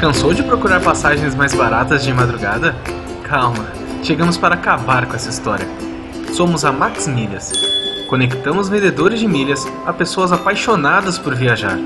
Cansou 0.00 0.32
de 0.32 0.44
procurar 0.44 0.80
passagens 0.80 1.34
mais 1.34 1.52
baratas 1.52 2.04
de 2.04 2.14
madrugada? 2.14 2.76
Calma, 3.24 3.66
chegamos 4.04 4.38
para 4.38 4.54
acabar 4.54 5.06
com 5.06 5.16
essa 5.16 5.28
história. 5.28 5.66
Somos 6.32 6.64
a 6.64 6.70
Max 6.70 7.08
Milhas. 7.08 7.52
Conectamos 8.08 8.68
vendedores 8.68 9.18
de 9.18 9.26
milhas 9.26 9.66
a 9.84 9.92
pessoas 9.92 10.30
apaixonadas 10.30 11.18
por 11.18 11.34
viajar. 11.34 11.76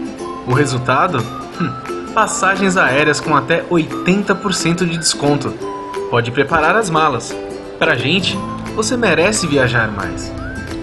O 0.46 0.53
resultado? 0.53 1.25
Hum, 1.59 2.12
passagens 2.12 2.77
aéreas 2.77 3.18
com 3.18 3.35
até 3.35 3.62
80% 3.62 4.86
de 4.86 4.99
desconto. 4.99 5.54
Pode 6.11 6.31
preparar 6.31 6.76
as 6.76 6.90
malas. 6.90 7.35
Pra 7.79 7.96
gente, 7.96 8.39
você 8.76 8.94
merece 8.94 9.46
viajar 9.46 9.90
mais. 9.90 10.31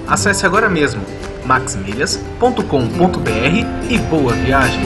Acesse 0.08 0.48
agora 0.48 0.68
mesmo 0.68 1.04
maxmilhas.com.br 1.46 3.90
e 3.90 3.98
boa 4.00 4.34
viagem! 4.34 4.82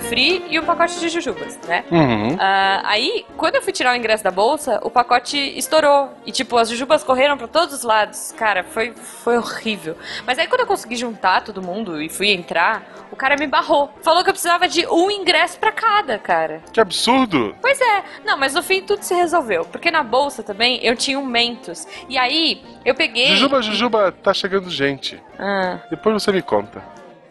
Refri 0.00 0.44
e 0.50 0.58
o 0.58 0.62
pacote 0.62 0.98
de 1.00 1.08
jujubas, 1.08 1.58
né? 1.66 1.84
Uhum. 1.90 2.36
Ah, 2.38 2.82
aí, 2.84 3.24
quando 3.36 3.56
eu 3.56 3.62
fui 3.62 3.72
tirar 3.72 3.92
o 3.92 3.96
ingresso 3.96 4.22
da 4.22 4.30
bolsa, 4.30 4.78
o 4.82 4.90
pacote 4.90 5.36
estourou. 5.58 6.10
E, 6.24 6.32
tipo, 6.32 6.56
as 6.56 6.68
jujubas 6.68 7.02
correram 7.02 7.36
pra 7.38 7.46
todos 7.48 7.74
os 7.74 7.82
lados. 7.82 8.32
Cara, 8.36 8.62
foi, 8.64 8.92
foi 8.94 9.36
horrível. 9.38 9.96
Mas 10.26 10.38
aí, 10.38 10.46
quando 10.46 10.60
eu 10.62 10.66
consegui 10.66 10.96
juntar 10.96 11.42
todo 11.42 11.62
mundo 11.62 12.00
e 12.00 12.08
fui 12.08 12.30
entrar, 12.30 12.82
o 13.10 13.16
cara 13.16 13.36
me 13.36 13.46
barrou. 13.46 13.90
Falou 14.02 14.22
que 14.22 14.30
eu 14.30 14.34
precisava 14.34 14.68
de 14.68 14.86
um 14.86 15.10
ingresso 15.10 15.58
pra 15.58 15.72
cada, 15.72 16.18
cara. 16.18 16.60
Que 16.72 16.80
absurdo! 16.80 17.54
Pois 17.60 17.80
é. 17.80 18.02
Não, 18.24 18.36
mas 18.36 18.54
no 18.54 18.62
fim 18.62 18.82
tudo 18.82 19.02
se 19.02 19.14
resolveu. 19.14 19.64
Porque 19.64 19.90
na 19.90 20.02
bolsa 20.02 20.42
também 20.42 20.78
eu 20.84 20.94
tinha 20.96 21.18
um 21.18 21.24
Mentos. 21.24 21.86
E 22.08 22.16
aí, 22.18 22.62
eu 22.84 22.94
peguei... 22.94 23.28
Jujuba, 23.28 23.62
Jujuba, 23.62 24.12
tá 24.12 24.32
chegando 24.34 24.68
gente. 24.70 25.22
Ah, 25.38 25.78
Depois 25.90 26.22
você 26.22 26.32
me 26.32 26.42
conta. 26.42 26.82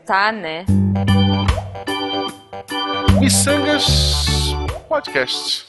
tá, 0.05 0.31
né? 0.31 0.66
Missangas 3.20 3.86
Podcast. 4.88 5.66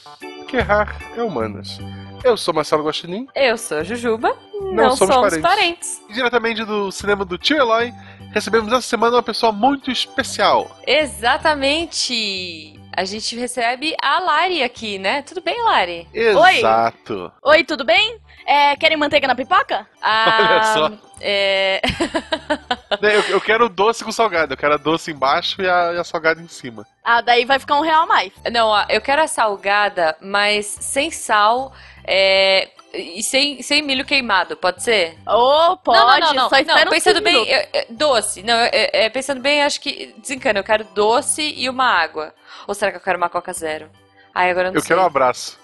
Que 0.47 0.57
errar 0.57 0.95
é 1.15 1.21
humanas. 1.21 1.79
Eu 2.23 2.35
sou 2.37 2.53
Marcelo 2.53 2.83
Guaxinim, 2.83 3.27
Eu 3.35 3.57
sou 3.57 3.77
a 3.77 3.83
Jujuba. 3.83 4.35
Não, 4.73 4.95
somos 4.95 5.13
somos, 5.15 5.37
parentes. 5.37 5.41
parentes. 5.41 6.01
e 6.09 6.13
diretamente 6.13 6.63
do 6.65 6.91
cinema 6.91 7.23
do 7.23 7.37
Tio 7.37 7.57
Eloy, 7.57 7.93
recebemos 8.33 8.71
essa 8.73 8.81
semana 8.81 9.17
uma 9.17 9.23
pessoa 9.23 9.51
muito 9.51 9.91
especial. 9.91 10.69
Exatamente. 10.85 12.73
A 12.95 13.05
gente 13.05 13.37
recebe 13.37 13.95
a 14.01 14.19
Lari 14.19 14.63
aqui, 14.63 14.97
né? 14.97 15.21
Tudo 15.21 15.41
bem, 15.41 15.61
Lari? 15.63 16.07
Exato. 16.13 17.31
Oi, 17.43 17.63
tudo 17.63 17.85
bem? 17.85 18.17
É, 18.45 18.75
querem 18.75 18.97
manteiga 18.97 19.27
na 19.27 19.35
pipoca? 19.35 19.85
Ah, 20.01 20.37
Olha 20.49 20.63
só. 20.73 20.91
É... 21.21 21.81
Eu, 23.01 23.21
eu 23.29 23.41
quero 23.41 23.67
doce 23.69 24.03
com 24.03 24.11
salgado, 24.11 24.53
eu 24.53 24.57
quero 24.57 24.73
a 24.73 24.77
doce 24.77 25.11
embaixo 25.11 25.61
e 25.61 25.69
a, 25.69 25.93
e 25.93 25.97
a 25.97 26.03
salgada 26.03 26.41
em 26.41 26.47
cima. 26.47 26.85
Ah, 27.03 27.21
daí 27.21 27.45
vai 27.45 27.59
ficar 27.59 27.75
um 27.75 27.81
real 27.81 28.03
a 28.03 28.05
mais. 28.05 28.31
Não, 28.51 28.67
ó, 28.67 28.85
eu 28.89 29.01
quero 29.01 29.21
a 29.21 29.27
salgada, 29.27 30.15
mas 30.21 30.65
sem 30.65 31.11
sal 31.11 31.73
é, 32.05 32.69
e 32.93 33.21
sem, 33.21 33.61
sem 33.61 33.81
milho 33.81 34.05
queimado, 34.05 34.55
pode 34.55 34.81
ser? 34.83 35.17
Ô, 35.27 35.75
pode, 35.77 35.99
não, 35.99 36.07
não, 36.07 36.19
não, 36.19 36.33
não. 36.33 36.49
só 36.49 36.55
não 36.63 36.89
pensando 36.91 37.21
15 37.21 37.21
bem, 37.21 37.47
eu- 37.49 37.67
eu- 37.73 37.85
doce. 37.89 38.41
Não, 38.43 38.53
eu- 38.55 38.65
eu- 38.71 38.89
é, 38.93 39.09
pensando 39.09 39.41
bem, 39.41 39.63
acho 39.63 39.79
que 39.81 40.13
desencana. 40.17 40.59
Eu 40.59 40.63
quero 40.63 40.83
doce 40.95 41.41
e 41.57 41.69
uma 41.69 41.85
água. 41.85 42.33
Ou 42.65 42.73
será 42.73 42.91
que 42.91 42.97
eu 42.97 43.01
quero 43.01 43.17
uma 43.17 43.29
Coca 43.29 43.51
Zero? 43.53 43.89
Ai, 44.33 44.49
agora 44.51 44.67
eu 44.67 44.71
não 44.71 44.77
Eu 44.77 44.81
sei. 44.81 44.87
quero 44.89 45.01
um 45.01 45.05
abraço. 45.05 45.59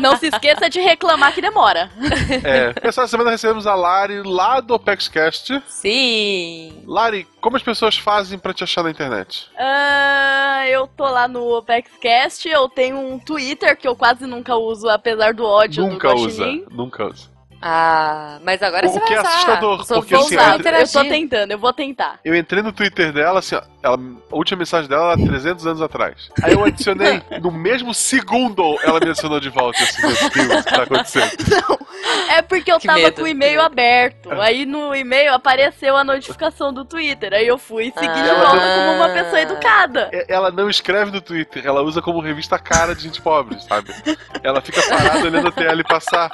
Não 0.00 0.16
se 0.16 0.26
esqueça 0.26 0.68
de 0.68 0.80
reclamar 0.80 1.32
que 1.32 1.40
demora. 1.40 1.90
É, 2.44 2.74
essa 2.82 3.06
semana 3.06 3.30
recebemos 3.30 3.66
a 3.66 3.74
Lari 3.74 4.22
lá 4.22 4.60
do 4.60 4.74
OpexCast. 4.74 5.62
Sim. 5.66 6.82
Lari, 6.86 7.26
como 7.40 7.56
as 7.56 7.62
pessoas 7.62 7.96
fazem 7.96 8.38
pra 8.38 8.52
te 8.52 8.64
achar 8.64 8.82
na 8.82 8.90
internet? 8.90 9.48
Ah, 9.58 10.64
eu 10.68 10.86
tô 10.88 11.04
lá 11.04 11.28
no 11.28 11.56
OpexCast, 11.56 12.48
eu 12.48 12.68
tenho 12.68 12.98
um 12.98 13.18
Twitter 13.18 13.76
que 13.76 13.86
eu 13.86 13.94
quase 13.94 14.26
nunca 14.26 14.56
uso, 14.56 14.88
apesar 14.88 15.32
do 15.34 15.44
ódio 15.44 15.86
nunca 15.86 16.08
do 16.08 16.16
usa, 16.16 16.42
Guaxinim. 16.44 16.66
nunca 16.70 17.06
usa. 17.06 17.29
Ah, 17.62 18.38
mas 18.42 18.62
agora 18.62 18.86
O 18.86 18.90
você 18.90 19.00
que 19.00 19.06
vai 19.08 19.16
é 19.16 19.20
usar. 19.20 19.28
assustador, 19.30 19.84
Só 19.84 19.94
porque, 19.96 20.14
vou 20.14 20.24
assim, 20.24 20.34
usar 20.36 20.46
eu- 20.46 20.52
Eu 20.54 20.60
interagir. 20.60 20.92
tô 21.02 21.08
tentando, 21.08 21.50
eu 21.52 21.58
vou 21.58 21.72
tentar. 21.72 22.18
Eu 22.24 22.34
entrei 22.34 22.62
no 22.62 22.72
Twitter 22.72 23.12
dela, 23.12 23.40
assim, 23.40 23.54
ó, 23.54 23.62
ela, 23.82 23.96
a 24.32 24.34
última 24.36 24.58
mensagem 24.60 24.88
dela 24.88 25.12
era 25.12 25.22
300 25.26 25.66
anos 25.66 25.82
atrás. 25.82 26.30
Aí 26.42 26.52
eu 26.54 26.64
adicionei, 26.64 27.22
no 27.42 27.50
mesmo 27.50 27.92
segundo, 27.92 28.78
ela 28.82 28.98
me 29.00 29.10
adicionou 29.10 29.40
de 29.40 29.50
volta. 29.50 29.82
Assim, 29.82 30.00
meu 30.00 30.10
Deus, 30.10 30.60
o 30.60 30.64
que 30.64 30.70
tá 30.74 30.82
acontecendo? 30.84 31.30
É 32.30 32.42
porque 32.42 32.70
eu 32.72 32.78
Que 32.78 32.86
tava 32.86 32.98
medo, 32.98 33.16
com 33.16 33.22
o 33.22 33.24
que 33.24 33.30
e-mail 33.32 33.60
aberto. 33.60 34.30
Aí 34.40 34.64
no 34.64 34.94
e-mail 34.94 35.34
apareceu 35.34 35.96
a 35.96 36.04
notificação 36.04 36.72
do 36.72 36.84
Twitter. 36.84 37.32
Aí 37.34 37.46
eu 37.46 37.58
fui 37.58 37.92
seguir 37.96 38.22
de 38.22 38.30
Ah. 38.30 38.34
volta 38.34 38.60
como 38.60 38.92
uma 38.96 39.08
pessoa 39.10 39.40
educada. 39.40 40.08
É- 40.12 40.24
Ela 40.28 40.50
não 40.50 40.70
escreve 40.70 41.10
no 41.10 41.20
Twitter, 41.20 41.66
ela 41.66 41.82
usa 41.82 42.00
como 42.00 42.20
revista 42.20 42.58
cara 42.58 42.94
de 42.94 43.02
gente 43.02 43.20
pobre, 43.20 43.60
sabe? 43.60 43.92
Ela 44.42 44.60
fica 44.60 44.80
parada 44.88 45.24
olhando 45.26 45.48
a 45.48 45.52
TL 45.52 45.82
passar. 45.84 46.30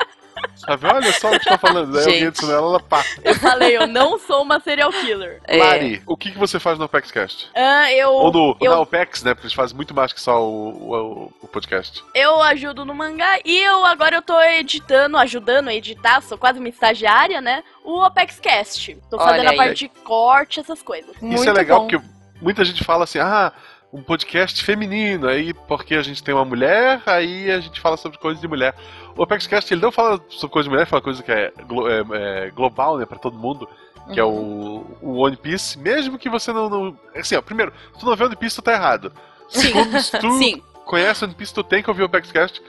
Sabe, 0.57 0.87
olha 0.87 1.13
só 1.13 1.31
o 1.31 1.39
que 1.39 1.45
tá 1.45 1.59
falando. 1.59 1.97
Aí 1.97 2.05
alguém 2.05 2.15
Gente. 2.21 2.29
adiciona 2.29 2.55
ela, 2.55 2.67
ela 2.67 2.81
pá. 2.81 3.05
Eu 3.23 3.35
falei, 3.37 3.77
eu 3.77 3.87
não 3.87 4.19
sou 4.19 4.43
uma 4.43 4.61
serial 4.61 4.91
killer. 4.91 5.41
É. 5.49 5.59
Lari, 5.59 6.03
o 6.07 6.17
que, 6.17 6.33
que 6.33 6.39
você 6.39 6.59
faz 6.59 6.79
no 6.79 6.87
OpexCast? 6.87 7.51
Ah, 7.55 7.93
eu, 7.93 8.11
Ou 8.11 8.33
no, 8.33 8.57
eu, 8.61 8.73
na 8.73 8.81
OPEX, 8.81 9.23
né? 9.23 9.33
Porque 9.33 9.47
eles 9.47 9.55
fazem 9.55 9.77
muito 9.77 9.95
mais 9.95 10.13
que 10.13 10.21
só 10.21 10.43
o, 10.43 10.93
o, 10.93 11.33
o 11.43 11.49
podcast. 11.49 12.03
eu 12.15 12.43
ajudo 12.43 12.85
no 12.85 12.95
mangá 12.95 13.39
e 13.45 13.57
eu 13.59 13.85
agora 13.85 14.17
eu 14.17 14.23
tô 14.23 14.39
editando, 14.43 15.17
ajudando 15.19 15.69
a 15.69 15.75
editar, 15.75 16.21
sou 16.21 16.37
quase 16.37 16.59
uma 16.59 16.69
estagiária, 16.69 17.41
né? 17.41 17.63
O 17.85 18.05
OpexCast. 18.05 18.99
Tô 19.09 19.19
fazendo 19.19 19.49
a 19.49 19.55
parte 19.55 19.79
de 19.79 19.89
corte, 20.03 20.61
essas 20.61 20.83
coisas. 20.83 21.11
Isso 21.11 21.25
Muito 21.25 21.49
é 21.49 21.53
legal 21.53 21.83
bom. 21.83 21.87
porque 21.89 22.07
muita 22.41 22.65
gente 22.65 22.83
fala 22.85 23.05
assim, 23.05 23.19
ah, 23.19 23.53
um 23.93 24.03
podcast 24.03 24.63
feminino, 24.65 25.29
aí 25.29 25.55
porque 25.55 25.95
a 25.95 26.03
gente 26.03 26.23
tem 26.23 26.35
uma 26.35 26.45
mulher, 26.45 27.01
aí 27.07 27.51
a 27.51 27.61
gente 27.61 27.81
fala 27.81 27.97
sobre 27.97 28.19
coisas 28.19 28.41
de 28.41 28.49
mulher. 28.49 28.75
O 29.17 29.23
OpexCast, 29.23 29.73
ele 29.73 29.81
não 29.81 29.91
fala 29.93 30.21
sobre 30.29 30.53
coisas 30.53 30.65
de 30.67 30.71
mulher, 30.71 30.83
ele 30.83 30.91
fala 30.91 31.03
coisa 31.03 31.23
que 31.23 31.33
é, 31.33 31.53
glo- 31.67 31.89
é- 31.89 32.47
é 32.47 32.51
global, 32.51 32.99
né, 32.99 33.07
pra 33.07 33.19
todo 33.19 33.39
mundo, 33.39 33.69
que 34.13 34.21
é 34.21 34.25
o, 34.25 34.85
o 35.01 35.17
One 35.25 35.37
Piece, 35.37 35.79
mesmo 35.79 36.19
que 36.19 36.29
você 36.29 36.53
não, 36.53 36.69
não... 36.69 36.99
Assim, 37.15 37.37
ó, 37.37 37.43
primeiro, 37.43 37.73
se 37.95 38.01
tu 38.01 38.07
não 38.07 38.15
vê 38.17 38.25
One 38.25 38.37
Piece, 38.37 38.57
tu 38.57 38.63
tá 38.63 38.73
errado. 38.73 39.13
Segundo, 39.49 39.99
se 40.01 40.19
tu 40.19 40.31
Sim. 40.39 40.63
conhece 40.85 41.25
One 41.25 41.35
Piece, 41.35 41.55
tu 41.55 41.65
tem 41.65 41.83
que 41.83 41.89
ouvir 41.91 42.03
o 42.03 42.07
OpexCast. 42.07 42.61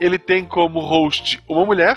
Ele 0.00 0.18
tem 0.18 0.44
como 0.46 0.80
host 0.80 1.42
uma 1.48 1.64
mulher, 1.66 1.96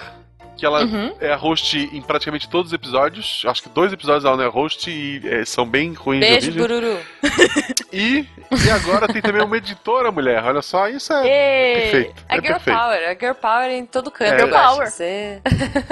que 0.58 0.66
ela 0.66 0.84
Uhum. 0.84 1.16
é 1.20 1.32
a 1.34 1.36
host 1.36 1.78
em 1.78 2.02
praticamente 2.02 2.48
todos 2.50 2.68
os 2.72 2.74
episódios. 2.74 3.44
Acho 3.48 3.64
que 3.64 3.70
dois 3.70 3.92
episódios 3.92 4.26
ela 4.26 4.38
não 4.38 4.44
é 4.44 4.48
host 4.48 4.90
e 4.90 5.22
é, 5.28 5.46
são 5.46 5.66
bem 5.66 5.94
ruins 5.94 6.20
Beijo, 6.22 6.52
de 6.52 6.62
ouvir. 6.62 6.74
Bururu. 6.82 7.00
E, 7.94 8.26
e 8.66 8.72
agora 8.72 9.08
tem 9.08 9.22
também 9.22 9.44
uma 9.44 9.56
editora 9.58 10.12
mulher. 10.12 10.44
Olha 10.44 10.64
só, 10.64 10.88
isso 10.88 11.14
é 11.14 11.28
Ê, 11.28 11.82
perfeito. 11.82 12.26
A 12.28 12.34
É 12.36 12.42
girl 12.42 12.54
perfeito. 12.54 12.80
power, 12.80 13.08
a 13.10 13.14
girl 13.14 13.34
power 13.34 13.72
em 13.72 13.86
todo 13.86 14.10
canto. 14.10 14.34
É. 14.34 14.40
Girl 14.40 14.50
power. 14.50 14.90
Você... 14.90 15.42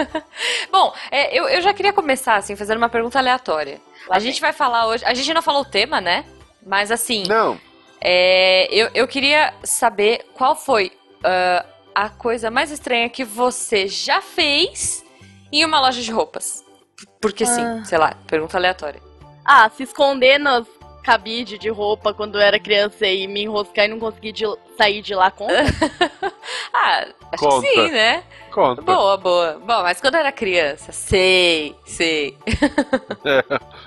Bom, 0.72 0.94
é, 1.12 1.38
eu, 1.38 1.48
eu 1.48 1.62
já 1.62 1.74
queria 1.74 1.94
começar, 1.94 2.38
assim, 2.38 2.56
fazendo 2.56 2.78
uma 2.80 2.90
pergunta 2.90 3.20
aleatória. 3.20 3.80
Lá 4.10 4.16
a 4.16 4.20
gente 4.20 4.42
vai 4.42 4.52
falar 4.52 4.88
hoje... 4.88 5.06
A 5.06 5.14
gente 5.14 5.32
não 5.32 5.44
falou 5.44 5.62
o 5.62 5.66
tema, 5.66 6.02
né? 6.02 6.26
Mas, 6.66 6.90
assim, 6.92 7.24
Não, 7.28 7.60
é, 8.00 8.68
eu, 8.74 8.90
eu 8.96 9.08
queria 9.08 9.54
saber 9.64 10.26
qual 10.34 10.56
foi 10.56 10.92
ah, 11.24 11.64
a 11.94 12.10
coisa 12.10 12.50
mais 12.52 12.72
estranha 12.72 13.10
que 13.10 13.24
você 13.24 13.88
já 13.88 14.22
fez 14.22 15.04
em 15.52 15.66
uma 15.66 15.80
loja 15.82 16.02
de 16.02 16.12
roupas. 16.12 16.64
Porque 17.20 17.46
sim, 17.46 17.62
Ah. 17.62 17.84
sei 17.86 17.98
lá, 17.98 18.16
pergunta 18.28 18.58
aleatória. 18.58 19.02
Ah, 19.46 19.70
se 19.70 19.84
esconder 19.84 20.40
nos 20.40 20.68
cabide 21.04 21.58
de 21.58 21.70
roupa 21.70 22.14
quando 22.14 22.36
eu 22.36 22.42
era 22.42 22.60
criança 22.60 23.06
e 23.08 23.28
me 23.28 23.44
enroscar 23.44 23.86
e 23.86 23.88
não 23.90 24.00
conseguir 24.00 24.32
de- 24.32 24.58
sair 24.78 25.02
de 25.02 25.14
lá 25.16 25.30
com. 25.32 25.48
Ah, 26.74 27.06
acho 27.34 27.44
Conta. 27.44 27.68
que 27.68 27.74
sim, 27.76 27.92
né? 27.92 28.24
conta. 28.50 28.82
Boa, 28.82 29.18
boa. 29.18 29.54
Bom, 29.60 29.82
mas 29.84 30.00
quando 30.02 30.16
eu 30.16 30.22
era 30.22 30.32
criança, 30.32 30.92
sei, 30.94 31.76
sei. 31.86 32.38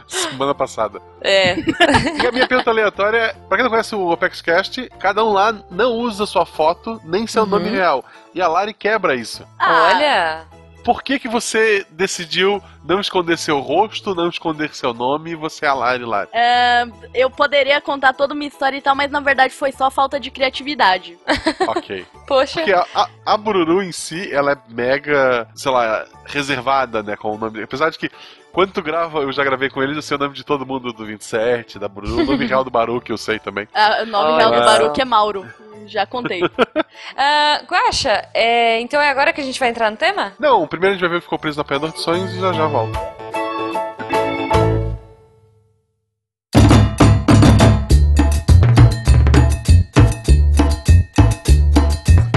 Semana 0.06 0.54
passada. 0.54 1.00
É. 1.20 1.56
E 2.22 2.26
a 2.26 2.32
minha 2.32 2.46
pergunta 2.46 2.70
aleatória 2.70 3.16
é: 3.18 3.32
pra 3.48 3.56
quem 3.56 3.64
não 3.64 3.70
conhece 3.70 3.94
o 3.94 4.10
OpexCast, 4.10 4.88
cada 4.98 5.24
um 5.24 5.32
lá 5.32 5.52
não 5.70 5.92
usa 5.92 6.26
sua 6.26 6.44
foto 6.46 7.00
nem 7.04 7.26
seu 7.26 7.42
Uhum. 7.44 7.48
nome 7.48 7.68
real. 7.70 8.04
E 8.34 8.40
a 8.40 8.48
Lari 8.48 8.72
quebra 8.74 9.14
isso. 9.14 9.46
Ah, 9.58 9.90
Olha. 9.94 10.46
Por 10.84 11.02
que, 11.02 11.18
que 11.18 11.28
você 11.28 11.86
decidiu 11.90 12.62
não 12.84 13.00
esconder 13.00 13.38
seu 13.38 13.58
rosto, 13.58 14.14
não 14.14 14.28
esconder 14.28 14.74
seu 14.74 14.92
nome 14.92 15.30
e 15.30 15.34
você 15.34 15.64
é 15.64 15.68
a 15.68 15.74
Lari 15.74 16.04
Lari? 16.04 16.28
é, 16.32 16.84
eu 17.14 17.30
poderia 17.30 17.80
contar 17.80 18.12
toda 18.12 18.34
uma 18.34 18.44
história 18.44 18.76
e 18.76 18.82
tal, 18.82 18.94
mas 18.94 19.10
na 19.10 19.20
verdade 19.20 19.54
foi 19.54 19.72
só 19.72 19.90
falta 19.90 20.20
de 20.20 20.30
criatividade. 20.30 21.18
ok. 21.68 22.06
Poxa. 22.26 22.60
Porque 22.60 22.72
a, 22.72 22.86
a, 22.94 23.08
a 23.24 23.36
Bururu 23.36 23.82
em 23.82 23.92
si, 23.92 24.30
ela 24.32 24.52
é 24.52 24.58
mega, 24.68 25.48
sei 25.54 25.72
lá, 25.72 26.04
reservada, 26.26 27.02
né, 27.02 27.16
com 27.16 27.34
o 27.34 27.38
nome. 27.38 27.62
Apesar 27.62 27.90
de 27.90 27.98
que 27.98 28.10
Quando 28.54 28.70
tu 28.70 28.80
grava, 28.80 29.18
eu 29.18 29.32
já 29.32 29.42
gravei 29.42 29.68
com 29.68 29.82
eles, 29.82 29.96
eu 29.96 30.02
sei 30.02 30.16
o 30.16 30.20
nome 30.20 30.32
de 30.32 30.44
todo 30.44 30.64
mundo 30.64 30.92
do 30.92 31.04
27, 31.04 31.76
da 31.76 31.88
Bruno, 31.88 32.22
o 32.22 32.24
nome 32.24 32.46
real 32.46 32.62
do 32.62 32.70
Baruque 32.70 33.10
eu 33.10 33.18
sei 33.18 33.40
também. 33.40 33.66
Ah, 33.74 34.02
o 34.02 34.06
nome 34.06 34.30
Olha 34.30 34.36
real 34.36 34.52
do. 34.52 34.64
Baruque 34.64 35.00
é 35.02 35.04
Mauro. 35.04 35.44
Já 35.86 36.06
contei. 36.06 36.40
Guaxa, 37.68 38.28
é, 38.32 38.78
então 38.78 39.00
é 39.00 39.10
agora 39.10 39.32
que 39.32 39.40
a 39.40 39.44
gente 39.44 39.58
vai 39.58 39.70
entrar 39.70 39.90
no 39.90 39.96
tema? 39.96 40.34
Não, 40.38 40.68
primeiro 40.68 40.94
a 40.94 40.96
gente 40.96 41.00
vai 41.00 41.10
ver 41.10 41.16
o 41.16 41.18
que 41.18 41.24
ficou 41.24 41.38
preso 41.38 41.56
na 41.56 41.62
Apanhador 41.62 41.90
de 41.90 42.00
Sonhos 42.00 42.32
e 42.32 42.40
já 42.40 42.52
já 42.52 42.66
volta. 42.68 42.96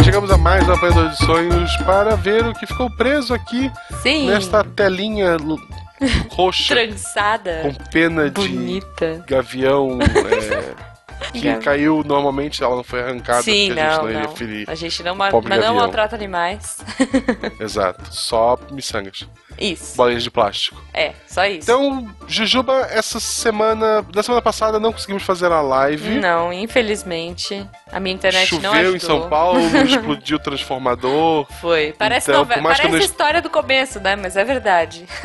Chegamos 0.03 0.31
a 0.31 0.37
mais 0.37 0.67
um 0.67 0.73
Apanhador 0.73 1.09
de 1.09 1.17
Sonhos 1.17 1.77
para 1.85 2.15
ver 2.15 2.43
o 2.43 2.55
que 2.55 2.65
ficou 2.65 2.89
preso 2.97 3.35
aqui 3.35 3.71
Sim. 4.01 4.25
nesta 4.25 4.63
telinha 4.63 5.37
roxa 6.29 6.75
Trançada. 6.75 7.59
com 7.63 7.73
pena 7.91 8.25
de 8.29 8.31
Bonita. 8.31 9.23
gavião 9.27 9.99
é, 10.01 10.56
que 11.31 11.55
caiu 11.57 12.03
normalmente, 12.05 12.63
ela 12.63 12.75
não 12.75 12.83
foi 12.83 13.01
arrancada 13.01 13.41
Sim, 13.43 13.67
porque 13.67 13.79
a 13.79 13.83
gente 13.89 13.95
não, 13.97 14.03
não 14.03 14.09
iria 14.09 14.23
não. 14.23 14.35
ferir. 14.35 14.69
A 14.69 14.75
gente 14.75 15.03
não, 15.03 15.15
ma- 15.15 15.29
Pobre 15.29 15.57
não 15.57 15.75
maltrata 15.75 16.15
animais. 16.15 16.77
Exato, 17.59 18.03
só 18.13 18.57
miçangas, 18.71 19.27
Isso. 19.59 19.95
bolinhas 19.97 20.23
de 20.23 20.31
plástico. 20.31 20.81
É, 20.93 21.13
só 21.27 21.45
isso. 21.45 21.59
Então, 21.63 22.07
Jujuba, 22.27 22.87
essa 22.91 23.19
semana, 23.19 24.01
da 24.01 24.21
semana 24.23 24.41
passada 24.41 24.79
não 24.79 24.91
conseguimos 24.91 25.23
fazer 25.23 25.51
a 25.51 25.61
live. 25.61 26.19
Não, 26.19 26.51
infelizmente. 26.53 27.65
A 27.91 27.99
minha 27.99 28.13
internet 28.15 28.53
não 28.55 28.61
Choveu 28.73 28.79
ajudou. 28.89 28.95
em 28.95 28.99
São 28.99 29.29
Paulo, 29.29 29.59
explodiu 29.85 30.37
o 30.37 30.39
transformador. 30.39 31.45
Foi. 31.61 31.93
Parece, 31.97 32.29
Então, 32.29 32.41
nove- 32.41 32.53
por 32.55 32.63
mais 32.63 32.77
que 32.77 32.87
Parece 32.87 32.97
não 32.99 33.05
história 33.05 33.41
do 33.41 33.49
começo, 33.49 33.99
né? 33.99 34.15
Mas 34.15 34.35
é 34.35 34.43
verdade. 34.43 35.05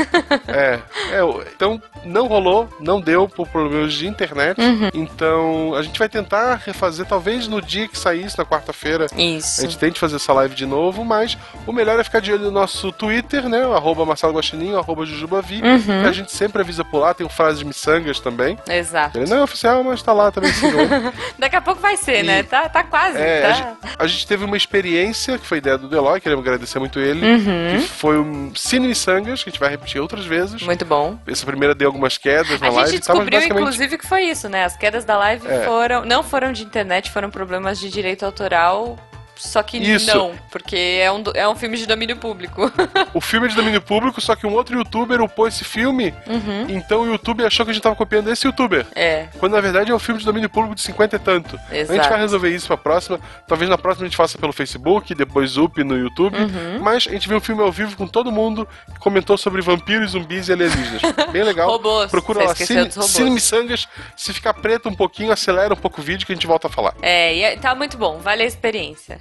É, 0.48 0.78
é, 1.12 1.20
então 1.54 1.80
não 2.04 2.26
rolou, 2.26 2.68
não 2.80 3.00
deu 3.00 3.28
por 3.28 3.46
problemas 3.48 3.92
de 3.94 4.06
internet. 4.06 4.60
Uhum. 4.60 4.88
Então 4.92 5.74
a 5.74 5.82
gente 5.82 5.91
vai 5.98 6.08
tentar 6.08 6.60
refazer, 6.64 7.06
talvez 7.06 7.46
no 7.48 7.60
dia 7.60 7.88
que 7.88 7.98
saísse, 7.98 8.36
na 8.38 8.44
quarta-feira, 8.44 9.06
a 9.12 9.20
Isso. 9.20 9.62
gente 9.62 9.78
tente 9.78 9.98
fazer 10.00 10.16
essa 10.16 10.32
live 10.32 10.54
de 10.54 10.66
novo, 10.66 11.04
mas 11.04 11.36
o 11.66 11.72
melhor 11.72 11.98
é 11.98 12.04
ficar 12.04 12.20
de 12.20 12.32
olho 12.32 12.44
no 12.44 12.50
nosso 12.50 12.90
Twitter, 12.92 13.48
né? 13.48 13.62
Arroba 13.62 14.04
Marcelo 14.04 14.32
Guaxininho, 14.34 14.78
arroba 14.78 15.04
Jujubavi. 15.06 15.62
Uhum. 15.62 16.06
A 16.06 16.12
gente 16.12 16.32
sempre 16.32 16.62
avisa 16.62 16.84
por 16.84 16.98
lá, 16.98 17.14
tem 17.14 17.26
o 17.26 17.30
frases 17.30 17.62
miçangas 17.62 18.20
também. 18.20 18.58
Exato. 18.68 19.18
Ele 19.18 19.28
não 19.28 19.38
é 19.38 19.42
oficial, 19.42 19.82
mas 19.84 20.02
tá 20.02 20.12
lá 20.12 20.30
também. 20.30 20.52
senhor. 20.52 20.88
Daqui 21.38 21.56
a 21.56 21.60
pouco 21.60 21.80
vai 21.80 21.96
ser, 21.96 22.20
E- 22.20 22.26
né? 22.26 22.42
Tá, 22.42 22.68
tá 22.68 22.82
quase. 22.84 23.18
É, 23.18 23.40
tá. 23.42 23.48
a, 23.48 23.52
gente, 23.52 23.68
a 24.00 24.06
gente 24.06 24.26
teve 24.26 24.44
uma 24.44 24.56
experiência, 24.56 25.38
que 25.38 25.46
foi 25.46 25.58
ideia 25.58 25.78
do 25.78 25.88
Deloy, 25.88 26.20
queremos 26.20 26.44
agradecer 26.44 26.78
muito 26.78 26.98
ele, 26.98 27.24
Uhum. 27.26 27.80
que 27.80 27.88
foi 27.88 28.18
um 28.18 28.52
Cine 28.54 28.88
Miçangas, 28.88 29.42
que 29.42 29.48
a 29.48 29.52
gente 29.52 29.60
vai 29.60 29.70
repetir 29.70 30.00
outras 30.00 30.24
vezes. 30.24 30.62
Muito 30.62 30.84
bom. 30.84 31.18
Essa 31.26 31.46
primeira 31.46 31.74
deu 31.74 31.88
algumas 31.88 32.18
quedas 32.18 32.60
na 32.60 32.66
A 32.68 32.70
live 32.70 32.90
gente 32.92 33.02
e 33.02 33.06
tal, 33.06 33.16
mas 33.16 33.24
descobriu, 33.26 33.38
basicamente 33.40 33.62
inclusive, 33.62 33.98
que 33.98 34.06
foi 34.06 34.22
isso, 34.24 34.48
né? 34.48 34.64
As 34.64 34.76
quedas 34.76 35.04
da 35.04 35.16
live 35.18 35.46
É. 35.46 35.64
foram. 35.64 35.81
Não 36.06 36.22
foram 36.22 36.52
de 36.52 36.62
internet, 36.62 37.10
foram 37.10 37.30
problemas 37.30 37.78
de 37.78 37.90
direito 37.90 38.24
autoral. 38.24 38.98
Só 39.42 39.62
que 39.62 39.76
Isso. 39.78 40.06
não, 40.14 40.32
porque 40.50 40.76
é 41.02 41.10
um, 41.10 41.22
é 41.34 41.48
um 41.48 41.54
filme 41.56 41.76
de 41.76 41.86
domínio 41.86 42.16
público. 42.16 42.70
o 43.12 43.20
filme 43.20 43.46
é 43.46 43.50
de 43.50 43.56
domínio 43.56 43.80
público, 43.82 44.20
só 44.20 44.36
que 44.36 44.46
um 44.46 44.52
outro 44.52 44.76
youtuber 44.76 45.20
upou 45.20 45.48
esse 45.48 45.64
filme, 45.64 46.14
Uhum. 46.26 46.66
então 46.68 47.02
o 47.02 47.06
YouTube 47.06 47.44
achou 47.44 47.64
que 47.66 47.70
a 47.70 47.74
gente 47.74 47.82
tava 47.82 47.96
copiando 47.96 48.28
esse 48.30 48.46
youtuber. 48.46 48.86
É, 48.94 49.26
Quando 49.38 49.52
na 49.54 49.60
verdade 49.60 49.90
é 49.90 49.94
um 49.94 49.98
filme 49.98 50.20
de 50.20 50.24
domínio 50.26 50.48
público 50.48 50.74
de 50.74 50.80
50 50.82 51.16
e 51.16 51.18
tanto. 51.18 51.56
A 51.70 51.74
gente 51.74 51.86
vai 51.88 51.96
exato. 51.98 52.14
resolver 52.16 52.50
isso 52.50 52.66
pra 52.68 52.76
próxima. 52.76 53.18
Talvez 53.46 53.68
na 53.68 53.76
próxima 53.78 54.06
a 54.06 54.08
gente 54.08 54.16
faça 54.16 54.38
pelo 54.38 54.52
Facebook, 54.52 55.14
depois 55.14 55.56
up 55.56 55.82
no 55.82 55.96
YouTube. 55.98 56.36
Uhum. 56.38 56.78
Mas 56.80 57.06
a 57.08 57.10
gente 57.10 57.28
viu 57.28 57.38
um 57.38 57.40
filme 57.40 57.62
ao 57.62 57.72
vivo 57.72 57.96
com 57.96 58.06
todo 58.06 58.30
mundo 58.30 58.66
que 58.92 58.98
comentou 59.00 59.36
sobre 59.36 59.60
vampiros, 59.60 60.12
zumbis 60.12 60.48
e 60.48 60.52
alienígenas. 60.52 61.02
Bem 61.32 61.42
legal. 61.42 61.68
Robôs. 61.70 62.10
Procura 62.10 62.44
lá, 62.44 62.54
Cine. 62.54 62.90
Cine 62.90 63.30
Missangas. 63.30 63.88
Se 64.16 64.32
ficar 64.32 64.54
preto 64.54 64.88
um 64.88 64.94
pouquinho, 64.94 65.32
acelera 65.32 65.74
um 65.74 65.76
pouco 65.76 66.00
o 66.00 66.04
vídeo 66.04 66.26
que 66.26 66.32
a 66.32 66.34
gente 66.36 66.46
volta 66.46 66.68
a 66.68 66.70
falar. 66.70 66.94
É, 67.02 67.34
e 67.34 67.42
é- 67.42 67.56
tá 67.56 67.74
muito 67.74 67.96
bom, 67.96 68.18
vale 68.18 68.42
a 68.42 68.46
experiência. 68.46 69.18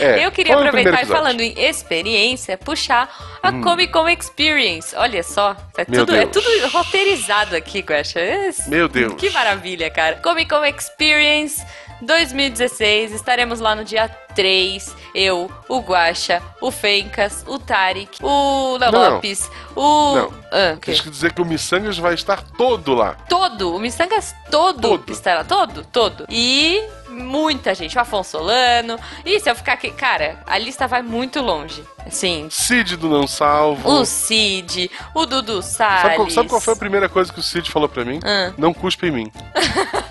É, 0.00 0.24
Eu 0.26 0.30
queria 0.32 0.54
primeiro 0.56 0.68
aproveitar 0.78 1.02
e 1.02 1.06
falando 1.06 1.40
em 1.40 1.58
experiência, 1.58 2.56
puxar 2.58 3.08
a 3.42 3.50
Hum. 3.50 3.60
Comic 3.62 3.92
Con 3.92 4.08
Experience. 4.08 4.94
Olha 4.96 5.22
só, 5.22 5.56
é 5.76 5.84
Meu 5.88 6.04
tudo, 6.06 6.16
é 6.16 6.26
tudo 6.26 6.46
roteirizado 6.68 7.56
aqui, 7.56 7.80
Guaxa. 7.80 8.20
É- 8.20 8.50
Meu 8.66 8.88
Deus. 8.88 9.14
Que 9.14 9.30
maravilha, 9.30 9.90
cara. 9.90 10.16
Comic 10.16 10.48
Con 10.48 10.64
Experience 10.64 11.64
2016, 12.02 13.12
estaremos 13.12 13.60
lá 13.60 13.74
no 13.74 13.84
dia 13.84 14.08
3. 14.34 14.94
Eu, 15.14 15.48
o 15.68 15.78
Guaxa, 15.80 16.42
o 16.60 16.70
Fencas, 16.70 17.44
o 17.46 17.58
Tarek, 17.58 18.18
o 18.22 18.76
Léo. 18.78 18.90
Lopes, 18.92 19.48
o. 19.76 20.14
Não. 20.16 20.34
Ah, 20.50 20.74
o 20.76 20.80
quê? 20.80 20.90
Tens 20.90 21.00
que 21.00 21.10
dizer 21.10 21.32
que 21.32 21.40
o 21.40 21.44
Missangas 21.44 21.96
vai 21.98 22.14
estar 22.14 22.42
todo 22.58 22.94
lá. 22.94 23.16
Todo, 23.28 23.74
o 23.74 23.78
Missangas 23.78 24.34
todo, 24.50 24.80
Todo. 24.80 25.12
estará 25.12 25.44
todo, 25.44 25.84
todo. 25.84 26.26
E 26.28 26.82
muita 27.14 27.74
gente, 27.74 27.96
o 27.96 28.00
Afonso 28.00 28.32
Solano. 28.32 28.98
E 29.24 29.38
se 29.40 29.48
eu 29.50 29.54
ficar 29.54 29.74
aqui, 29.74 29.90
cara, 29.90 30.38
a 30.46 30.58
lista 30.58 30.86
vai 30.86 31.02
muito 31.02 31.40
longe. 31.40 31.82
Assim, 32.06 32.48
Cid 32.50 32.96
do 32.96 33.08
Não 33.08 33.26
Salvo. 33.26 33.88
o 33.88 34.04
Cid, 34.04 34.90
o 35.14 35.24
Dudu 35.24 35.62
Salles. 35.62 36.02
Sabe 36.02 36.16
qual, 36.16 36.30
sabe 36.30 36.48
qual 36.50 36.60
foi 36.60 36.74
a 36.74 36.76
primeira 36.76 37.08
coisa 37.08 37.32
que 37.32 37.38
o 37.38 37.42
Cid 37.42 37.70
falou 37.70 37.88
pra 37.88 38.04
mim? 38.04 38.20
Ah. 38.22 38.52
Não 38.58 38.74
cuspe 38.74 39.06
em 39.06 39.10
mim. 39.10 39.32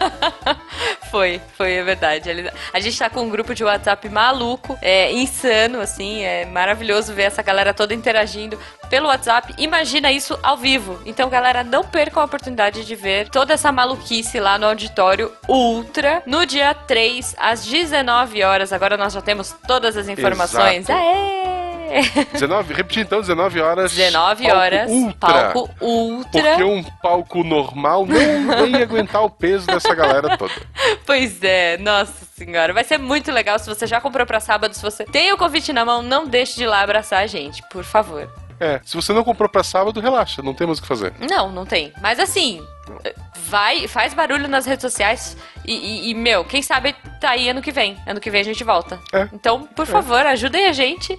Foi, 1.12 1.40
foi, 1.56 1.74
é 1.74 1.84
verdade. 1.84 2.28
A 2.74 2.80
gente 2.80 2.98
tá 2.98 3.08
com 3.08 3.22
um 3.22 3.30
grupo 3.30 3.54
de 3.54 3.64
WhatsApp 3.64 4.10
maluco, 4.10 4.76
é 4.82 5.12
insano, 5.12 5.80
assim, 5.80 6.24
é 6.24 6.44
maravilhoso 6.48 7.14
ver 7.14 7.24
essa 7.24 7.44
galera 7.44 7.72
toda 7.72 7.94
interagindo 7.94 8.58
pelo 8.94 9.08
WhatsApp. 9.08 9.56
Imagina 9.58 10.12
isso 10.12 10.38
ao 10.44 10.56
vivo. 10.56 11.02
Então, 11.04 11.28
galera, 11.28 11.64
não 11.64 11.84
percam 11.84 12.22
a 12.22 12.26
oportunidade 12.28 12.86
de 12.86 12.96
ver 12.96 13.28
toda 13.28 13.52
essa 13.52 13.72
maluquice 13.72 14.40
lá 14.40 14.60
no 14.60 14.68
auditório 14.68 15.32
Ultra 15.50 16.22
no 16.28 16.46
dia 16.46 16.76
3, 16.76 17.36
às 17.40 17.66
19 17.66 18.44
horas. 18.44 18.72
Agora 18.72 18.96
nós 18.96 19.14
já 19.14 19.20
temos 19.20 19.56
todas 19.68 19.98
as 19.98 20.08
informações. 20.08 20.88
Exato. 20.88 21.00
Aê! 21.00 22.24
19, 22.34 22.74
repetir 22.76 23.02
então, 23.02 23.20
19 23.20 23.62
horas. 23.62 23.92
19 23.92 24.44
palco 24.44 24.58
horas, 24.60 24.92
Ultra. 24.92 25.18
palco 25.52 25.70
Ultra. 25.82 26.42
Porque 26.44 26.64
um 26.64 26.84
palco 26.84 27.44
normal 27.44 28.06
não, 28.06 28.42
não 28.42 28.68
ia 28.68 28.84
aguentar 28.86 29.24
o 29.24 29.30
peso 29.30 29.66
dessa 29.66 29.96
galera 29.96 30.38
toda. 30.38 30.54
Pois 31.04 31.44
é, 31.44 31.80
nossa 31.80 32.26
senhora. 32.36 32.74
Vai 32.74 32.84
ser 32.84 33.00
muito 33.00 33.32
legal 33.32 33.58
se 33.58 33.68
você 33.68 33.88
já 33.88 34.00
comprou 34.00 34.28
pra 34.28 34.40
sábado. 34.40 34.76
Se 34.76 34.84
você 34.84 35.04
tem 35.04 35.34
o 35.34 35.38
convite 35.38 35.74
na 35.74 35.84
mão, 35.84 36.04
não 36.04 36.28
deixe 36.28 36.58
de 36.58 36.64
ir 36.64 36.68
lá 36.68 36.82
abraçar 36.82 37.24
a 37.24 37.28
gente, 37.28 37.64
por 37.72 37.84
favor. 37.84 38.30
É, 38.60 38.80
se 38.84 38.96
você 38.96 39.12
não 39.14 39.24
comprou 39.24 39.50
pra 39.50 39.64
sábado, 39.64 40.00
relaxa, 40.00 40.42
não 40.42 40.54
temos 40.54 40.80
o 40.80 40.82
que 40.82 40.88
fazer. 40.88 41.14
Não, 41.30 41.52
não 41.52 41.66
tem. 41.66 41.92
Mas 42.02 42.20
assim, 42.20 42.66
vai, 43.50 43.88
faz 43.88 44.14
barulho 44.14 44.48
nas 44.48 44.66
redes 44.66 44.82
sociais 44.82 45.38
e, 45.66 45.74
e- 45.74 46.10
e, 46.10 46.14
meu, 46.14 46.44
quem 46.46 46.62
sabe 46.62 46.94
tá 47.20 47.32
aí 47.32 47.50
ano 47.50 47.62
que 47.62 47.72
vem. 47.72 47.98
Ano 48.06 48.20
que 48.20 48.30
vem 48.30 48.42
a 48.42 48.46
gente 48.46 48.64
volta. 48.64 49.00
É. 49.14 49.28
Então, 49.34 49.64
por 49.64 49.86
favor, 49.86 50.26
ajudem 50.26 50.66
a 50.68 50.74
gente. 50.74 51.18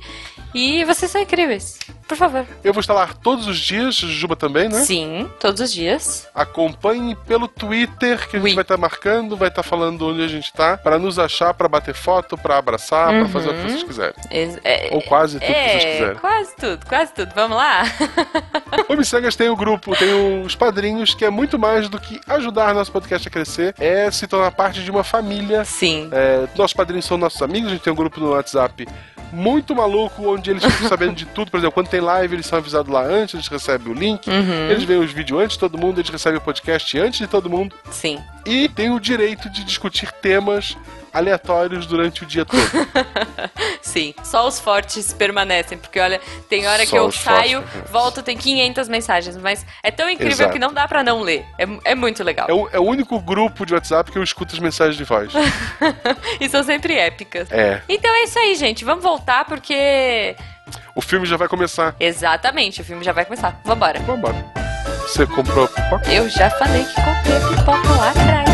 E 0.54 0.84
vocês 0.84 1.10
são 1.10 1.20
incríveis. 1.20 1.78
Por 2.06 2.16
favor. 2.16 2.46
Eu 2.62 2.72
vou 2.72 2.80
estar 2.80 2.92
lá 2.94 3.08
todos 3.22 3.46
os 3.46 3.58
dias, 3.58 3.94
Juba 3.96 4.36
também, 4.36 4.68
né? 4.68 4.80
Sim, 4.80 5.28
todos 5.40 5.60
os 5.60 5.72
dias. 5.72 6.28
Acompanhe 6.34 7.16
pelo 7.26 7.48
Twitter, 7.48 8.28
que 8.28 8.36
a 8.36 8.38
gente 8.40 8.50
Oui. 8.50 8.54
vai 8.54 8.62
estar 8.62 8.76
marcando, 8.76 9.36
vai 9.36 9.48
estar 9.48 9.62
falando 9.62 10.06
onde 10.08 10.22
a 10.22 10.28
gente 10.28 10.52
tá, 10.52 10.76
pra 10.76 10.98
nos 10.98 11.18
achar, 11.18 11.54
pra 11.54 11.66
bater 11.66 11.94
foto, 11.94 12.36
pra 12.36 12.58
abraçar, 12.58 13.08
pra 13.08 13.18
Uhum. 13.22 13.28
fazer 13.30 13.48
o 13.50 13.54
que 13.54 13.62
vocês 13.62 13.82
quiserem. 13.82 14.14
É, 14.30 14.42
é- 14.64 14.88
Ou 14.92 15.00
quase 15.02 15.40
tudo 15.40 15.46
que 15.46 15.52
vocês 15.52 15.84
é, 15.84 15.92
quiserem. 15.92 16.14
quase 16.16 16.56
tudo, 16.56 16.86
quase 16.86 17.12
tudo. 17.14 17.32
Vamos 17.34 17.56
lá? 17.56 17.82
O 18.88 18.96
Missangas 18.96 19.34
tem 19.36 19.48
o 19.48 19.56
grupo, 19.56 19.96
tem 19.96 20.42
os 20.44 20.54
padrinhos, 20.54 21.14
que 21.14 21.24
é 21.24 21.30
muito 21.30 21.58
mais 21.58 21.88
do 21.88 21.98
que 21.98 22.20
ajudar 22.28 22.74
nosso 22.74 22.92
podcast 22.92 23.26
a 23.26 23.30
crescer, 23.30 23.74
é 23.78 24.10
se 24.10 24.26
tornar 24.26 24.50
parte 24.50 24.82
de 24.82 24.90
uma 24.90 25.02
família. 25.04 25.64
Sim. 25.64 26.08
É, 26.12 26.46
nossos 26.56 26.74
padrinhos 26.74 27.04
são 27.06 27.16
nossos 27.16 27.40
amigos, 27.40 27.68
a 27.70 27.72
gente 27.74 27.82
tem 27.82 27.92
um 27.92 27.96
grupo 27.96 28.20
no 28.20 28.30
WhatsApp 28.30 28.86
muito 29.32 29.74
maluco, 29.74 30.28
onde 30.28 30.43
eles 30.50 30.64
ficam 30.64 30.88
sabendo 30.88 31.14
de 31.14 31.26
tudo. 31.26 31.50
Por 31.50 31.58
exemplo, 31.58 31.72
quando 31.74 31.88
tem 31.88 32.00
live, 32.00 32.34
eles 32.34 32.46
são 32.46 32.58
avisados 32.58 32.92
lá 32.92 33.02
antes, 33.02 33.34
eles 33.34 33.48
recebem 33.48 33.92
o 33.92 33.94
link, 33.94 34.28
Uhum. 34.28 34.70
eles 34.70 34.84
veem 34.84 35.00
os 35.00 35.12
vídeos 35.12 35.40
antes 35.40 35.54
de 35.54 35.60
todo 35.60 35.78
mundo, 35.78 35.98
eles 36.00 36.10
recebem 36.10 36.38
o 36.38 36.42
podcast 36.42 36.98
antes 36.98 37.18
de 37.18 37.26
todo 37.26 37.48
mundo. 37.50 37.74
Sim. 37.90 38.18
E 38.46 38.68
tem 38.68 38.90
o 38.90 38.98
direito 39.00 39.48
de 39.50 39.64
discutir 39.64 40.10
temas 40.12 40.76
aleatórios 41.14 41.86
durante 41.86 42.24
o 42.24 42.26
dia 42.26 42.44
todo. 42.44 42.60
Sim, 43.80 44.12
só 44.24 44.46
os 44.46 44.58
fortes 44.58 45.12
permanecem, 45.12 45.78
porque 45.78 46.00
olha, 46.00 46.20
tem 46.48 46.66
hora 46.66 46.82
que 46.84 46.90
Só 46.90 46.96
eu 46.96 47.06
os 47.06 47.16
fortes 47.16 47.42
saio, 47.42 47.62
permanecem. 47.62 47.92
volto, 47.92 48.22
tem 48.22 48.36
500 48.36 48.88
mensagens, 48.88 49.36
mas 49.36 49.64
é 49.82 49.90
tão 49.90 50.10
incrível 50.10 50.32
Exato. 50.32 50.52
que 50.52 50.58
não 50.58 50.72
dá 50.72 50.88
pra 50.88 51.02
não 51.04 51.20
ler. 51.20 51.44
É, 51.58 51.92
é 51.92 51.94
muito 51.94 52.24
legal. 52.24 52.46
É 52.48 52.52
o, 52.52 52.68
é 52.72 52.78
o 52.78 52.82
único 52.82 53.18
grupo 53.20 53.64
de 53.64 53.72
WhatsApp 53.72 54.10
que 54.10 54.18
eu 54.18 54.22
escuto 54.22 54.54
as 54.54 54.58
mensagens 54.60 54.96
de 54.96 55.04
voz. 55.04 55.32
E 56.40 56.48
são 56.48 56.62
sempre 56.64 56.94
épicas. 56.98 57.50
É. 57.50 57.80
Então 57.88 58.10
é 58.12 58.24
isso 58.24 58.38
aí, 58.38 58.54
gente. 58.56 58.84
Vamos 58.84 59.04
voltar 59.04 59.44
porque. 59.44 60.34
O 60.94 61.00
filme 61.00 61.26
já 61.26 61.36
vai 61.36 61.46
começar. 61.46 61.94
Exatamente, 62.00 62.80
o 62.80 62.84
filme 62.84 63.04
já 63.04 63.12
vai 63.12 63.24
começar. 63.24 63.60
Vambora. 63.64 64.00
Vambora. 64.00 64.44
Você 65.02 65.26
comprou 65.26 65.68
pipoca? 65.68 66.10
Eu 66.12 66.28
já 66.28 66.50
falei 66.50 66.84
que 66.84 66.94
comprei 66.94 67.56
pipoca 67.56 67.88
lá 67.98 68.10
atrás. 68.10 68.53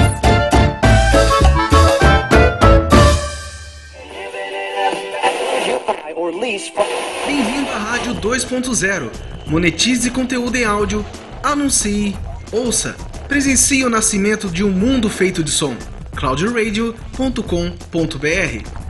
Bem-vindo 7.26 7.70
à 7.70 7.78
Rádio 7.78 8.14
2.0. 8.16 9.10
Monetize 9.46 10.10
conteúdo 10.10 10.56
em 10.56 10.64
áudio, 10.64 11.04
anuncie, 11.42 12.14
ouça, 12.52 12.94
presencie 13.26 13.84
o 13.84 13.90
nascimento 13.90 14.48
de 14.48 14.62
um 14.62 14.70
mundo 14.70 15.08
feito 15.08 15.42
de 15.42 15.50
som. 15.50 15.74
cloudradio.com.br 16.14 18.80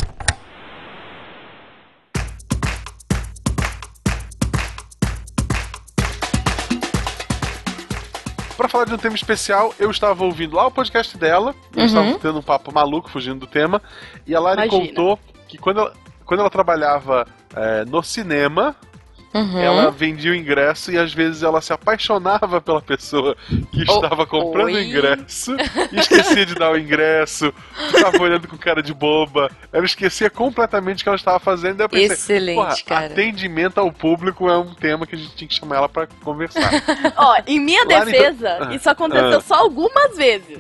Pra 8.57 8.69
falar 8.69 8.85
de 8.85 8.93
um 8.95 8.99
tema 8.99 9.15
especial, 9.15 9.73
eu 9.79 9.91
estava 9.91 10.23
ouvindo 10.23 10.55
lá 10.55 10.67
o 10.67 10.71
podcast 10.71 11.17
dela, 11.17 11.55
eles 11.75 11.93
Uhum. 11.93 12.01
estavam 12.01 12.19
tendo 12.21 12.39
um 12.41 12.43
papo 12.43 12.73
maluco, 12.73 13.11
fugindo 13.11 13.41
do 13.41 13.47
tema, 13.47 13.81
e 14.27 14.35
a 14.35 14.41
Lari 14.41 14.67
Imagina. 14.67 14.89
contou 14.89 15.19
que 15.49 15.57
quando 15.57 15.81
ela, 15.81 15.93
quando 16.27 16.41
ela 16.41 16.51
trabalhava 16.51 17.27
é, 17.55 17.85
no 17.85 18.03
cinema, 18.03 18.77
Uhum. 19.33 19.59
ela 19.59 19.91
vendia 19.93 20.33
o 20.33 20.35
ingresso 20.35 20.91
e 20.91 20.99
às 20.99 21.15
vezes 21.15 21.45
ela 21.45 21.61
se 21.61 21.73
apaixonava 21.73 22.61
pela 22.61 22.83
pessoa 22.83 23.37
que 23.71 23.85
Oh, 23.89 23.95
estava 23.95 24.27
comprando 24.27 24.75
o 24.75 24.81
ingresso 24.81 25.55
e 25.93 26.01
esquecia 26.01 26.45
de 26.45 26.57
dar 26.57 26.73
o 26.73 26.77
ingresso, 26.77 27.55
ficava 27.93 28.21
olhando 28.21 28.49
com 28.49 28.59
cara 28.59 28.83
de 28.83 28.93
boba. 28.93 29.49
Ela 29.73 29.85
esquecia 29.85 30.29
completamente 30.29 31.01
o 31.01 31.03
que 31.05 31.09
ela 31.09 31.17
estava 31.17 31.39
fazendo. 31.39 31.89
Pensei, 31.89 32.39
Excelente, 32.39 32.85
cara. 32.85 33.07
atendimento 33.07 33.79
ao 33.79 33.93
público 33.93 34.49
é 34.49 34.59
um 34.59 34.75
tema 34.75 35.07
que 35.07 35.15
a 35.15 35.19
gente 35.19 35.35
tinha 35.37 35.47
que 35.47 35.55
chamar 35.55 35.77
ela 35.77 35.89
pra 35.89 36.09
conversar. 36.25 36.69
Ó, 37.17 37.37
em 37.47 37.61
minha 37.61 37.87
defesa, 37.87 38.59
ah, 38.61 38.75
isso 38.75 38.91
aconteceu 38.91 39.39
ah. 39.39 39.41
só 39.41 39.55
algumas 39.55 40.17
vezes. 40.17 40.59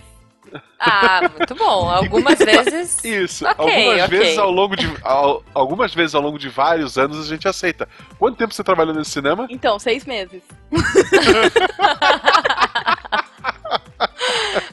Ah, 0.78 1.21
muito 1.37 1.54
bom. 1.54 1.90
Algumas 1.90 2.38
vezes. 2.40 3.04
Isso, 3.04 3.47
Ok, 3.47 3.64
algumas 3.66 4.04
ok. 4.04 4.19
vezes 4.19 4.38
ao 4.38 4.50
longo 4.50 4.75
de 4.76 4.90
ao- 5.02 5.42
algumas 5.54 5.92
vezes 5.95 6.14
ao 6.14 6.23
longo 6.23 6.38
de 6.38 6.49
vários 6.49 6.97
anos 6.99 7.21
a 7.21 7.28
gente 7.28 7.47
aceita. 7.47 7.88
Quanto 8.19 8.37
tempo 8.38 8.52
você 8.54 8.64
trabalhou 8.64 8.95
nesse 8.95 9.11
cinema? 9.11 9.47
Então, 9.50 9.78
seis 9.78 10.04
meses. 10.04 10.42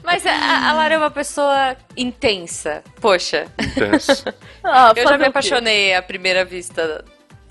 Mas 0.02 0.24
a, 0.26 0.70
a 0.70 0.72
Lara 0.72 0.94
é 0.94 0.98
uma 0.98 1.10
pessoa 1.10 1.76
intensa. 1.96 2.82
Poxa, 3.00 3.46
Intenso. 3.60 4.24
Ah, 4.70 4.92
eu 4.96 5.08
já 5.08 5.16
me 5.16 5.24
apaixonei 5.24 5.94
à 5.94 6.02
primeira 6.02 6.44
vista 6.44 7.02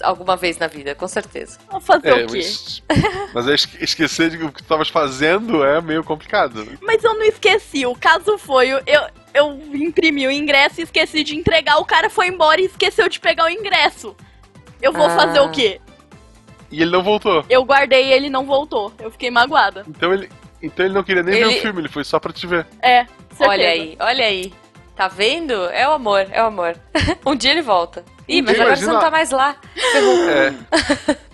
alguma 0.03 0.35
vez 0.35 0.57
na 0.57 0.67
vida, 0.67 0.93
com 0.95 1.07
certeza. 1.07 1.57
Vou 1.69 1.79
fazer 1.81 2.09
É, 2.09 2.23
o 2.23 2.27
quê? 2.27 2.37
mas, 2.37 2.83
mas 3.33 3.47
esque- 3.47 3.83
esquecer 3.83 4.29
de 4.29 4.37
o 4.43 4.47
que 4.51 4.59
tu 4.59 4.63
estavas 4.63 4.89
fazendo 4.89 5.63
é 5.63 5.79
meio 5.81 6.03
complicado. 6.03 6.63
né? 6.65 6.77
Mas 6.81 7.03
eu 7.03 7.13
não 7.13 7.23
esqueci. 7.23 7.85
O 7.85 7.95
caso 7.95 8.37
foi, 8.37 8.69
eu, 8.69 8.81
eu 9.33 9.59
imprimi 9.73 10.25
o 10.27 10.31
ingresso 10.31 10.79
e 10.79 10.83
esqueci 10.83 11.23
de 11.23 11.35
entregar. 11.35 11.77
O 11.77 11.85
cara 11.85 12.09
foi 12.09 12.27
embora 12.27 12.61
e 12.61 12.65
esqueceu 12.65 13.07
de 13.09 13.19
pegar 13.19 13.45
o 13.45 13.49
ingresso. 13.49 14.15
Eu 14.81 14.93
vou 14.93 15.05
Ah. 15.07 15.15
fazer 15.15 15.39
o 15.39 15.49
quê? 15.49 15.81
E 16.71 16.81
ele 16.81 16.91
não 16.91 17.01
voltou. 17.03 17.45
Eu 17.49 17.63
guardei 17.63 18.07
e 18.07 18.11
ele 18.13 18.29
não 18.29 18.45
voltou. 18.45 18.93
Eu 18.99 19.09
fiquei 19.09 19.31
magoada. 19.31 19.83
Então 19.87 20.13
ele, 20.13 20.29
então 20.61 20.85
ele 20.85 20.93
não 20.93 21.03
queria 21.03 21.23
nem 21.23 21.35
ver 21.35 21.41
Ele- 21.47 21.57
o 21.57 21.61
filme, 21.61 21.81
ele 21.81 21.89
foi 21.89 22.03
só 22.03 22.19
pra 22.19 22.33
te 22.33 22.45
ver. 22.45 22.67
É, 22.81 23.05
certeza. 23.29 23.49
Olha 23.49 23.69
aí, 23.69 23.97
olha 23.99 24.25
aí. 24.25 24.53
Tá 24.95 25.07
vendo? 25.07 25.53
É 25.69 25.87
o 25.87 25.93
amor, 25.93 26.27
é 26.31 26.41
o 26.43 26.47
amor. 26.47 26.75
um 27.25 27.35
dia 27.35 27.51
ele 27.51 27.61
volta. 27.61 28.03
Ih, 28.27 28.41
mas 28.41 28.53
dia 28.55 28.63
agora 28.63 28.75
você 28.75 28.85
não 28.85 28.99
tá 28.99 29.09
mais 29.11 29.31
lá. 29.31 29.55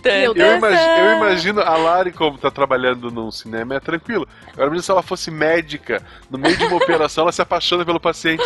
É, 0.04 0.24
eu, 0.26 0.34
Deus. 0.34 0.56
imagi- 0.58 0.98
eu 1.00 1.16
imagino 1.16 1.60
a 1.60 1.76
Lari, 1.76 2.12
como 2.12 2.38
tá 2.38 2.50
trabalhando 2.50 3.10
num 3.10 3.30
cinema, 3.30 3.74
é 3.74 3.80
tranquilo. 3.80 4.28
Agora 4.52 4.66
imagina 4.66 4.82
se 4.82 4.90
ela 4.90 5.02
fosse 5.02 5.30
médica, 5.30 6.02
no 6.30 6.38
meio 6.38 6.56
de 6.56 6.64
uma 6.64 6.76
operação, 6.76 7.22
ela 7.22 7.32
se 7.32 7.42
apaixona 7.42 7.84
pelo 7.84 7.98
paciente. 7.98 8.42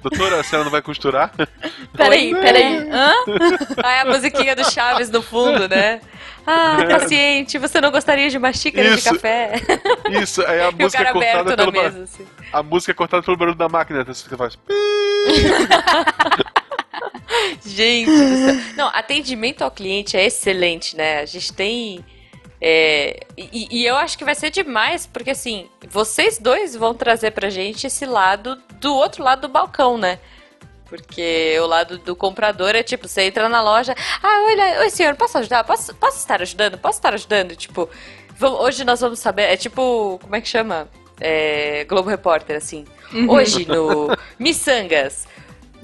Doutora, 0.00 0.38
a 0.40 0.44
senhora 0.44 0.62
não 0.64 0.70
vai 0.70 0.80
costurar? 0.80 1.32
Peraí, 1.96 2.32
Oi? 2.32 2.40
peraí. 2.40 2.88
Hã? 2.88 3.12
Aí 3.82 3.98
a 4.00 4.04
musiquinha 4.04 4.54
do 4.54 4.70
Chaves 4.70 5.10
no 5.10 5.20
fundo, 5.20 5.68
né? 5.68 6.00
Ah, 6.46 6.76
paciente, 6.88 7.58
você 7.58 7.80
não 7.80 7.90
gostaria 7.90 8.30
de 8.30 8.38
uma 8.38 8.52
xícara 8.52 8.90
de 8.92 8.98
Isso. 9.00 9.12
café? 9.12 9.54
Isso, 10.08 10.40
aí 10.46 10.60
a 10.62 10.70
música 10.72 11.02
é 11.02 11.12
cortada 11.12 11.56
pelo 11.56 11.72
mesa, 11.72 12.04
assim. 12.04 12.24
A 12.52 12.62
música 12.62 12.92
é 12.92 12.94
cortada 12.94 13.22
pelo 13.24 13.36
barulho 13.36 13.56
da 13.58 13.68
máquina, 13.68 14.00
então 14.02 14.14
você 14.14 14.36
faz. 14.36 14.56
Gente 17.64 18.10
do 18.10 18.16
céu. 18.16 18.54
Não, 18.76 18.88
atendimento 18.88 19.62
ao 19.62 19.70
cliente 19.70 20.16
é 20.16 20.24
excelente, 20.24 20.96
né? 20.96 21.20
A 21.20 21.26
gente 21.26 21.52
tem. 21.52 22.04
é, 22.60 23.20
e, 23.36 23.68
e 23.70 23.86
eu 23.86 23.96
acho 23.96 24.16
que 24.16 24.24
vai 24.24 24.34
ser 24.34 24.50
demais, 24.50 25.06
porque 25.06 25.30
assim, 25.30 25.68
vocês 25.88 26.38
dois 26.38 26.74
vão 26.74 26.94
trazer 26.94 27.32
pra 27.32 27.50
gente 27.50 27.86
esse 27.86 28.06
lado 28.06 28.56
do 28.80 28.94
outro 28.94 29.22
lado 29.22 29.42
do 29.42 29.48
balcão, 29.48 29.98
né? 29.98 30.18
Porque 30.86 31.54
o 31.60 31.66
lado 31.66 31.98
do 31.98 32.16
comprador 32.16 32.74
é 32.74 32.82
tipo, 32.82 33.06
você 33.06 33.22
entra 33.24 33.46
na 33.48 33.60
loja, 33.62 33.94
ah, 34.22 34.46
olha, 34.50 34.80
oi 34.80 34.90
senhor, 34.90 35.14
posso 35.16 35.36
ajudar? 35.36 35.62
Posso, 35.64 35.94
posso 35.94 36.16
estar 36.18 36.40
ajudando? 36.40 36.78
Posso 36.78 36.98
estar 36.98 37.12
ajudando? 37.12 37.54
Tipo, 37.54 37.90
vamos- 38.38 38.58
hoje 38.60 38.84
nós 38.84 38.98
vamos 39.00 39.18
saber, 39.18 39.42
é 39.42 39.56
tipo, 39.56 40.18
como 40.22 40.34
é 40.34 40.40
que 40.40 40.48
chama? 40.48 40.88
É, 41.20 41.84
Globo 41.84 42.08
Repórter, 42.08 42.56
assim. 42.56 42.86
Hoje 43.28 43.66
no 43.68 44.08
Missangas, 44.38 45.26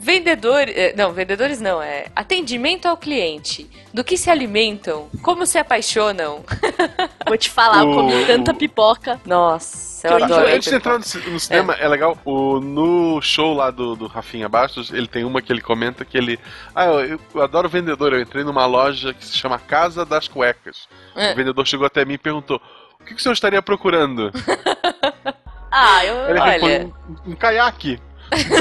vendedor, 0.05 0.69
eh, 0.69 0.93
não, 0.95 1.13
vendedores 1.13 1.63
não, 1.63 1.81
é 1.83 2.09
atendimento 2.15 2.87
ao 2.87 2.95
cliente. 2.95 3.71
Do 3.93 4.05
que 4.05 4.19
se 4.19 4.29
alimentam? 4.29 5.09
Como 5.23 5.47
se 5.47 5.57
apaixonam? 5.57 6.45
Vou 7.27 7.39
te 7.39 7.49
falar, 7.49 7.85
eu 7.85 7.95
comi 7.95 8.15
O- 8.23 8.27
tanta 8.27 8.53
pipoca. 8.53 9.19
Nossa, 9.25 10.09
eu 10.09 10.19
eu 10.19 10.25
adoro. 10.25 10.47
Antes 10.49 10.69
de 10.69 10.75
entrar 10.77 10.99
no, 10.99 11.31
no 11.33 11.41
cinema, 11.41 11.73
é, 11.75 11.89
legal, 11.89 12.19
o, 12.23 12.61
no 12.61 13.23
show 13.23 13.55
lá 13.55 13.71
do, 13.71 13.97
do 13.97 14.07
Rafinha 14.07 14.47
Bastos, 14.47 14.93
ele 14.93 15.07
tem 15.07 15.25
uma 15.25 15.41
que 15.41 15.51
ele 15.51 15.63
comenta 15.63 16.05
que 16.05 16.19
ele. 16.19 16.39
Ah, 16.75 16.85
eu, 16.85 17.19
eu 17.35 17.43
adoro 17.43 17.67
vendedor, 17.67 18.13
eu 18.13 18.21
entrei 18.21 18.45
numa 18.45 18.67
loja 18.67 19.15
que 19.15 19.25
se 19.25 19.39
chama 19.39 19.59
Casa 19.59 20.05
das 20.05 20.29
Cuecas. 20.29 20.87
É. 21.17 21.33
O 21.33 21.37
vendedor 21.37 21.67
chegou 21.67 21.87
até 21.87 22.05
mim 22.05 22.15
e 22.15 22.19
perguntou: 22.19 22.61
o 23.01 23.05
que, 23.05 23.15
que 23.15 23.21
o 23.21 23.23
senhor 23.23 23.33
estaria 23.33 23.63
procurando? 23.63 24.31
Ah, 25.77 26.05
eu. 26.05 26.31
Ele 26.31 26.39
Olha. 26.39 26.87
um, 27.27 27.33
um 27.33 27.35
caiaque. 27.35 27.99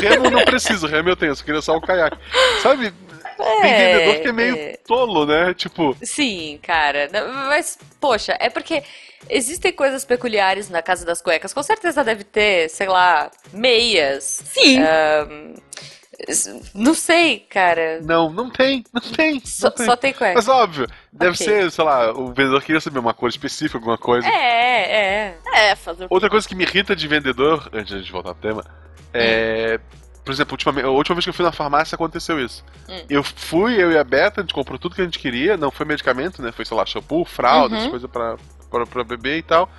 Remo 0.01 0.29
não 0.29 0.43
preciso, 0.45 0.87
remo 0.87 1.09
eu 1.09 1.15
tenho, 1.15 1.31
eu 1.31 1.35
só 1.35 1.43
queria 1.43 1.61
só 1.61 1.77
um 1.77 1.81
caiaque. 1.81 2.17
Sabe? 2.61 2.93
Tem 3.37 3.71
É, 3.71 3.93
vendedor 3.97 4.21
que 4.21 4.27
é 4.27 4.31
meio 4.31 4.55
é. 4.55 4.77
tolo, 4.87 5.25
né? 5.25 5.53
Tipo, 5.53 5.95
Sim, 6.03 6.59
cara. 6.61 7.09
Mas, 7.49 7.77
poxa, 7.99 8.37
é 8.39 8.49
porque 8.49 8.83
existem 9.29 9.73
coisas 9.73 10.05
peculiares 10.05 10.69
na 10.69 10.81
Casa 10.81 11.05
das 11.05 11.21
Cuecas. 11.21 11.53
Com 11.53 11.63
certeza 11.63 12.03
deve 12.03 12.23
ter, 12.23 12.69
sei 12.69 12.87
lá, 12.87 13.31
meias. 13.51 14.23
Sim. 14.45 14.79
s- 16.27 16.61
não 16.75 16.93
sei, 16.93 17.39
cara. 17.39 17.99
não, 18.03 18.31
não 18.31 18.49
tem, 18.49 18.83
não 18.93 19.01
tem. 19.01 19.41
Só, 19.45 19.67
não 19.69 19.75
tem. 19.75 19.85
só 19.87 19.95
tem 19.95 20.13
cueca. 20.13 20.35
Mas 20.35 20.47
óbvio, 20.47 20.87
deve 21.11 21.33
Ok. 21.33 21.45
ser, 21.45 21.71
sei 21.71 21.83
lá, 21.83 22.11
o 22.13 22.27
vendedor 22.27 22.61
queria 22.61 22.79
saber 22.81 22.99
uma 22.99 23.13
cor 23.13 23.29
específica, 23.29 23.77
alguma 23.77 23.97
coisa. 23.97 24.27
É, 24.27 24.91
é. 24.91 25.37
É, 25.71 25.75
fazer 25.75 26.05
o? 26.05 26.07
Outra 26.09 26.29
coisa 26.29 26.47
que 26.47 26.55
me 26.55 26.63
irrita 26.63 26.95
de 26.95 27.07
vendedor, 27.07 27.69
antes 27.73 28.05
de 28.05 28.11
voltar 28.11 28.33
pro 28.35 28.41
tema, 28.49 28.63
é. 29.13 29.79
Por 30.25 30.31
exemplo, 30.31 30.57
a 30.85 30.87
última 30.89 31.15
vez 31.15 31.25
que 31.25 31.29
eu 31.29 31.33
fui 31.33 31.43
na 31.43 31.51
farmácia 31.51 31.95
aconteceu 31.95 32.39
isso. 32.39 32.63
Hum. 32.87 33.01
Eu 33.09 33.21
fui, 33.23 33.75
eu 33.75 33.91
e 33.91 33.97
a 33.97 34.03
Beta, 34.05 34.39
a 34.39 34.43
gente 34.43 34.53
comprou 34.53 34.79
tudo 34.79 34.95
que 34.95 35.01
a 35.01 35.03
gente 35.03 35.19
queria, 35.19 35.57
não 35.57 35.69
foi 35.69 35.85
medicamento, 35.85 36.41
né? 36.41 36.49
Foi, 36.53 36.63
sei 36.63 36.77
lá, 36.77 36.85
shampoo, 36.85 37.25
fralda, 37.25 37.73
Uhum. 37.75 37.79
essas 37.81 37.89
coisas 37.89 38.09
pra, 38.09 38.37
pra, 38.71 38.85
pra 38.85 39.03
beber 39.03 39.37
e 39.39 39.43
tal. 39.43 39.69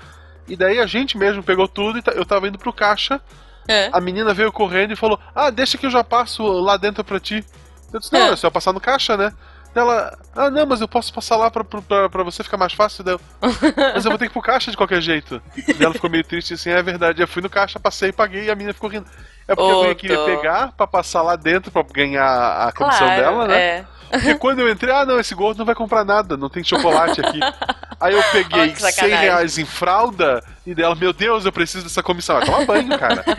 E 0.46 0.54
daí 0.54 0.78
a 0.80 0.86
gente 0.86 1.16
mesmo 1.16 1.42
pegou 1.42 1.66
tudo 1.66 1.98
e 1.98 2.02
eu 2.14 2.26
tava 2.26 2.46
indo 2.46 2.58
pro 2.58 2.74
caixa, 2.74 3.18
É. 3.66 3.88
a 3.90 3.98
menina 4.02 4.34
veio 4.34 4.52
correndo 4.52 4.92
e 4.92 4.96
falou: 4.96 5.18
Ah, 5.34 5.48
deixa 5.48 5.78
que 5.78 5.86
eu 5.86 5.90
já 5.90 6.04
passo 6.04 6.42
lá 6.60 6.76
dentro 6.76 7.02
pra 7.02 7.18
ti. 7.18 7.42
Eu 7.90 7.98
disse: 7.98 8.12
Não, 8.12 8.26
É. 8.26 8.30
é 8.32 8.36
só 8.36 8.50
passar 8.50 8.74
no 8.74 8.80
caixa, 8.80 9.16
né? 9.16 9.32
Ela, 9.74 10.16
ah, 10.36 10.50
não, 10.50 10.66
mas 10.66 10.80
eu 10.80 10.86
posso 10.88 11.12
passar 11.12 11.36
lá 11.36 11.50
pra, 11.50 11.64
pra, 11.64 12.08
pra 12.08 12.22
você 12.22 12.44
ficar 12.44 12.56
mais 12.56 12.72
fácil. 12.72 13.02
Daí 13.02 13.14
eu, 13.14 13.20
mas 13.94 14.04
eu 14.04 14.10
vou 14.10 14.18
ter 14.18 14.26
que 14.26 14.30
ir 14.30 14.32
pro 14.32 14.42
caixa 14.42 14.70
de 14.70 14.76
qualquer 14.76 15.00
jeito. 15.00 15.42
Daí 15.56 15.82
ela 15.84 15.94
ficou 15.94 16.08
meio 16.08 16.22
triste 16.24 16.54
assim, 16.54 16.70
é 16.70 16.82
verdade. 16.82 17.20
Eu 17.20 17.26
fui 17.28 17.42
no 17.42 17.50
caixa, 17.50 17.80
passei, 17.80 18.12
paguei 18.12 18.44
e 18.44 18.50
a 18.50 18.54
menina 18.54 18.72
ficou 18.72 18.88
rindo. 18.88 19.06
É 19.48 19.54
porque 19.54 19.72
Ô, 19.72 19.84
eu 19.84 19.96
queria 19.96 20.24
pegar 20.24 20.72
pra 20.72 20.86
passar 20.86 21.22
lá 21.22 21.36
dentro 21.36 21.70
pra 21.72 21.82
ganhar 21.82 22.68
a 22.68 22.72
comissão 22.72 23.06
Claro, 23.06 23.20
dela, 23.22 23.48
né? 23.48 23.58
é. 23.58 23.84
Porque 24.10 24.34
quando 24.36 24.60
eu 24.60 24.70
entrei, 24.70 24.94
ah, 24.94 25.04
não, 25.04 25.18
esse 25.18 25.34
gordo 25.34 25.58
não 25.58 25.66
vai 25.66 25.74
comprar 25.74 26.04
nada, 26.04 26.36
não 26.36 26.48
tem 26.48 26.62
chocolate 26.62 27.20
aqui. 27.20 27.40
Aí 28.00 28.14
eu 28.14 28.22
peguei 28.30 28.70
que 28.72 28.80
100 28.80 28.92
sacanagem. 28.92 29.24
reais 29.24 29.58
em 29.58 29.64
fralda 29.64 30.42
e 30.64 30.72
dela, 30.74 30.94
meu 30.94 31.12
Deus, 31.12 31.44
eu 31.44 31.52
preciso 31.52 31.82
dessa 31.82 32.02
comissão. 32.02 32.36
Vai 32.36 32.46
tomar 32.46 32.64
banho, 32.64 32.98
cara. 32.98 33.24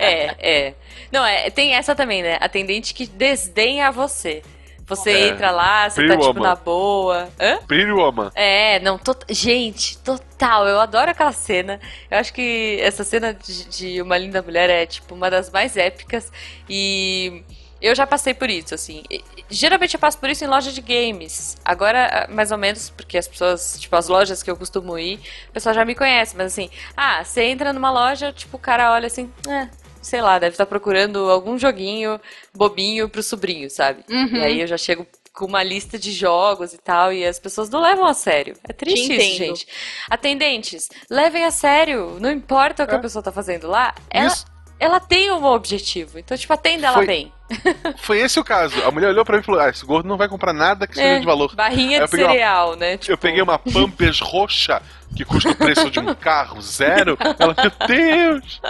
É, 0.00 0.68
é. 0.68 0.74
Não, 1.10 1.24
é, 1.24 1.50
tem 1.50 1.74
essa 1.74 1.94
também, 1.94 2.22
né? 2.22 2.38
Atendente 2.40 2.94
que 2.94 3.06
desdenha 3.06 3.90
você. 3.90 4.42
Você 4.88 5.10
É. 5.10 5.28
entra 5.28 5.50
lá, 5.50 5.88
você 5.90 5.96
Pretty 5.96 6.12
tá 6.14 6.18
tipo 6.18 6.34
woman. 6.38 6.48
na 6.48 6.56
boa. 6.56 7.28
Hã? 7.38 7.58
Pretty 7.66 7.90
Woman. 7.92 8.30
É, 8.34 8.80
não, 8.80 8.96
to... 8.98 9.14
gente, 9.28 9.98
total, 9.98 10.66
eu 10.66 10.80
adoro 10.80 11.10
aquela 11.10 11.32
cena. 11.32 11.78
Eu 12.10 12.18
acho 12.18 12.32
que 12.32 12.78
essa 12.80 13.04
cena 13.04 13.34
de, 13.34 13.64
de 13.68 14.02
Uma 14.02 14.16
Linda 14.16 14.40
Mulher 14.42 14.70
é, 14.70 14.86
tipo, 14.86 15.14
uma 15.14 15.30
das 15.30 15.50
mais 15.50 15.76
épicas. 15.76 16.32
E 16.68 17.44
eu 17.80 17.94
já 17.94 18.06
passei 18.06 18.32
por 18.34 18.48
isso, 18.50 18.74
assim. 18.74 19.02
Geralmente 19.50 19.94
eu 19.94 20.00
passo 20.00 20.18
por 20.18 20.28
isso 20.30 20.42
em 20.44 20.48
loja 20.48 20.72
de 20.72 20.80
games. 20.80 21.56
Agora, 21.64 22.26
ah, 22.26 22.32
mais 22.32 22.50
ou 22.50 22.58
menos, 22.58 22.90
porque 22.90 23.16
as 23.18 23.28
pessoas, 23.28 23.78
tipo, 23.78 23.94
as 23.94 24.08
lojas 24.08 24.42
que 24.42 24.50
eu 24.50 24.56
costumo 24.56 24.98
ir, 24.98 25.20
o 25.48 25.52
pessoal 25.52 25.74
já 25.74 25.84
me 25.84 25.94
conhece. 25.94 26.34
Mas 26.36 26.46
assim, 26.52 26.70
ah, 26.96 27.22
você 27.24 27.44
entra 27.44 27.72
numa 27.72 27.90
loja, 27.90 28.32
tipo, 28.32 28.56
o 28.56 28.60
cara 28.60 28.92
olha 28.92 29.06
assim, 29.06 29.30
é, 29.48 29.68
sei 30.02 30.20
lá, 30.22 30.38
deve 30.38 30.54
estar 30.54 30.66
procurando 30.66 31.30
algum 31.30 31.58
joguinho 31.58 32.20
bobinho 32.54 33.08
pro 33.08 33.22
sobrinho, 33.22 33.68
sabe? 33.70 34.04
Uhum. 34.08 34.36
E 34.36 34.42
aí 34.44 34.60
eu 34.60 34.66
já 34.66 34.76
chego 34.76 35.06
com 35.32 35.44
uma 35.44 35.62
lista 35.62 35.96
de 35.98 36.10
jogos 36.10 36.72
e 36.72 36.78
tal, 36.78 37.12
e 37.12 37.24
as 37.24 37.38
pessoas 37.38 37.70
não 37.70 37.80
levam 37.80 38.04
a 38.06 38.12
sério. 38.14 38.56
É 38.68 38.72
triste 38.72 39.06
Te 39.06 39.14
isso, 39.16 39.36
gente. 39.38 39.68
Atendentes, 40.10 40.88
levem 41.08 41.44
a 41.44 41.50
sério. 41.50 42.16
Não 42.20 42.30
importa 42.30 42.82
o 42.84 42.86
que 42.86 42.94
É. 42.94 42.96
a 42.98 43.00
pessoa 43.00 43.22
tá 43.22 43.30
fazendo 43.30 43.68
lá, 43.68 43.94
ela, 44.10 44.34
ela 44.80 44.98
tem 45.00 45.30
um 45.30 45.44
objetivo. 45.44 46.18
Então, 46.18 46.36
tipo, 46.36 46.52
atenda 46.52 46.88
ela 46.88 47.04
bem. 47.04 47.32
Foi 47.98 48.18
esse 48.18 48.38
o 48.38 48.44
caso. 48.44 48.74
A 48.84 48.90
mulher 48.90 49.08
olhou 49.10 49.24
pra 49.24 49.36
mim 49.36 49.42
e 49.42 49.44
falou: 49.46 49.60
Ah, 49.60 49.68
esse 49.70 49.84
gordo 49.86 50.08
não 50.08 50.16
vai 50.18 50.28
comprar 50.28 50.52
nada 50.52 50.86
que 50.86 50.94
seja 50.96 51.06
É, 51.06 51.18
de 51.20 51.24
valor. 51.24 51.54
Barrinha 51.54 52.00
de 52.04 52.10
peguei 52.10 52.24
uma- 52.26 52.32
cereal, 52.32 52.76
né? 52.76 52.96
Tipo, 52.98 53.12
Eu 53.12 53.18
peguei 53.18 53.40
uma 53.42 53.58
Pampers 53.58 54.20
roxa 54.20 54.82
que 55.16 55.24
custa 55.24 55.50
o 55.50 55.54
preço 55.56 55.90
de 55.90 55.98
um 56.00 56.14
carro 56.14 56.60
zero. 56.62 57.16
Ela, 57.38 57.54
meu 57.54 57.88
Deus! 57.88 58.60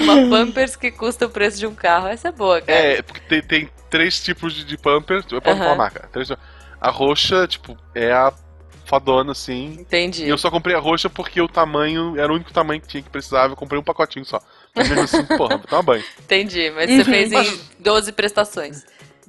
uma 0.00 0.28
Pampers 0.28 0.76
que 0.76 0.90
custa 0.90 1.26
o 1.26 1.30
preço 1.30 1.58
de 1.58 1.66
um 1.66 1.74
carro. 1.74 2.08
Essa 2.08 2.28
é 2.28 2.32
boa, 2.32 2.60
cara. 2.60 2.78
É, 2.78 3.02
porque 3.02 3.20
tem, 3.20 3.42
tem 3.42 3.70
três 3.90 4.22
tipos 4.22 4.52
de, 4.52 4.64
de 4.64 4.76
Pampers. 4.76 5.24
Eu 5.30 5.40
posso 5.40 5.56
Aham. 5.56 5.62
falar 5.64 5.74
a 5.74 5.78
marca. 5.78 6.08
Três- 6.12 6.30
a 6.80 6.90
roxa, 6.90 7.46
tipo, 7.46 7.76
é 7.94 8.12
a 8.12 8.32
fodona, 8.84 9.32
assim. 9.32 9.76
Entendi. 9.80 10.24
E 10.24 10.28
eu 10.28 10.36
só 10.36 10.50
comprei 10.50 10.76
a 10.76 10.78
roxa 10.80 11.08
porque 11.08 11.40
o 11.40 11.48
tamanho 11.48 12.18
era 12.18 12.30
o 12.30 12.34
único 12.34 12.52
tamanho 12.52 12.80
que 12.80 12.88
tinha 12.88 13.02
que 13.02 13.08
precisava. 13.10 13.52
Eu 13.52 13.56
comprei 13.56 13.80
um 13.80 13.84
pacotinho 13.84 14.24
só. 14.24 14.40
Mas 14.74 14.88
mesmo 14.88 15.04
assim, 15.04 15.24
porra, 15.24 15.56
vou 15.56 15.66
tomar 15.66 15.82
banho. 15.82 16.04
Entendi, 16.20 16.70
mas 16.74 16.90
você 16.90 17.04
fez 17.04 17.32
em 17.32 17.36
Mas- 17.36 17.70
12 17.78 18.12
prestações. 18.12 18.84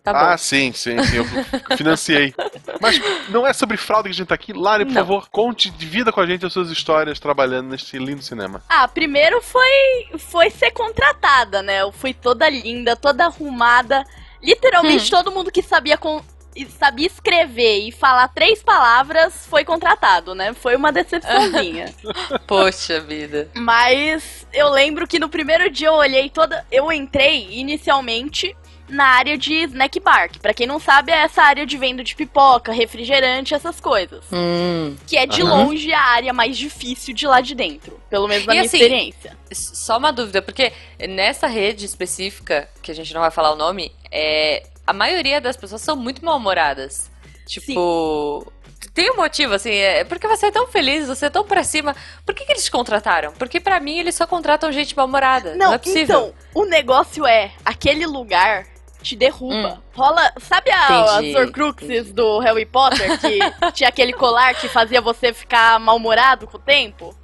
Tá 0.05 0.13
bom. 0.13 0.19
ah, 0.19 0.37
sim, 0.37 0.71
sim, 0.71 1.01
sim. 1.03 1.17
Eu 1.17 1.75
financiei. 1.75 2.31
Mas 2.79 3.01
não 3.29 3.45
é 3.45 3.51
sobre 3.53 3.75
fraude 3.75 4.09
que 4.09 4.13
a 4.13 4.17
gente 4.17 4.27
tá 4.27 4.35
aqui. 4.35 4.53
Lari, 4.53 4.85
por 4.85 4.93
Não. 4.93 5.01
favor, 5.01 5.27
conte, 5.31 5.71
divida 5.71 6.11
com 6.11 6.21
a 6.21 6.27
gente 6.27 6.45
as 6.45 6.53
suas 6.53 6.69
histórias 6.69 7.19
trabalhando 7.19 7.69
neste 7.69 7.97
lindo 7.97 8.21
cinema. 8.21 8.61
Ah, 8.69 8.87
primeiro 8.87 9.41
foi, 9.41 10.07
foi 10.19 10.51
ser 10.51 10.69
contratada, 10.69 11.63
né? 11.63 11.81
Eu 11.81 11.91
fui 11.91 12.13
toda 12.13 12.47
linda, 12.47 12.95
toda 12.95 13.25
arrumada. 13.25 14.03
Literalmente 14.43 15.09
todo 15.09 15.31
mundo 15.31 15.51
que 15.51 15.63
sabia, 15.63 15.97
com, 15.97 16.21
e 16.55 16.67
sabia 16.67 17.07
escrever 17.07 17.87
e 17.87 17.91
falar 17.91 18.27
três 18.27 18.61
palavras 18.61 19.47
foi 19.47 19.65
contratado, 19.65 20.35
né? 20.35 20.53
Foi 20.53 20.75
uma 20.75 20.91
decepçãozinha. 20.91 21.91
Poxa 22.45 22.99
vida. 22.99 23.49
Mas 23.55 24.45
eu 24.53 24.69
lembro 24.69 25.07
que 25.07 25.17
no 25.17 25.29
primeiro 25.29 25.67
dia 25.71 25.87
eu 25.87 25.95
olhei 25.95 26.29
toda. 26.29 26.63
Eu 26.71 26.91
entrei 26.91 27.47
inicialmente 27.59 28.55
na 28.87 29.05
área 29.05 29.37
de 29.37 29.53
snack 29.63 29.99
bar, 29.99 30.29
que 30.29 30.39
pra 30.39 30.53
quem 30.53 30.67
não 30.67 30.79
sabe 30.79 31.11
é 31.11 31.15
essa 31.23 31.41
área 31.41 31.65
de 31.65 31.77
venda 31.77 32.03
de 32.03 32.15
pipoca, 32.15 32.71
refrigerante, 32.71 33.53
essas 33.53 33.79
coisas. 33.79 34.23
Hum. 34.31 34.95
Que 35.07 35.17
é 35.17 35.25
de 35.25 35.41
longe 35.41 35.91
a 35.91 36.01
área 36.01 36.31
mais 36.33 36.57
difícil 36.57 37.13
de 37.13 37.25
lá 37.25 37.41
de 37.41 37.55
dentro. 37.55 37.99
Pelo 38.09 38.27
menos 38.27 38.45
na 38.45 38.53
E 38.53 38.57
minha 38.57 38.67
assim, 38.67 38.77
experiência. 38.77 39.37
Só 39.51 39.97
uma 39.97 40.11
dúvida, 40.11 40.41
porque 40.41 40.71
nessa 41.09 41.47
rede 41.47 41.85
específica, 41.85 42.69
que 42.81 42.91
a 42.91 42.95
gente 42.95 43.13
não 43.13 43.21
vai 43.21 43.31
falar 43.31 43.51
o 43.51 43.55
nome, 43.55 43.91
é, 44.11 44.63
a 44.85 44.93
maioria 44.93 45.41
das 45.41 45.57
pessoas 45.57 45.81
são 45.81 45.95
muito 45.95 46.23
mal-humoradas. 46.23 47.09
Tipo. 47.47 48.51
Tem 48.93 49.11
um 49.11 49.17
motivo, 49.17 49.53
assim, 49.53 49.71
é 49.73 50.03
porque 50.05 50.25
você 50.27 50.45
é 50.45 50.51
tão 50.51 50.67
feliz, 50.67 51.05
você 51.07 51.25
é 51.25 51.29
tão 51.29 51.43
pra 51.43 51.63
cima. 51.63 51.93
Por 52.25 52.33
que, 52.33 52.45
que 52.45 52.51
eles 52.53 52.63
te 52.63 52.71
contrataram? 52.71 53.33
Porque 53.33 53.59
pra 53.59 53.79
mim 53.79 53.97
eles 53.99 54.15
só 54.15 54.25
contratam 54.25 54.71
gente 54.71 54.95
mal-humorada. 54.95 55.51
Não, 55.55 55.67
Não, 55.67 55.73
é 55.73 55.77
possível. 55.77 56.03
então, 56.03 56.33
o 56.53 56.65
negócio 56.65 57.25
é, 57.25 57.51
aquele 57.65 58.05
lugar 58.05 58.65
te 59.05 59.15
derruba. 59.15 59.73
Hum. 59.75 59.81
Rola, 59.95 60.33
sabe 60.39 60.71
a, 60.71 60.85
Entendi, 61.15 61.35
as 61.35 61.41
Horcruxes 61.41 62.11
do 62.13 62.39
Harry 62.39 62.65
Potter, 62.65 63.19
que 63.19 63.39
tinha 63.73 63.89
aquele 63.89 64.13
colar 64.13 64.53
que 64.55 64.67
fazia 64.67 64.99
você 64.99 65.31
ficar 65.33 65.79
mal-humorado 65.79 66.47
com 66.47 66.57
o 66.57 66.59
tempo? 66.59 67.15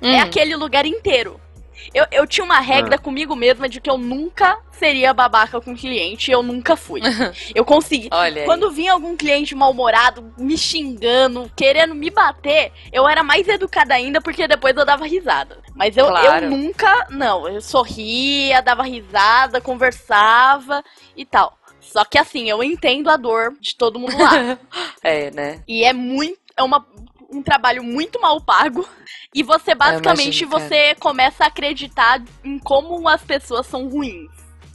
É 0.00 0.06
Hum. 0.06 0.20
aquele 0.22 0.54
lugar 0.54 0.86
inteiro. 0.86 1.40
Eu, 1.94 2.06
eu 2.10 2.26
tinha 2.26 2.44
uma 2.44 2.60
regra 2.60 2.96
Ah. 2.96 2.98
comigo 2.98 3.34
mesma 3.36 3.68
de 3.68 3.80
que 3.80 3.88
eu 3.90 3.96
nunca 3.98 4.58
seria 4.72 5.12
babaca 5.14 5.60
com 5.60 5.74
cliente 5.76 6.30
e 6.30 6.34
eu 6.34 6.42
nunca 6.42 6.76
fui. 6.76 7.00
Eu 7.54 7.64
consegui. 7.64 8.08
Olha. 8.12 8.42
aí. 8.42 8.46
Quando 8.46 8.70
vinha 8.70 8.92
algum 8.92 9.16
cliente 9.16 9.54
mal-humorado, 9.54 10.32
me 10.38 10.56
xingando, 10.56 11.50
querendo 11.56 11.94
me 11.94 12.10
bater, 12.10 12.72
eu 12.92 13.08
era 13.08 13.22
mais 13.22 13.48
educada 13.48 13.94
ainda 13.94 14.20
porque 14.20 14.46
depois 14.46 14.76
eu 14.76 14.84
dava 14.84 15.06
risada. 15.06 15.58
Mas 15.74 15.96
eu, 15.96 16.06
Claro. 16.06 16.44
eu 16.46 16.50
nunca, 16.50 17.06
não, 17.10 17.48
eu 17.48 17.60
sorria, 17.60 18.60
dava 18.60 18.82
risada, 18.82 19.60
conversava 19.60 20.82
e 21.16 21.24
tal. 21.24 21.56
Só 21.80 22.04
que 22.04 22.18
assim, 22.18 22.48
eu 22.48 22.62
entendo 22.62 23.08
a 23.08 23.16
dor 23.16 23.54
de 23.60 23.74
todo 23.76 23.98
mundo 23.98 24.16
lá. 24.18 24.58
É, 25.02 25.30
né? 25.30 25.62
e 25.66 25.84
é 25.84 25.92
muito, 25.92 26.38
é 26.56 26.62
uma, 26.62 26.84
um 27.28 27.42
trabalho 27.42 27.82
muito 27.82 28.20
mal 28.20 28.40
pago. 28.40 28.88
E 29.34 29.42
você 29.42 29.74
basicamente 29.74 30.44
imagino, 30.44 30.50
você 30.50 30.94
começa 30.96 31.44
a 31.44 31.48
acreditar 31.48 32.22
em 32.42 32.58
como 32.58 33.06
as 33.08 33.22
pessoas 33.22 33.66
são 33.66 33.88
ruins. 33.88 34.30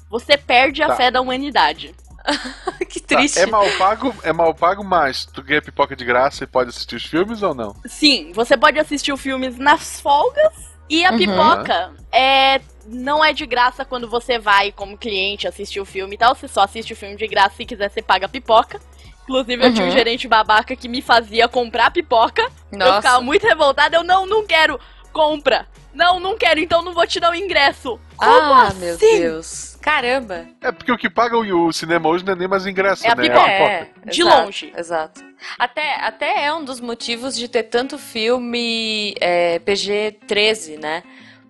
Você 0.10 0.38
perde 0.38 0.84
a 0.84 0.88
Tá. 0.88 0.96
fé 0.96 1.10
da 1.12 1.20
humanidade. 1.22 1.96
que 2.88 3.00
Tá, 3.02 3.18
triste. 3.18 3.40
é 3.40 3.46
mal 3.46 3.74
pago, 3.74 4.16
é 4.24 4.32
mal 4.32 4.54
pago, 4.56 4.84
mas 4.84 5.26
tu 5.26 5.42
ganha 5.44 5.62
pipoca 5.62 5.96
de 5.96 6.06
graça 6.06 6.44
e 6.44 6.48
pode 6.48 6.70
assistir 6.70 6.96
os 6.96 7.04
filmes 7.06 7.42
ou 7.42 7.54
não? 7.54 7.76
Sim, 7.86 8.32
você 8.34 8.56
pode 8.56 8.80
assistir 8.80 9.12
o 9.12 9.18
filmes 9.18 9.58
nas 9.58 10.00
folgas 10.00 10.54
e 10.90 11.04
a 11.06 11.12
Uhum. 11.12 11.18
pipoca 11.18 11.92
é 12.12 12.62
não 12.86 13.24
é 13.24 13.32
de 13.34 13.46
graça 13.46 13.86
quando 13.86 14.10
você 14.10 14.38
vai 14.38 14.72
como 14.72 14.98
cliente 14.98 15.48
assistir 15.48 15.80
o 15.80 15.86
filme 15.86 16.16
e 16.16 16.18
tal. 16.18 16.36
Você 16.36 16.48
só 16.48 16.62
assiste 16.64 16.94
o 16.94 16.96
filme 16.96 17.16
de 17.16 17.28
graça 17.28 17.56
se 17.56 17.66
quiser 17.66 17.90
você 17.90 18.02
paga 18.02 18.26
a 18.26 18.30
pipoca. 18.30 18.80
Inclusive, 19.24 19.66
eu 19.66 19.74
tinha 19.74 19.86
um 19.86 19.90
Uhum. 19.90 19.94
gerente 19.96 20.28
babaca 20.28 20.76
que 20.76 20.88
me 20.88 21.02
fazia 21.02 21.48
comprar 21.48 21.92
pipoca. 21.92 22.42
Eu 22.72 22.78
Nossa. 22.80 22.96
ficava 23.02 23.22
muito 23.22 23.48
revoltada. 23.48 23.96
Eu, 23.96 24.04
não, 24.04 24.26
não 24.26 24.46
quero. 24.46 24.80
Compra. 25.12 25.68
Não, 25.94 26.20
não 26.20 26.36
quero, 26.36 26.60
então 26.60 26.82
não 26.82 26.92
vou 26.92 27.06
te 27.06 27.20
dar 27.20 27.32
o 27.32 27.36
ingresso. 27.36 28.00
Como 28.18 28.32
ah, 28.32 28.68
assim? 28.68 28.80
meu 28.80 28.98
Deus. 28.98 29.78
Caramba. 29.80 30.48
É 30.60 30.72
porque 30.72 30.92
o 30.92 30.98
que 30.98 31.08
paga 31.08 31.38
o, 31.38 31.72
cinema 31.72 32.10
hoje 32.10 32.26
não 32.26 32.34
é 32.34 32.36
nem 32.36 32.48
mais 32.48 32.66
ingresso, 32.66 33.06
É 33.06 33.12
a 33.12 33.16
né? 33.16 33.22
pipoca. 33.22 33.50
É, 33.52 33.90
De 34.06 34.22
exato, 34.22 34.44
longe. 34.44 34.74
Exato. 34.76 35.22
Até, 35.60 35.96
até 36.04 36.46
é 36.46 36.54
um 36.54 36.66
dos 36.66 36.80
motivos 36.80 37.36
de 37.38 37.48
ter 37.48 37.64
tanto 37.64 37.98
filme 38.00 39.14
é, 39.22 39.60
PG-13, 39.60 40.80
né? 40.80 41.04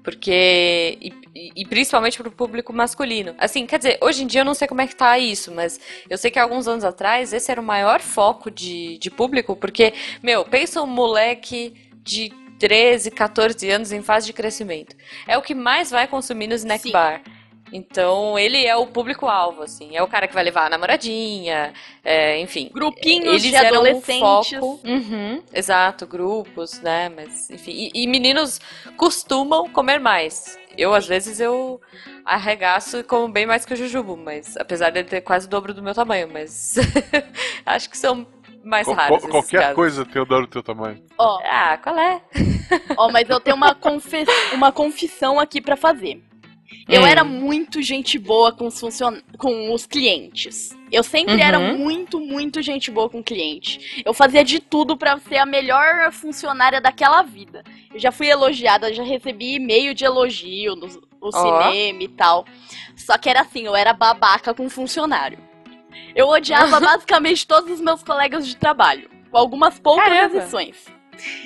Porque. 0.03 0.97
E, 1.01 1.13
e- 1.33 1.51
e 1.55 1.65
principalmente 1.65 2.17
pro 2.17 2.29
público 2.31 2.71
masculino. 2.73 3.33
Assim, 3.37 3.65
quer 3.65 3.77
dizer, 3.77 3.97
hoje 4.01 4.23
em 4.23 4.27
dia 4.27 4.41
eu 4.41 4.45
não 4.45 4.53
sei 4.53 4.67
como 4.67 4.81
é 4.81 4.87
que 4.87 4.95
tá 4.95 5.17
isso, 5.17 5.51
mas 5.51 5.79
eu 6.09 6.17
sei 6.17 6.29
que 6.29 6.37
alguns 6.37 6.67
anos 6.67 6.83
atrás 6.83 7.33
esse 7.33 7.51
era 7.51 7.59
o 7.59 7.63
maior 7.63 8.01
foco 8.01 8.51
de, 8.51 8.97
de 8.99 9.09
público, 9.09 9.55
porque, 9.55 9.93
meu, 10.21 10.45
pensa 10.45 10.81
um 10.81 10.87
moleque 10.87 11.73
de 12.03 12.31
13, 12.59 13.11
14 13.11 13.69
anos 13.71 13.91
em 13.91 14.01
fase 14.01 14.25
de 14.27 14.33
crescimento. 14.33 14.95
É 15.27 15.37
o 15.37 15.41
que 15.41 15.55
mais 15.55 15.89
vai 15.89 16.07
consumir 16.07 16.47
no 16.47 16.55
snack 16.55 16.83
Sim. 16.83 16.91
bar. 16.91 17.21
Então, 17.71 18.37
ele 18.37 18.63
é 18.65 18.75
o 18.75 18.85
público-alvo, 18.85 19.63
assim. 19.63 19.95
É 19.95 20.03
o 20.03 20.07
cara 20.07 20.27
que 20.27 20.33
vai 20.33 20.43
levar 20.43 20.67
a 20.67 20.69
namoradinha, 20.69 21.73
é, 22.03 22.39
enfim. 22.39 22.69
Grupinhos 22.71 23.27
Eles 23.27 23.43
de 23.43 23.55
eram 23.55 23.77
um 23.77 23.81
adolescentes. 23.81 24.19
foco. 24.19 24.79
Uhum, 24.85 25.41
exato, 25.51 26.05
grupos, 26.05 26.79
né? 26.81 27.09
Mas, 27.09 27.49
enfim. 27.49 27.71
E, 27.71 28.03
e 28.03 28.07
meninos 28.07 28.59
costumam 28.95 29.67
comer 29.69 29.99
mais. 29.99 30.59
Eu, 30.77 30.93
às 30.93 31.07
vezes, 31.07 31.39
eu 31.39 31.81
arregaço 32.25 32.97
e 32.99 33.03
como 33.03 33.27
bem 33.27 33.45
mais 33.45 33.65
que 33.65 33.73
o 33.73 33.77
Jujubo, 33.77 34.15
mas 34.17 34.55
apesar 34.57 34.89
de 34.91 34.99
ele 34.99 35.07
ter 35.09 35.21
quase 35.21 35.45
o 35.47 35.49
dobro 35.49 35.73
do 35.73 35.81
meu 35.83 35.93
tamanho, 35.93 36.29
mas 36.31 36.75
acho 37.65 37.89
que 37.89 37.97
são 37.97 38.25
mais 38.63 38.85
Qual- 38.87 38.95
raros. 38.95 39.25
qualquer 39.25 39.59
casos. 39.59 39.75
coisa 39.75 40.05
tem 40.05 40.21
o 40.21 40.25
dobro 40.25 40.47
do 40.47 40.51
teu 40.51 40.63
tamanho. 40.63 41.03
Ó, 41.17 41.39
Ah, 41.43 41.77
qual 41.77 41.97
é? 41.97 42.21
Ó, 42.97 43.11
mas 43.11 43.29
eu 43.29 43.39
tenho 43.39 43.55
uma, 43.57 43.75
confe- 43.75 44.25
uma 44.53 44.71
confissão 44.71 45.39
aqui 45.39 45.59
pra 45.61 45.75
fazer. 45.75 46.23
Eu 46.87 47.01
Hum. 47.03 47.05
era 47.07 47.23
muito 47.23 47.81
gente 47.81 48.17
boa 48.19 48.51
com 48.51 48.67
os, 48.67 48.79
funcion... 48.79 49.15
com 49.37 49.73
os 49.73 49.85
clientes. 49.85 50.75
Eu 50.91 51.01
sempre 51.03 51.41
era 51.41 51.57
Uhum. 51.59 51.77
muito, 51.77 52.19
muito 52.19 52.61
gente 52.61 52.91
boa 52.91 53.09
com 53.09 53.19
o 53.19 53.23
cliente. 53.23 54.01
Eu 54.05 54.13
fazia 54.13 54.43
de 54.43 54.59
tudo 54.59 54.95
pra 54.97 55.17
ser 55.19 55.37
a 55.37 55.45
melhor 55.45 56.11
funcionária 56.11 56.79
daquela 56.81 57.21
vida. 57.23 57.63
Eu 57.93 57.99
já 57.99 58.11
fui 58.11 58.27
elogiada, 58.27 58.93
já 58.93 59.03
recebi 59.03 59.55
e-mail 59.55 59.93
de 59.93 60.05
elogio 60.05 60.75
no, 60.75 60.87
no 60.87 61.01
Ó. 61.21 61.31
cinema 61.31 62.03
e 62.03 62.07
tal. 62.07 62.45
Só 62.95 63.17
que 63.17 63.29
era 63.29 63.41
assim, 63.41 63.65
eu 63.65 63.75
era 63.75 63.93
babaca 63.93 64.53
com 64.53 64.69
funcionário. 64.69 65.39
Eu 66.15 66.27
odiava 66.27 66.79
basicamente 66.81 67.47
todos 67.47 67.71
os 67.71 67.81
meus 67.81 68.03
colegas 68.03 68.45
de 68.47 68.55
trabalho, 68.55 69.09
com 69.31 69.37
algumas 69.37 69.79
poucas 69.79 70.03
Caramba. 70.05 70.37
exceções. 70.37 70.85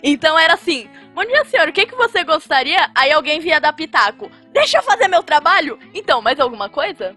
Então 0.02 0.38
era 0.40 0.54
assim, 0.54 0.88
bom 1.14 1.26
dia 1.26 1.44
senhor, 1.46 1.68
o 1.68 1.74
que, 1.74 1.86
que 1.86 1.96
você 1.96 2.24
gostaria? 2.24 2.90
Aí 2.96 3.12
alguém 3.12 3.40
via 3.40 3.60
dar 3.60 3.74
pitaco, 3.74 4.32
deixa 4.60 4.78
eu 4.78 4.84
fazer 4.84 5.08
meu 5.08 5.24
trabalho? 5.24 5.78
Então, 5.94 6.22
mais 6.22 6.40
alguma 6.40 6.70
coisa? 6.70 7.16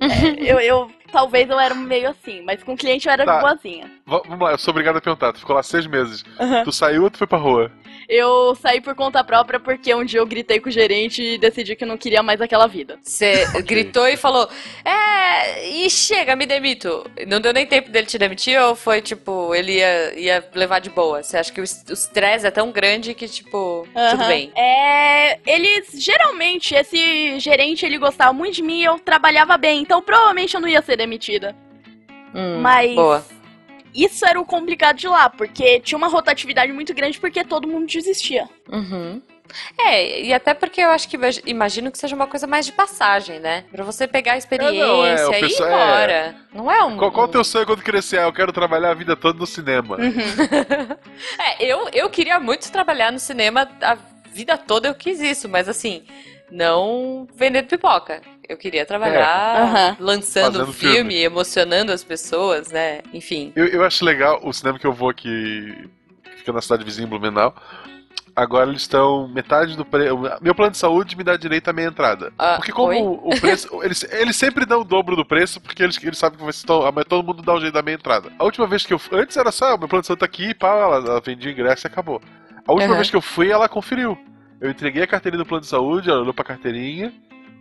É, 0.00 0.42
eu, 0.52 0.58
eu, 0.58 0.90
talvez 1.12 1.48
eu 1.48 1.58
era 1.60 1.74
meio 1.74 2.08
assim, 2.10 2.42
mas 2.42 2.62
com 2.62 2.76
cliente 2.76 3.06
eu 3.06 3.12
era 3.12 3.24
Tá. 3.24 3.40
boazinha. 3.40 3.88
Va- 4.04 4.22
Vamos 4.26 4.40
lá, 4.40 4.50
eu 4.52 4.58
sou 4.58 4.72
obrigado 4.72 4.96
a 4.96 5.00
perguntar. 5.00 5.32
Tu 5.32 5.38
ficou 5.40 5.54
lá 5.54 5.62
seis 5.62 5.86
meses. 5.86 6.24
Tu 6.64 6.72
saiu 6.72 7.04
ou 7.04 7.10
tu 7.10 7.18
foi 7.18 7.26
pra 7.26 7.38
rua? 7.38 7.70
Eu 8.08 8.54
saí 8.56 8.80
por 8.80 8.96
conta 8.96 9.22
própria 9.22 9.60
porque 9.60 9.94
um 9.94 10.04
dia 10.04 10.18
eu 10.18 10.26
gritei 10.26 10.58
com 10.58 10.68
o 10.68 10.72
gerente 10.72 11.22
e 11.22 11.38
decidi 11.38 11.76
que 11.76 11.84
eu 11.84 11.88
não 11.88 11.96
queria 11.96 12.20
mais 12.22 12.40
aquela 12.40 12.66
vida. 12.66 12.98
Você 13.00 13.46
gritou 13.62 14.08
e 14.08 14.16
falou, 14.16 14.48
é, 14.84 15.68
e 15.68 15.88
chega, 15.88 16.34
me 16.34 16.44
demito. 16.44 17.08
Não 17.28 17.40
deu 17.40 17.52
nem 17.52 17.64
tempo 17.64 17.90
dele 17.90 18.06
te 18.06 18.18
demitir 18.18 18.60
ou 18.60 18.74
foi 18.74 19.00
tipo, 19.00 19.54
ele 19.54 19.76
ia, 19.78 20.18
ia 20.18 20.50
levar 20.52 20.80
de 20.80 20.90
boa? 20.90 21.22
Você 21.22 21.36
acha 21.38 21.52
que 21.52 21.60
o 21.60 21.62
o 21.62 21.92
estresse 21.92 22.44
é 22.46 22.50
tão 22.50 22.72
grande 22.72 23.14
que, 23.14 23.28
tipo, 23.28 23.71
tudo 23.92 24.22
Aham. 24.22 24.28
bem? 24.28 24.52
É, 24.56 25.38
eles 25.46 25.90
geralmente 25.94 26.74
esse 26.74 27.38
gerente 27.38 27.84
ele 27.84 27.98
gostava 27.98 28.32
muito 28.32 28.56
de 28.56 28.62
mim, 28.62 28.80
e 28.80 28.84
eu 28.84 28.98
trabalhava 28.98 29.56
bem, 29.56 29.82
então 29.82 30.00
provavelmente 30.02 30.54
eu 30.54 30.60
não 30.60 30.68
ia 30.68 30.82
ser 30.82 30.96
demitida. 30.96 31.54
Hum, 32.34 32.60
Mas 32.60 32.94
Boa. 32.94 33.24
isso 33.94 34.24
era 34.26 34.40
o 34.40 34.44
complicado 34.44 34.96
de 34.96 35.06
lá, 35.06 35.28
porque 35.28 35.80
tinha 35.80 35.98
uma 35.98 36.08
rotatividade 36.08 36.72
muito 36.72 36.94
grande 36.94 37.20
porque 37.20 37.44
todo 37.44 37.68
mundo 37.68 37.86
desistia. 37.86 38.48
Uhum. 38.70 39.20
É, 39.78 40.22
e 40.22 40.32
até 40.32 40.54
porque 40.54 40.80
eu 40.80 40.90
acho 40.90 41.08
que 41.08 41.16
imag- 41.16 41.42
imagino 41.46 41.90
que 41.90 41.98
seja 41.98 42.14
uma 42.16 42.26
coisa 42.26 42.46
mais 42.46 42.66
de 42.66 42.72
passagem, 42.72 43.38
né? 43.40 43.64
Pra 43.70 43.84
você 43.84 44.06
pegar 44.06 44.32
a 44.32 44.36
experiência 44.38 44.86
não, 44.86 45.04
é, 45.04 45.26
o 45.26 45.32
e 45.32 45.38
ir 45.40 45.44
é. 45.44 45.46
embora. 45.48 46.34
Não 46.52 46.70
é 46.70 46.84
um. 46.84 46.96
Qual, 46.96 47.10
qual 47.12 47.26
o 47.26 47.28
um- 47.28 47.32
teu 47.32 47.44
sonho 47.44 47.66
quando 47.66 47.82
crescer? 47.82 48.18
Ah, 48.18 48.24
eu 48.24 48.32
quero 48.32 48.52
trabalhar 48.52 48.90
a 48.90 48.94
vida 48.94 49.16
toda 49.16 49.38
no 49.38 49.46
cinema. 49.46 49.96
É, 51.38 51.64
eu, 51.64 51.88
eu 51.92 52.08
queria 52.10 52.38
muito 52.40 52.70
trabalhar 52.70 53.12
no 53.12 53.18
cinema 53.18 53.68
a 53.80 53.96
vida 54.32 54.56
toda, 54.58 54.88
eu 54.88 54.94
quis 54.94 55.20
isso, 55.20 55.48
mas 55.48 55.68
assim, 55.68 56.04
não 56.50 57.26
vendendo 57.34 57.66
pipoca. 57.66 58.20
Eu 58.48 58.56
queria 58.56 58.84
trabalhar 58.84 59.56
Aham. 59.56 59.96
lançando 60.00 60.52
Fazendo 60.54 60.68
um 60.70 60.72
filme, 60.72 60.94
filme. 60.96 61.22
emocionando 61.22 61.92
as 61.92 62.04
pessoas, 62.04 62.70
né? 62.70 63.00
Enfim. 63.12 63.52
Eu, 63.56 63.66
eu 63.66 63.84
acho 63.84 64.04
legal 64.04 64.40
o 64.42 64.52
cinema 64.52 64.78
que 64.78 64.86
eu 64.86 64.92
vou 64.92 65.08
aqui, 65.08 65.88
que 66.24 66.36
fica 66.38 66.52
na 66.52 66.60
cidade 66.60 66.84
vizinha, 66.84 67.06
em 67.06 67.08
Blumenau. 67.10 67.54
Agora 68.34 68.70
eles 68.70 68.82
estão 68.82 69.28
metade 69.28 69.76
do 69.76 69.84
preço. 69.84 70.16
Meu 70.40 70.54
plano 70.54 70.72
de 70.72 70.78
saúde 70.78 71.16
me 71.16 71.22
dá 71.22 71.36
direito 71.36 71.68
à 71.68 71.72
meia 71.72 71.88
entrada. 71.88 72.32
Ah, 72.38 72.54
porque 72.56 72.72
como 72.72 72.88
oi? 72.88 73.36
o 73.36 73.40
preço. 73.40 73.68
Eles, 73.84 74.02
eles 74.10 74.36
sempre 74.36 74.64
dão 74.64 74.80
o 74.80 74.84
dobro 74.84 75.14
do 75.14 75.24
preço, 75.24 75.60
porque 75.60 75.82
eles, 75.82 76.02
eles 76.02 76.16
sabem 76.16 76.38
que 76.38 76.44
vai 76.44 76.52
ser 76.52 76.66
tão, 76.66 76.90
mas 76.92 77.04
todo 77.04 77.22
mundo 77.26 77.42
dá 77.42 77.52
o 77.54 77.60
jeito 77.60 77.74
da 77.74 77.82
meia 77.82 77.96
entrada. 77.96 78.32
A 78.38 78.44
última 78.44 78.66
vez 78.66 78.86
que 78.86 78.94
eu 78.94 78.98
fui. 78.98 79.20
Antes 79.20 79.36
era 79.36 79.52
só, 79.52 79.74
"Ah, 79.74 79.76
meu 79.78 79.86
plano 79.88 80.00
de 80.00 80.06
saúde 80.06 80.20
tá 80.20 80.26
aqui, 80.26 80.54
pá, 80.54 80.68
ela, 80.68 80.96
ela 80.96 81.20
vendia 81.20 81.52
ingresso 81.52 81.86
e 81.86 81.88
acabou. 81.88 82.22
A 82.66 82.72
última 82.72 82.90
Uhum. 82.92 82.96
vez 82.96 83.10
que 83.10 83.16
eu 83.16 83.20
fui, 83.20 83.50
ela 83.50 83.68
conferiu. 83.68 84.16
Eu 84.60 84.70
entreguei 84.70 85.02
a 85.02 85.06
carteirinha 85.06 85.42
do 85.42 85.46
plano 85.48 85.60
de 85.62 85.66
saúde, 85.66 86.08
ela 86.08 86.20
olhou 86.20 86.32
pra 86.32 86.44
carteirinha, 86.44 87.12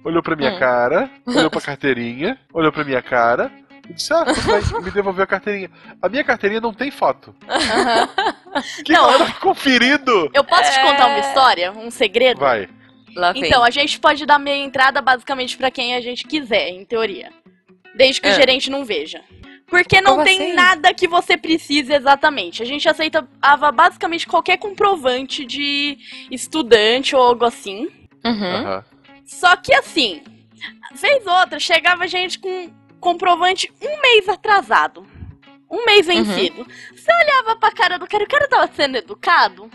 olhou 0.06 0.22
pra 0.24 0.36
minha 0.36 0.54
Hum. 0.54 0.60
cara, 0.60 1.10
olhou 1.28 1.50
pra 1.50 1.60
carteirinha, 1.62 2.38
olhou 2.54 2.72
pra 2.72 2.84
minha 2.86 3.02
cara. 3.02 3.52
E 3.90 3.94
disse, 3.94 4.14
ah, 4.14 4.24
bem, 4.72 4.84
me 4.84 4.92
devolveu 4.92 5.24
a 5.24 5.28
carteirinha. 5.28 5.70
A 6.02 6.08
minha 6.08 6.24
carteirinha 6.24 6.62
não 6.62 6.74
tem 6.74 6.92
foto. 6.92 7.36
Aham. 7.50 8.08
Que 8.84 8.92
Não, 8.94 9.10
ela 9.12 9.26
tá 9.26 9.34
conferindo? 9.40 10.30
Eu 10.34 10.44
posso 10.44 10.72
te 10.72 10.80
É. 10.80 10.84
contar 10.84 11.08
uma 11.08 11.20
história? 11.20 11.72
Um 11.72 11.90
segredo? 11.92 12.40
Vai. 12.40 12.68
Então, 13.36 13.64
a 13.64 13.70
gente 13.70 14.00
pode 14.00 14.26
dar 14.26 14.40
meia 14.40 14.64
entrada 14.64 15.02
basicamente 15.02 15.58
pra 15.58 15.70
quem 15.70 15.96
a 15.96 16.02
gente 16.02 16.26
quiser, 16.26 16.70
em 16.70 16.86
teoria. 16.86 17.30
Desde 17.96 18.22
que 18.22 18.28
o 18.28 18.32
É. 18.32 18.36
gerente 18.36 18.70
não 18.70 18.86
veja. 18.86 19.22
Porque 19.68 20.00
não 20.02 20.14
Como 20.14 20.24
tem 20.26 20.38
assim? 20.38 20.54
nada 20.54 20.94
que 20.94 21.08
você 21.08 21.38
precise 21.38 21.94
exatamente. 21.94 22.62
A 22.62 22.66
gente 22.66 22.88
aceitava 22.90 23.72
basicamente 23.72 24.28
qualquer 24.28 24.58
comprovante 24.58 25.46
de 25.46 25.98
estudante 26.30 27.16
ou 27.16 27.22
algo 27.22 27.46
assim. 27.46 27.90
Uhum. 28.24 28.44
Aham. 28.56 28.84
Só 29.26 29.56
que 29.56 29.74
assim, 29.74 30.24
vez 30.94 31.26
ou 31.26 31.34
outra, 31.34 31.58
chegava 31.60 32.08
gente 32.08 32.38
com 32.40 32.70
comprovante 33.00 33.72
um 33.82 34.02
mês 34.02 34.28
atrasado. 34.30 35.06
Um 35.72 35.86
mês 35.86 36.08
Uhum. 36.08 36.24
vencido. 36.24 36.68
Você 36.96 37.12
olhava 37.24 37.56
pra 37.56 37.72
cara 37.72 37.98
do 37.98 38.06
cara, 38.08 38.24
o 38.24 38.28
cara 38.28 38.48
tava 38.48 38.70
sendo 38.76 38.98
educado? 38.98 39.70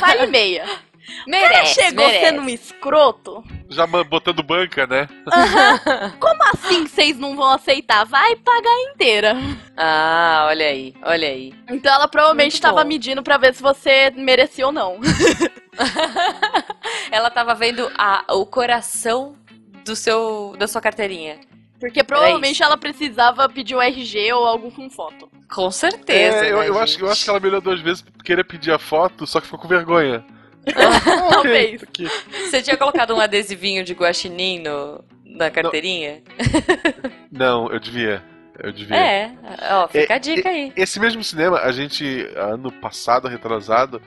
Vale 0.00 0.26
meia. 0.28 0.64
O 1.04 1.30
cara 1.30 1.48
merece, 1.48 1.74
chegou 1.74 2.06
merece. 2.06 2.24
sendo 2.24 2.40
um 2.40 2.48
escroto? 2.48 3.44
Já 3.68 3.86
botando 3.86 4.42
banca, 4.42 4.86
né? 4.86 5.06
Como 6.18 6.42
assim 6.44 6.86
vocês 6.86 7.18
não 7.18 7.36
vão 7.36 7.50
aceitar? 7.50 8.06
Vai 8.06 8.34
pagar 8.36 8.74
inteira. 8.90 9.36
Ah, 9.76 10.46
olha 10.48 10.64
aí, 10.66 10.94
olha 11.02 11.28
aí. 11.28 11.52
Então 11.68 11.92
ela 11.94 12.08
provavelmente 12.08 12.54
Muito 12.54 12.62
tava 12.62 12.82
bom. 12.82 12.88
medindo 12.88 13.22
pra 13.22 13.36
ver 13.36 13.52
se 13.54 13.62
você 13.62 14.10
merecia 14.16 14.64
ou 14.64 14.72
não. 14.72 14.98
Ela 17.10 17.30
tava 17.30 17.54
vendo 17.54 17.90
a, 17.98 18.24
o 18.34 18.46
coração 18.46 19.36
do 19.84 19.94
seu, 19.94 20.54
da 20.58 20.66
sua 20.66 20.80
carteirinha. 20.80 21.38
Porque 21.84 22.02
provavelmente 22.02 22.62
ela 22.62 22.78
precisava 22.78 23.46
pedir 23.46 23.74
o 23.74 23.80
RG 23.80 24.32
ou 24.32 24.46
algo 24.46 24.70
com 24.70 24.88
foto. 24.88 25.28
Com 25.52 25.70
certeza. 25.70 26.38
É, 26.38 26.50
eu, 26.50 26.58
né, 26.58 26.68
eu 26.68 26.78
acho, 26.78 26.98
eu 26.98 27.10
acho 27.10 27.22
que 27.22 27.28
ela 27.28 27.38
me 27.38 27.48
olhou 27.48 27.60
duas 27.60 27.78
vezes 27.80 28.00
pra 28.00 28.24
querer 28.24 28.42
pedir 28.44 28.72
a 28.72 28.78
foto, 28.78 29.26
só 29.26 29.38
que 29.38 29.46
ficou 29.46 29.60
com 29.60 29.68
vergonha. 29.68 30.24
Ah, 30.66 31.28
Talvez. 31.30 31.82
aqui. 31.82 32.08
Você 32.30 32.62
tinha 32.62 32.74
colocado 32.74 33.14
um 33.14 33.20
adesivinho 33.20 33.84
de 33.84 33.92
guaxinim 33.92 34.60
no, 34.60 35.04
na 35.22 35.50
carteirinha? 35.50 36.22
Não, 37.30 37.70
eu 37.70 37.78
devia. 37.78 38.24
Eu 38.58 38.72
devia. 38.72 38.96
É, 38.96 39.32
ó, 39.72 39.86
fica 39.86 40.14
a 40.14 40.18
dica 40.18 40.48
aí. 40.48 40.72
Esse 40.74 40.98
mesmo 40.98 41.22
cinema, 41.22 41.58
a 41.58 41.70
gente, 41.70 42.26
ano 42.34 42.72
passado, 42.72 43.28
retrasado, 43.28 44.00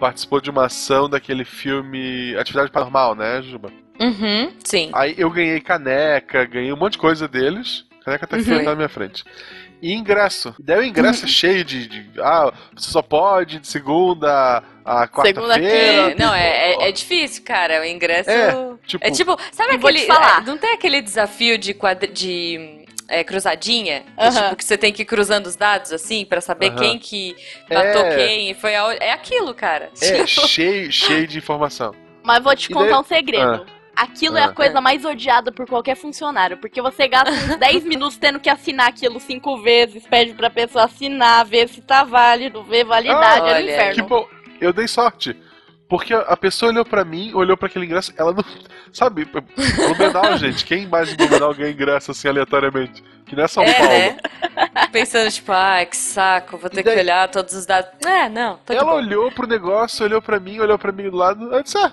participou 0.00 0.40
de 0.40 0.50
uma 0.50 0.66
ação 0.66 1.08
daquele 1.08 1.44
filme 1.44 2.34
Atividade 2.36 2.72
Paranormal, 2.72 3.14
né, 3.14 3.40
Juba? 3.40 3.72
Uhum, 4.00 4.52
sim. 4.64 4.90
Aí 4.92 5.14
eu 5.18 5.30
ganhei 5.30 5.60
caneca, 5.60 6.44
ganhei 6.44 6.72
um 6.72 6.76
monte 6.76 6.92
de 6.94 6.98
coisa 6.98 7.28
deles. 7.28 7.84
A 8.00 8.04
caneca 8.04 8.26
tá 8.26 8.36
aqui 8.36 8.50
Uhum. 8.50 8.62
na 8.62 8.74
minha 8.74 8.88
frente. 8.88 9.22
E 9.80 9.92
ingresso. 9.94 10.54
Daí 10.60 10.78
o 10.78 10.84
ingresso 10.84 11.24
é 11.24 11.28
cheio 11.28 11.64
de, 11.64 11.86
de- 11.88 12.20
Ah, 12.20 12.52
você 12.76 12.90
só 12.90 13.02
pode 13.02 13.58
de 13.58 13.66
segunda 13.66 14.62
a 14.84 15.06
Segunda 15.06 15.08
quarta-feira. 15.08 16.12
É, 16.12 16.14
não, 16.14 16.32
é, 16.34 16.72
é, 16.84 16.88
é 16.88 16.92
difícil, 16.92 17.44
cara. 17.44 17.80
O 17.80 17.84
ingresso. 17.84 18.30
É, 18.30 18.52
tipo, 18.86 19.04
É 19.04 19.10
tipo, 19.10 19.36
sabe 19.50 19.74
Eu 19.74 19.78
vou 19.80 19.90
aquele. 19.90 20.10
é, 20.10 20.40
não 20.46 20.56
tem 20.56 20.72
aquele 20.72 21.00
desafio 21.02 21.58
de, 21.58 21.74
quadri, 21.74 22.08
de 22.12 22.84
é, 23.08 23.24
cruzadinha? 23.24 24.02
Que, 24.16 24.22
Aham. 24.24 24.42
Tipo, 24.44 24.56
que 24.56 24.64
você 24.64 24.78
tem 24.78 24.92
que 24.92 25.02
ir 25.02 25.04
cruzando 25.04 25.46
os 25.46 25.56
dados, 25.56 25.92
assim, 25.92 26.24
pra 26.24 26.40
saber 26.40 26.70
Aham. 26.70 26.76
quem 26.78 26.98
que 27.00 27.36
matou 27.68 28.02
É. 28.06 28.16
quem. 28.16 28.50
e 28.50 28.54
Foi 28.54 28.74
a, 28.76 28.94
é 29.00 29.10
aquilo, 29.12 29.52
cara. 29.52 29.90
é 30.00 30.24
Tipo, 30.24 30.26
cheio, 30.48 30.92
cheio 30.92 31.26
de 31.26 31.38
informação. 31.38 31.92
Mas 32.22 32.42
vou 32.42 32.54
te 32.54 32.70
E 32.70 32.74
contar 32.74 32.90
daí- 32.90 33.00
um 33.00 33.04
segredo. 33.04 33.66
Aquilo 33.94 34.36
é 34.38 34.42
Ah. 34.42 34.46
a 34.46 34.52
coisa 34.52 34.80
mais 34.80 35.04
odiada 35.04 35.52
por 35.52 35.66
qualquer 35.66 35.94
funcionário. 35.96 36.56
Porque 36.58 36.80
você 36.80 37.06
gasta 37.08 37.30
uns 37.30 37.56
10 37.58 37.84
minutos 37.84 38.16
tendo 38.16 38.40
que 38.40 38.48
assinar 38.50 38.88
aquilo 38.88 39.20
cinco 39.20 39.58
vezes, 39.62 40.06
pede 40.06 40.32
pra 40.34 40.48
pessoa 40.50 40.84
assinar, 40.84 41.44
ver 41.44 41.68
se 41.68 41.80
tá 41.82 42.02
válido, 42.04 42.62
ver 42.64 42.84
validade, 42.84 43.24
Ah, 43.24 43.36
é 43.36 43.40
no 43.40 43.46
olha, 43.56 43.72
inferno. 43.74 43.94
Que 43.94 44.02
bom, 44.02 44.26
eu 44.60 44.72
dei 44.72 44.88
sorte. 44.88 45.36
Porque 45.88 46.14
a- 46.14 46.20
a 46.20 46.36
pessoa 46.38 46.72
olhou 46.72 46.86
pra 46.86 47.04
mim, 47.04 47.34
olhou 47.34 47.54
pra 47.54 47.66
aquele 47.68 47.84
ingresso, 47.84 48.14
ela 48.16 48.32
não. 48.32 48.42
Sabe, 48.90 49.26
Blumenau, 49.26 50.36
gente, 50.38 50.64
quem 50.64 50.86
mais 50.86 51.12
em 51.12 51.16
Blumenau 51.16 51.52
ganha 51.54 51.70
ingresso 51.70 52.10
assim 52.12 52.28
aleatoriamente? 52.28 53.02
Que 53.26 53.36
não 53.36 53.44
é 53.44 53.48
São 53.48 53.62
é, 53.62 53.72
Paulo. 53.74 53.90
né? 53.92 54.16
Pensando, 54.90 55.30
tipo, 55.30 55.52
ai, 55.52 55.84
que 55.86 55.96
saco, 55.96 56.56
vou 56.56 56.70
ter 56.70 56.80
E 56.80 56.82
daí- 56.82 56.94
que 56.94 57.00
olhar 57.00 57.28
todos 57.28 57.52
os 57.54 57.66
dados. 57.66 57.90
É, 58.06 58.28
não, 58.28 58.56
tô 58.64 58.72
de 58.72 58.78
Ela 58.78 58.94
olhou 58.94 59.30
pro 59.32 59.46
negócio, 59.46 60.04
olhou 60.04 60.20
pra 60.22 60.40
mim, 60.40 60.58
olhou 60.60 60.78
pra 60.78 60.92
mim 60.92 61.10
do 61.10 61.16
lado, 61.16 61.52
eu 61.54 61.62
disse, 61.62 61.76
ah, 61.78 61.92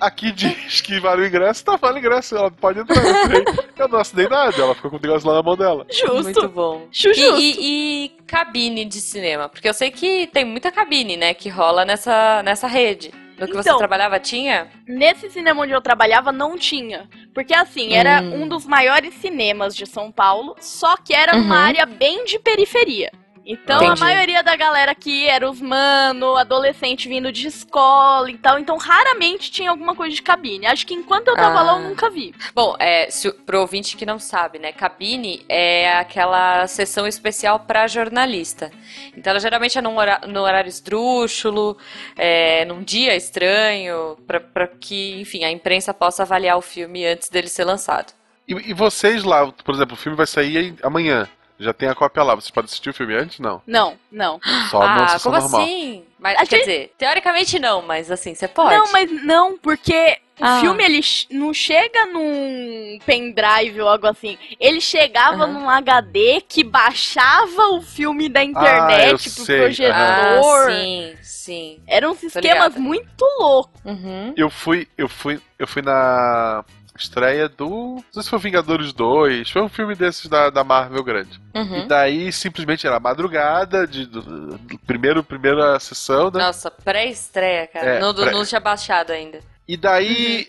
aqui 0.00 0.30
diz 0.32 0.80
que 0.80 0.98
vale 1.00 1.22
o 1.22 1.26
ingresso, 1.26 1.64
tá, 1.64 1.76
vale 1.76 1.96
o 1.96 1.98
ingresso, 1.98 2.36
ela 2.36 2.50
pode 2.50 2.80
entrar. 2.80 3.02
Eu, 3.04 3.24
entrei. 3.40 3.44
eu 3.78 3.88
não 3.88 3.98
assinei 4.00 4.28
nada, 4.28 4.54
ela 4.60 4.74
ficou 4.74 4.90
com 4.90 4.96
o 4.96 5.00
negócio 5.00 5.28
lá 5.28 5.34
na 5.34 5.42
mão 5.42 5.56
dela. 5.56 5.86
Justo. 5.90 6.22
Muito 6.22 6.48
bom. 6.48 6.86
Ju- 6.90 7.10
E, 7.10 7.14
justo. 7.14 7.40
e- 7.40 8.04
e 8.04 8.08
cabine 8.26 8.84
de 8.84 9.00
cinema? 9.00 9.48
Porque 9.48 9.68
eu 9.68 9.74
sei 9.74 9.90
que 9.90 10.26
tem 10.28 10.44
muita 10.44 10.70
cabine, 10.70 11.16
né, 11.16 11.34
que 11.34 11.48
rola 11.48 11.84
nessa, 11.84 12.42
nessa 12.42 12.66
rede. 12.66 13.12
No 13.38 13.46
que 13.46 13.52
você 13.54 13.68
Então. 13.68 13.78
trabalhava, 13.78 14.18
tinha? 14.18 14.66
Nesse 14.84 15.30
cinema 15.30 15.62
onde 15.62 15.72
eu 15.72 15.80
trabalhava, 15.80 16.32
não 16.32 16.58
tinha. 16.58 17.08
Porque 17.32 17.54
assim, 17.54 17.92
era 17.94 18.20
Hum. 18.20 18.42
um 18.42 18.48
dos 18.48 18.66
maiores 18.66 19.14
cinemas 19.14 19.76
de 19.76 19.86
São 19.86 20.10
Paulo, 20.10 20.56
só 20.60 20.96
que 20.96 21.14
era 21.14 21.36
Uhum. 21.36 21.42
numa 21.42 21.58
área 21.58 21.86
bem 21.86 22.24
de 22.24 22.36
periferia. 22.40 23.12
Então 23.50 23.78
Entendi. 23.82 24.02
a 24.02 24.04
maioria 24.04 24.42
da 24.42 24.54
galera 24.54 24.92
aqui 24.92 25.26
era 25.26 25.48
os 25.48 25.58
mano, 25.58 26.36
adolescente 26.36 27.08
vindo 27.08 27.32
de 27.32 27.46
escola 27.48 28.30
e 28.30 28.36
tal. 28.36 28.58
Então 28.58 28.76
raramente 28.76 29.50
tinha 29.50 29.70
alguma 29.70 29.94
coisa 29.94 30.14
de 30.14 30.20
cabine. 30.20 30.66
Acho 30.66 30.86
que 30.86 30.92
enquanto 30.92 31.28
eu 31.28 31.34
tava 31.34 31.60
Ah. 31.60 31.62
lá 31.62 31.72
eu 31.78 31.88
nunca 31.88 32.10
vi. 32.10 32.34
Bom, 32.54 32.76
é, 32.78 33.08
se, 33.10 33.26
o- 33.26 33.32
pro 33.32 33.60
ouvinte 33.60 33.96
que 33.96 34.04
não 34.04 34.18
sabe, 34.18 34.58
né? 34.58 34.70
Cabine 34.70 35.46
é 35.48 35.90
aquela 35.92 36.66
sessão 36.66 37.06
especial 37.06 37.60
para 37.60 37.86
jornalista. 37.86 38.70
Então 39.16 39.30
ela 39.30 39.40
geralmente 39.40 39.78
é 39.78 39.80
num 39.80 39.96
hora- 39.96 40.20
no 40.26 40.40
horário 40.42 40.68
esdrúxulo, 40.68 41.78
é, 42.16 42.66
num 42.66 42.82
dia 42.82 43.16
estranho, 43.16 44.18
para 44.26 44.66
que, 44.68 45.18
enfim, 45.22 45.44
a 45.44 45.50
imprensa 45.50 45.94
possa 45.94 46.22
avaliar 46.22 46.58
o 46.58 46.62
filme 46.62 47.06
antes 47.06 47.30
dele 47.30 47.48
ser 47.48 47.64
lançado. 47.64 48.12
E, 48.46 48.52
e 48.70 48.74
vocês 48.74 49.24
lá, 49.24 49.50
por 49.50 49.74
exemplo, 49.74 49.94
o 49.94 49.98
filme 49.98 50.16
vai 50.18 50.26
sair 50.26 50.74
amanhã. 50.82 51.26
Já 51.58 51.72
tem 51.72 51.88
a 51.88 51.94
cópia 51.94 52.22
lá. 52.22 52.34
Vocês 52.34 52.50
podem 52.50 52.66
assistir 52.66 52.90
o 52.90 52.94
filme 52.94 53.14
antes? 53.14 53.38
Não. 53.40 53.60
Não, 53.66 53.96
não. 54.12 54.40
Só 54.70 54.78
na 54.80 55.04
ah, 55.04 55.08
sessão 55.08 55.32
como 55.32 55.42
normal. 55.42 55.60
assim? 55.62 56.04
Mas, 56.18 56.36
quer 56.36 56.46
gente- 56.46 56.58
dizer, 56.60 56.94
teoricamente 56.98 57.58
não, 57.58 57.82
mas 57.82 58.10
assim, 58.10 58.34
você 58.34 58.46
pode. 58.48 58.74
Não, 58.76 58.90
mas 58.92 59.10
não, 59.24 59.56
porque 59.58 60.18
o 60.40 60.44
Ah. 60.44 60.60
filme 60.60 60.84
ele 60.84 61.00
não 61.30 61.52
chega 61.54 62.06
num 62.06 62.98
pendrive 63.06 63.80
ou 63.80 63.88
algo 63.88 64.06
assim. 64.06 64.36
Ele 64.58 64.80
chegava 64.80 65.44
Aham. 65.44 65.52
num 65.52 65.68
HD 65.70 66.40
que 66.48 66.62
baixava 66.64 67.68
o 67.72 67.82
filme 67.82 68.28
da 68.28 68.40
Ah, 68.40 68.44
eu 68.44 68.50
internet 68.50 69.30
pro 69.30 69.44
sei, 69.44 69.56
Ah, 69.56 69.62
projetor. 69.62 70.70
sim, 70.72 71.14
sim. 71.22 71.82
Eram 71.86 72.10
uns 72.12 72.22
esquemas 72.22 72.44
ligada. 72.74 72.80
muito 72.80 73.24
loucos. 73.38 73.80
Uhum. 73.84 74.34
Eu 74.36 74.50
fui, 74.50 74.88
eu 74.98 75.08
fui, 75.08 75.40
eu 75.58 75.66
fui 75.66 75.82
na 75.82 76.64
estreia 76.98 77.48
do. 77.48 77.96
Não 77.96 78.04
sei 78.12 78.22
se 78.22 78.30
foi 78.30 78.38
Vingadores 78.38 78.92
2, 78.92 79.50
foi 79.50 79.62
um 79.62 79.68
filme 79.68 79.94
desses 79.94 80.26
da, 80.26 80.50
da 80.50 80.62
Marvel 80.64 81.02
grande. 81.04 81.40
E 81.54 81.58
Uhum. 81.58 81.86
daí 81.86 82.32
simplesmente 82.32 82.86
era 82.86 83.00
madrugada, 83.00 83.86
de 83.86 84.06
do, 84.06 84.22
do 84.58 84.78
primeiro, 84.80 85.22
primeira 85.24 85.78
sessão, 85.80 86.30
né? 86.30 86.40
Nossa, 86.40 86.70
pré-estreia, 86.70 87.66
cara. 87.66 87.86
É, 87.96 88.00
não, 88.00 88.14
pré- 88.14 88.30
não 88.32 88.44
tinha 88.44 88.60
baixado 88.60 89.12
ainda. 89.12 89.40
E 89.66 89.76
daí 89.76 90.48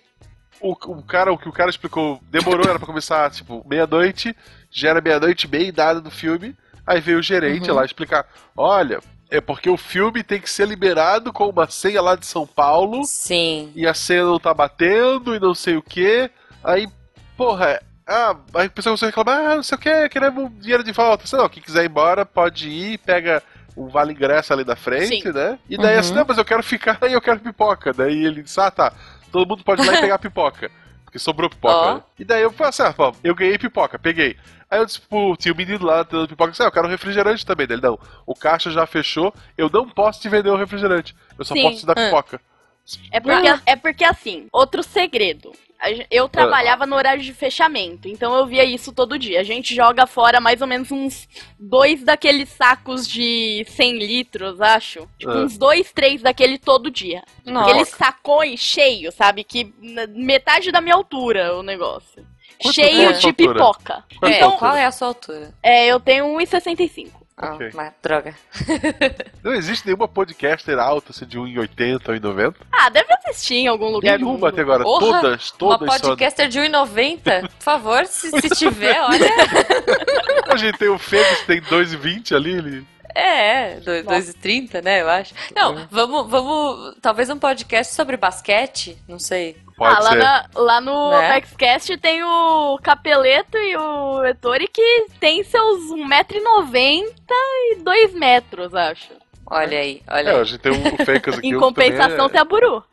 o, 0.61 0.71
o 0.71 1.03
cara, 1.03 1.31
o 1.31 1.37
que 1.37 1.47
o 1.49 1.53
cara 1.53 1.69
explicou, 1.69 2.19
demorou, 2.29 2.67
era 2.69 2.77
pra 2.79 2.85
começar, 2.87 3.29
tipo, 3.31 3.65
meia-noite, 3.67 4.35
Já 4.71 4.89
era 4.89 5.01
meia-noite 5.01 5.47
e 5.47 5.49
meia 5.49 5.67
e 5.69 5.71
nada 5.71 5.99
do 6.01 6.11
filme. 6.11 6.55
Aí 6.85 6.99
veio 6.99 7.19
o 7.19 7.23
gerente 7.23 7.69
Uhum. 7.69 7.75
lá 7.77 7.85
explicar: 7.85 8.25
olha, 8.57 8.99
é 9.29 9.39
porque 9.39 9.69
o 9.69 9.77
filme 9.77 10.23
tem 10.23 10.39
que 10.41 10.49
ser 10.49 10.67
liberado 10.67 11.31
com 11.31 11.47
uma 11.49 11.69
senha 11.69 12.01
lá 12.01 12.15
de 12.15 12.25
São 12.25 12.47
Paulo 12.47 13.03
Sim. 13.05 13.71
e 13.75 13.85
a 13.85 13.93
senha 13.93 14.23
não 14.23 14.39
tá 14.39 14.53
batendo 14.53 15.35
e 15.35 15.39
não 15.39 15.53
sei 15.53 15.77
o 15.77 15.81
que. 15.83 16.29
Aí, 16.63 16.87
porra, 17.37 17.79
ah, 18.07 18.35
aí 18.55 18.65
a 18.65 18.69
pessoa 18.69 18.91
começou 18.97 19.05
a 19.05 19.09
reclamar, 19.09 19.51
ah, 19.51 19.55
não 19.57 19.63
sei 19.63 19.77
o 19.77 19.81
que, 19.81 20.09
queremos 20.09 20.51
dinheiro 20.59 20.83
de 20.83 20.91
volta. 20.91 21.27
Sei 21.27 21.37
não, 21.37 21.47
quem 21.47 21.61
quiser 21.61 21.83
ir 21.83 21.89
embora 21.89 22.25
pode 22.25 22.67
ir, 22.69 22.97
pega 22.99 23.43
um 23.77 23.87
vale 23.87 24.13
ingresso 24.13 24.51
ali 24.51 24.63
da 24.63 24.75
frente, 24.75 25.21
Sim. 25.21 25.31
né? 25.31 25.59
E 25.69 25.77
daí 25.77 25.93
Uhum. 25.93 25.99
assim, 25.99 26.13
não, 26.13 26.25
mas 26.27 26.37
eu 26.37 26.45
quero 26.45 26.63
ficar 26.63 26.97
e 27.07 27.13
eu 27.13 27.21
quero 27.21 27.39
pipoca. 27.39 27.93
Daí 27.93 28.25
ele 28.25 28.41
disse, 28.43 28.59
ah 28.59 28.71
tá, 28.71 28.91
todo 29.31 29.47
mundo 29.47 29.63
pode 29.63 29.81
ir 29.83 29.85
lá 29.85 29.93
e 29.93 30.01
pegar 30.01 30.17
pipoca. 30.19 30.71
Porque 31.05 31.19
sobrou 31.19 31.49
pipoca. 31.49 31.75
Ó. 31.75 31.93
né? 31.95 32.03
E 32.19 32.25
daí 32.25 32.41
eu 32.41 32.51
falei 32.51 32.69
assim, 32.69 32.83
ah, 32.83 32.93
pô, 32.93 33.13
eu 33.23 33.33
ganhei 33.35 33.57
pipoca, 33.57 33.97
peguei. 33.99 34.35
Aí 34.69 34.79
eu 34.79 34.85
disse 34.85 35.01
pro 35.01 35.35
tinha 35.35 35.53
o 35.53 35.57
menino 35.57 35.83
lá 35.85 36.03
dando 36.03 36.27
pipoca, 36.27 36.51
disse, 36.51 36.61
ah, 36.61 36.67
eu 36.67 36.71
quero 36.71 36.87
um 36.87 36.91
refrigerante 36.91 37.45
também. 37.45 37.65
Dele, 37.65 37.81
não, 37.81 37.97
o 38.25 38.35
caixa 38.35 38.69
já 38.69 38.85
fechou, 38.85 39.33
eu 39.57 39.69
não 39.71 39.89
posso 39.89 40.21
te 40.21 40.29
vender 40.29 40.49
o 40.49 40.55
refrigerante. 40.57 41.15
Eu 41.37 41.43
só 41.45 41.53
Sim. 41.55 41.63
posso 41.63 41.79
te 41.79 41.85
dar 41.85 41.93
Ah. 41.97 42.05
pipoca. 42.05 42.41
É 43.11 43.19
porque, 43.19 43.47
é 43.67 43.75
porque 43.75 44.03
assim, 44.03 44.47
outro 44.51 44.81
segredo. 44.81 45.51
Eu 46.11 46.27
trabalhava 46.27 46.85
no 46.85 46.95
horário 46.97 47.23
de 47.23 47.33
fechamento, 47.33 48.09
então 48.09 48.35
eu 48.35 48.45
via 48.45 48.65
isso 48.65 48.91
todo 48.91 49.17
dia. 49.17 49.39
A 49.39 49.43
gente 49.43 49.73
joga 49.73 50.05
fora 50.05 50.41
mais 50.41 50.59
ou 50.59 50.67
menos 50.67 50.91
uns 50.91 51.25
dois 51.57 52.03
daqueles 52.03 52.49
sacos 52.49 53.07
de 53.07 53.63
100 53.69 53.97
litros, 53.97 54.59
acho. 54.59 55.07
Tipo, 55.17 55.31
Ah. 55.31 55.37
uns 55.37 55.57
dois, 55.57 55.89
três 55.93 56.21
daquele 56.21 56.57
todo 56.57 56.91
dia. 56.91 57.23
Nossa. 57.45 57.69
Aqueles 57.69 57.87
sacões 57.89 58.59
cheios, 58.59 59.15
sabe? 59.15 59.43
Que 59.45 59.73
metade 60.09 60.69
da 60.69 60.81
minha 60.81 60.95
altura 60.95 61.55
o 61.55 61.63
negócio. 61.63 62.25
Quanto 62.61 62.75
Cheio 62.75 63.09
é 63.09 63.11
de 63.13 63.21
sua 63.21 63.29
altura? 63.29 63.53
pipoca. 63.53 64.03
Quanto 64.19 64.31
É, 64.33 64.37
Então, 64.37 64.51
qual 64.57 64.75
é 64.75 64.85
a 64.85 64.91
sua 64.91 65.07
altura? 65.09 65.53
é, 65.63 65.87
eu 65.87 65.99
tenho 65.99 66.25
1,65. 66.37 67.11
Ah, 67.41 67.57
mas, 67.73 67.93
droga. 68.03 68.35
Não 69.41 69.53
existe 69.53 69.85
nenhuma 69.85 70.09
podcaster 70.09 70.77
alta 70.77 71.11
assim, 71.11 71.25
de 71.25 71.39
1,80 71.39 72.09
ou 72.09 72.15
1,90? 72.15 72.55
Ah, 72.69 72.89
deve 72.89 73.07
existir 73.25 73.55
em 73.55 73.67
algum 73.67 73.87
lugar 73.89 74.17
do 74.17 74.25
Nenhuma 74.25 74.33
mundo. 74.33 74.45
até 74.47 74.59
agora. 74.61 74.83
Porra, 74.83 75.21
todas, 75.21 75.49
Uma 75.61 75.77
todas 75.77 75.93
são. 75.95 76.09
podcaster 76.09 76.49
de 76.49 76.59
1,90? 76.59 77.41
Por 77.43 77.49
favor, 77.63 78.05
se, 78.07 78.29
se 78.41 78.49
tiver, 78.57 78.99
olha. 79.03 79.29
A 80.51 80.57
gente 80.57 80.77
tem 80.77 80.89
o 80.89 80.97
Fênix, 80.99 81.45
tem 81.45 81.61
2,20 81.61 82.35
ali. 82.35 82.51
Ele... 82.51 82.87
É, 83.15 83.75
do- 83.79 84.03
Nossa. 84.03 84.33
2,30, 84.33 84.83
né, 84.83 85.01
eu 85.01 85.09
acho. 85.09 85.33
Não, 85.55 85.87
vamos, 85.89 86.29
vamos. 86.29 86.95
Talvez 87.01 87.29
um 87.29 87.39
podcast 87.39 87.93
sobre 87.95 88.17
basquete? 88.17 88.97
Não 89.07 89.17
sei. 89.17 89.55
Pode 89.79 89.95
ah, 89.95 89.99
lá, 89.99 90.09
ser. 90.11 90.17
na- 90.17 90.45
lá 90.55 90.81
no 90.81 91.09
Né? 91.11 91.41
Tem 92.01 92.21
o 92.23 92.77
Capeleto 92.83 93.57
e 93.57 93.77
o 93.77 94.25
Ettore 94.25 94.67
que 94.67 95.07
tem 95.21 95.41
seus 95.43 95.89
1,90m 95.89 97.05
e 97.71 97.75
2 97.75 98.13
metros, 98.13 98.75
acho. 98.75 99.09
Olha 99.49 99.79
aí, 99.79 100.01
olha 100.07 100.29
É, 100.29 100.35
a 100.35 100.37
aí. 100.39 100.45
gente 100.45 100.59
tem 100.59 100.71
o 100.73 101.05
Fencas 101.05 101.37
aqui. 101.39 101.47
em 101.47 101.57
compensação 101.57 102.29
também 102.29 102.29
tem 102.31 102.41
a 102.41 102.45
Buru. 102.45 102.83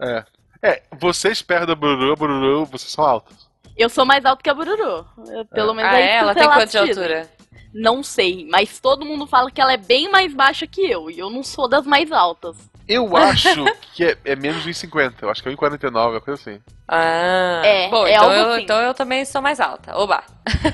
é, 0.00 0.24
é. 0.62 0.68
é, 0.70 0.82
vocês 0.98 1.40
perto 1.40 1.66
da 1.68 1.74
Bururu, 1.74 2.16
Bururu, 2.16 2.64
vocês 2.66 2.90
são 2.92 3.04
altos. 3.04 3.46
Eu 3.76 3.88
sou 3.88 4.04
mais 4.04 4.24
alto 4.24 4.42
que 4.42 4.50
a 4.50 4.54
Bururu. 4.54 5.06
Eu- 5.28 5.44
Pelo 5.46 5.74
menos 5.74 5.92
Ah, 5.92 6.00
é 6.00 6.02
é? 6.02 6.16
Ela 6.16 6.34
tem 6.34 6.48
quanto 6.48 6.70
de 6.70 6.78
altura? 6.78 7.30
Não 7.72 8.02
sei, 8.02 8.46
mas 8.50 8.80
todo 8.80 9.04
mundo 9.04 9.26
fala 9.26 9.50
que 9.50 9.60
ela 9.60 9.72
é 9.74 9.76
bem 9.76 10.10
mais 10.10 10.34
baixa 10.34 10.66
que 10.66 10.80
eu. 10.80 11.08
E 11.10 11.18
eu 11.18 11.30
não 11.30 11.42
sou 11.42 11.68
das 11.68 11.86
mais 11.86 12.10
altas. 12.10 12.56
Eu 12.88 13.16
acho 13.16 13.64
que 13.94 14.04
é, 14.04 14.16
é 14.24 14.36
menos 14.36 14.62
de 14.62 14.70
1,50. 14.70 15.14
Eu 15.22 15.30
acho 15.30 15.42
que 15.42 15.48
é 15.48 15.52
1,49, 15.52 16.10
uma 16.10 16.20
coisa 16.20 16.40
assim. 16.40 16.60
Ah, 16.88 17.62
É, 17.64 17.88
bom, 17.88 18.06
é 18.06 18.14
então, 18.14 18.24
algo 18.24 18.34
eu, 18.34 18.52
assim. 18.52 18.62
então 18.62 18.80
eu 18.80 18.94
também 18.94 19.24
sou 19.24 19.42
mais 19.42 19.58
alta. 19.60 19.96
Oba. 19.96 20.22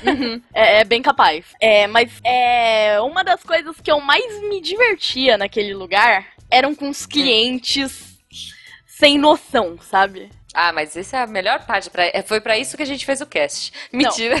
Uhum, 0.05 0.41
é, 0.53 0.81
é 0.81 0.83
bem 0.83 1.01
capaz. 1.01 1.45
É, 1.59 1.87
mas 1.87 2.11
é 2.23 2.99
uma 3.01 3.23
das 3.23 3.41
coisas 3.43 3.75
que 3.81 3.91
eu 3.91 3.99
mais 3.99 4.41
me 4.43 4.61
divertia 4.61 5.37
naquele 5.37 5.73
lugar 5.73 6.27
eram 6.51 6.75
com 6.75 6.89
os 6.89 7.05
clientes 7.05 8.19
sem 8.85 9.17
noção, 9.17 9.77
sabe? 9.81 10.29
Ah, 10.53 10.71
mas 10.71 10.95
essa 10.95 11.17
é 11.17 11.21
a 11.23 11.27
melhor 11.27 11.65
parte. 11.65 11.89
Pra, 11.89 12.05
é, 12.05 12.21
foi 12.21 12.39
pra 12.39 12.55
isso 12.55 12.77
que 12.77 12.83
a 12.83 12.85
gente 12.85 13.07
fez 13.07 13.21
o 13.21 13.25
cast. 13.25 13.73
Mentira. 13.91 14.35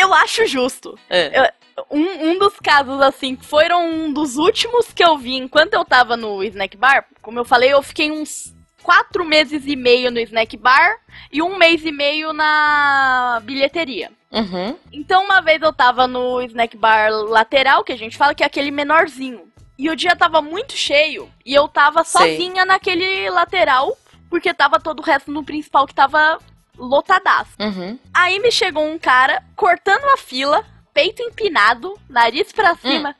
Eu 0.00 0.14
acho 0.14 0.46
justo. 0.46 0.98
É. 1.10 1.52
Um, 1.90 2.30
um 2.30 2.38
dos 2.38 2.58
casos, 2.58 3.00
assim, 3.02 3.36
que 3.36 3.44
foram 3.44 3.88
um 3.88 4.12
dos 4.12 4.36
últimos 4.36 4.92
que 4.92 5.04
eu 5.04 5.18
vi 5.18 5.34
enquanto 5.34 5.74
eu 5.74 5.84
tava 5.84 6.16
no 6.16 6.42
snack 6.44 6.76
bar. 6.76 7.04
Como 7.20 7.38
eu 7.38 7.44
falei, 7.44 7.72
eu 7.72 7.82
fiquei 7.82 8.10
uns 8.10 8.54
quatro 8.82 9.24
meses 9.24 9.64
e 9.66 9.76
meio 9.76 10.10
no 10.10 10.20
snack 10.20 10.56
bar 10.56 10.96
e 11.30 11.42
um 11.42 11.58
mês 11.58 11.84
e 11.84 11.92
meio 11.92 12.32
na 12.32 13.40
bilheteria. 13.44 14.10
Uhum. 14.30 14.76
Então, 14.92 15.24
uma 15.24 15.40
vez 15.40 15.60
eu 15.60 15.72
tava 15.72 16.06
no 16.06 16.40
snack 16.42 16.76
bar 16.76 17.10
lateral, 17.10 17.84
que 17.84 17.92
a 17.92 17.98
gente 17.98 18.16
fala 18.16 18.34
que 18.34 18.42
é 18.42 18.46
aquele 18.46 18.70
menorzinho. 18.70 19.42
E 19.78 19.90
o 19.90 19.96
dia 19.96 20.16
tava 20.16 20.40
muito 20.40 20.72
cheio. 20.72 21.28
E 21.44 21.54
eu 21.54 21.68
tava 21.68 22.04
Sei. 22.04 22.36
sozinha 22.36 22.64
naquele 22.64 23.28
lateral, 23.30 23.96
porque 24.30 24.54
tava 24.54 24.80
todo 24.80 25.00
o 25.00 25.02
resto 25.02 25.30
no 25.30 25.44
principal 25.44 25.86
que 25.86 25.94
tava 25.94 26.38
lotadaço. 26.78 27.52
Uhum. 27.58 27.98
Aí 28.12 28.38
me 28.38 28.50
chegou 28.50 28.86
um 28.86 28.98
cara 28.98 29.42
cortando 29.54 30.04
a 30.12 30.16
fila, 30.16 30.64
peito 30.96 31.22
empinado, 31.22 31.94
nariz 32.08 32.50
pra 32.52 32.74
cima. 32.76 33.14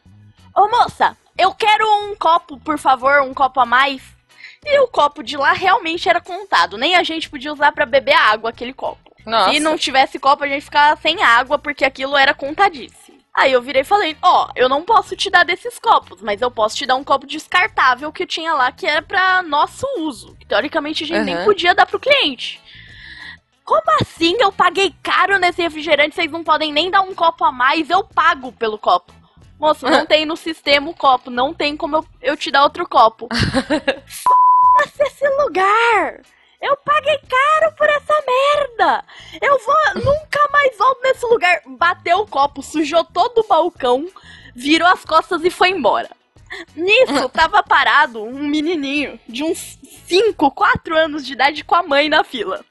Ô 0.54 0.66
moça, 0.66 1.14
eu 1.36 1.54
quero 1.54 1.84
um 2.04 2.16
copo, 2.16 2.58
por 2.60 2.78
favor, 2.78 3.20
um 3.20 3.34
copo 3.34 3.60
a 3.60 3.66
mais. 3.66 4.00
E 4.64 4.80
o 4.80 4.88
copo 4.88 5.22
de 5.22 5.36
lá 5.36 5.52
realmente 5.52 6.08
era 6.08 6.18
contado. 6.18 6.78
Nem 6.78 6.94
a 6.96 7.02
gente 7.02 7.28
podia 7.28 7.52
usar 7.52 7.72
pra 7.72 7.84
beber 7.84 8.14
água 8.14 8.48
aquele 8.48 8.72
copo. 8.72 9.14
Nossa. 9.26 9.52
Se 9.52 9.60
não 9.60 9.76
tivesse 9.76 10.18
copo, 10.18 10.42
a 10.42 10.48
gente 10.48 10.64
ficava 10.64 10.98
sem 11.02 11.22
água, 11.22 11.58
porque 11.58 11.84
aquilo 11.84 12.16
era 12.16 12.32
contadíssimo. 12.32 13.18
Aí 13.34 13.52
eu 13.52 13.60
virei 13.60 13.82
e 13.82 13.84
falei, 13.84 14.16
ó, 14.22 14.48
eu 14.56 14.70
não 14.70 14.82
posso 14.82 15.14
te 15.14 15.28
dar 15.28 15.44
desses 15.44 15.78
copos, 15.78 16.22
mas 16.22 16.40
eu 16.40 16.50
posso 16.50 16.74
te 16.74 16.86
dar 16.86 16.96
um 16.96 17.04
copo 17.04 17.26
descartável 17.26 18.10
que 18.10 18.24
tinha 18.26 18.54
lá, 18.54 18.72
que 18.72 18.86
era 18.86 19.02
pra 19.02 19.42
nosso 19.42 19.86
uso. 19.98 20.34
Que, 20.36 20.46
teoricamente 20.46 21.04
a 21.04 21.06
gente 21.06 21.24
nem 21.24 21.34
Aham. 21.34 21.44
podia 21.44 21.74
dar 21.74 21.84
pro 21.84 22.00
cliente. 22.00 22.58
Como 23.66 23.82
assim? 24.00 24.36
Eu 24.38 24.52
paguei 24.52 24.94
caro 25.02 25.40
nesse 25.40 25.60
refrigerante, 25.60 26.14
vocês 26.14 26.30
não 26.30 26.44
podem 26.44 26.72
nem 26.72 26.88
dar 26.88 27.00
um 27.00 27.12
copo 27.12 27.44
a 27.44 27.50
mais, 27.50 27.90
eu 27.90 28.04
pago 28.04 28.52
pelo 28.52 28.78
copo. 28.78 29.12
Moço, 29.58 29.84
não 29.86 30.06
tem 30.06 30.24
no 30.24 30.36
sistema 30.36 30.88
o 30.88 30.94
copo, 30.94 31.30
não 31.30 31.52
tem 31.52 31.76
como 31.76 31.96
eu, 31.96 32.06
eu 32.22 32.36
te 32.36 32.48
dar 32.48 32.62
outro 32.62 32.88
copo. 32.88 33.28
Esse 35.00 35.28
lugar! 35.42 36.20
Eu 36.60 36.76
paguei 36.76 37.18
caro 37.18 37.74
por 37.76 37.88
essa 37.88 38.14
merda! 38.26 39.04
Eu 39.42 39.58
vou. 39.58 39.74
Nunca 39.96 40.48
mais 40.52 40.78
volto 40.78 41.02
nesse 41.02 41.26
lugar! 41.26 41.62
Bateu 41.66 42.18
o 42.20 42.26
copo, 42.26 42.62
sujou 42.62 43.04
todo 43.04 43.40
o 43.40 43.48
balcão, 43.48 44.06
virou 44.54 44.86
as 44.86 45.04
costas 45.04 45.42
e 45.44 45.50
foi 45.50 45.70
embora. 45.70 46.08
Nisso, 46.76 47.28
tava 47.34 47.62
parado 47.64 48.22
um 48.22 48.48
menininho 48.48 49.18
de 49.28 49.42
uns 49.42 49.76
5, 50.06 50.50
4 50.52 50.96
anos 50.96 51.26
de 51.26 51.32
idade 51.32 51.64
com 51.64 51.74
a 51.74 51.82
mãe 51.82 52.08
na 52.08 52.22
fila. 52.22 52.64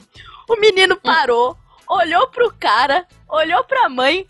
O 0.48 0.56
menino 0.60 0.96
parou, 0.98 1.58
olhou 1.88 2.28
pro 2.28 2.54
cara, 2.60 3.06
olhou 3.28 3.64
pra 3.64 3.90
mãe. 3.90 4.28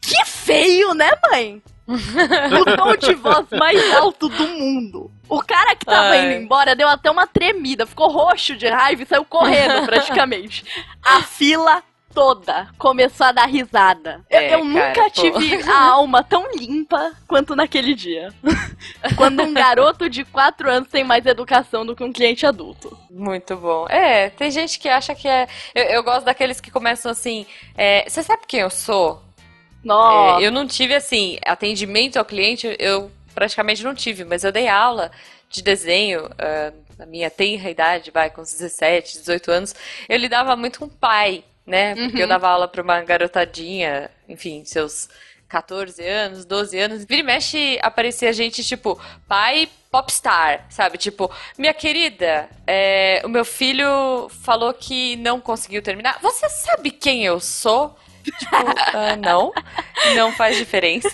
Que 0.00 0.24
feio, 0.24 0.94
né, 0.94 1.10
mãe? 1.30 1.62
o 1.86 2.76
tom 2.76 2.96
de 2.96 3.14
voz 3.14 3.46
mais 3.50 3.94
alto 3.94 4.28
do 4.28 4.46
mundo. 4.48 5.10
O 5.28 5.42
cara 5.42 5.74
que 5.74 5.84
tava 5.84 6.10
Ai. 6.10 6.26
indo 6.26 6.42
embora 6.42 6.76
deu 6.76 6.88
até 6.88 7.10
uma 7.10 7.26
tremida, 7.26 7.86
ficou 7.86 8.10
roxo 8.10 8.56
de 8.56 8.68
raiva 8.68 9.02
e 9.02 9.06
saiu 9.06 9.24
correndo 9.24 9.84
praticamente. 9.86 10.64
A 11.02 11.22
fila 11.22 11.82
toda 12.12 12.68
começou 12.78 13.26
a 13.26 13.32
dar 13.32 13.46
risada. 13.46 14.20
Eu- 14.30 14.38
É, 14.38 14.54
eu 14.54 14.64
nunca 14.64 14.92
cara, 14.92 15.10
pô. 15.10 15.20
tive 15.40 15.62
a 15.70 15.82
alma 15.92 16.22
tão 16.22 16.50
limpa 16.54 17.12
quanto 17.26 17.56
naquele 17.56 17.94
dia. 17.94 18.32
Quando 19.16 19.42
um 19.42 19.52
garoto 19.54 20.08
de 20.08 20.24
4 20.24 20.70
anos 20.70 20.88
tem 20.88 21.04
mais 21.04 21.24
educação 21.26 21.84
do 21.86 21.94
que 21.96 22.04
um 22.04 22.12
cliente 22.12 22.44
adulto. 22.46 22.96
Muito 23.10 23.56
bom. 23.56 23.86
É, 23.88 24.30
tem 24.30 24.50
gente 24.50 24.78
que 24.78 24.88
acha 24.88 25.14
que 25.14 25.26
é. 25.28 25.46
Eu, 25.74 25.84
eu 25.84 26.02
gosto 26.02 26.24
daqueles 26.24 26.60
que 26.60 26.70
começam 26.70 27.10
assim. 27.10 27.46
é, 27.76 28.04
Você 28.08 28.22
sabe 28.22 28.42
quem 28.46 28.60
eu 28.60 28.70
sou? 28.70 29.22
Nossa. 29.84 30.40
É, 30.40 30.46
eu 30.46 30.52
não 30.52 30.66
tive, 30.66 30.94
assim, 30.94 31.38
atendimento 31.44 32.16
ao 32.16 32.24
cliente, 32.24 32.76
eu 32.78 33.10
praticamente 33.34 33.82
não 33.82 33.94
tive, 33.94 34.24
mas 34.24 34.44
eu 34.44 34.52
dei 34.52 34.68
aula 34.68 35.10
de 35.50 35.60
desenho 35.62 36.30
ah, 36.38 36.72
na 36.98 37.04
minha 37.06 37.28
tenra 37.30 37.68
idade, 37.70 38.10
vai, 38.12 38.30
com 38.30 38.42
uns 38.42 38.52
17, 38.52 39.18
18 39.18 39.50
anos. 39.50 39.74
Eu 40.08 40.16
lidava 40.18 40.54
muito 40.54 40.78
com 40.78 40.88
pai, 40.88 41.42
né? 41.66 41.94
Porque 41.94 42.16
Uhum. 42.16 42.22
eu 42.22 42.28
dava 42.28 42.48
aula 42.48 42.68
pra 42.68 42.82
uma 42.82 43.00
garotadinha, 43.02 44.10
enfim, 44.28 44.64
seus 44.64 45.08
14 45.48 46.02
anos, 46.06 46.44
12 46.44 46.78
anos. 46.78 47.04
Vira 47.04 47.20
e 47.20 47.24
mexe, 47.24 47.78
aparecia 47.82 48.32
gente 48.32 48.64
tipo, 48.64 48.98
pai 49.28 49.68
popstar, 49.90 50.64
sabe? 50.70 50.96
Tipo, 50.96 51.30
minha 51.58 51.74
querida, 51.74 52.48
é, 52.66 53.20
o 53.24 53.28
meu 53.28 53.44
filho 53.44 54.28
falou 54.42 54.72
que 54.72 55.16
não 55.16 55.38
conseguiu 55.40 55.82
terminar. 55.82 56.18
Você 56.22 56.48
sabe 56.48 56.90
quem 56.90 57.24
eu 57.24 57.38
sou? 57.38 57.94
Tipo, 58.24 58.56
ah, 58.94 59.16
não, 59.16 59.52
não 60.16 60.32
faz 60.32 60.56
diferença. 60.56 61.10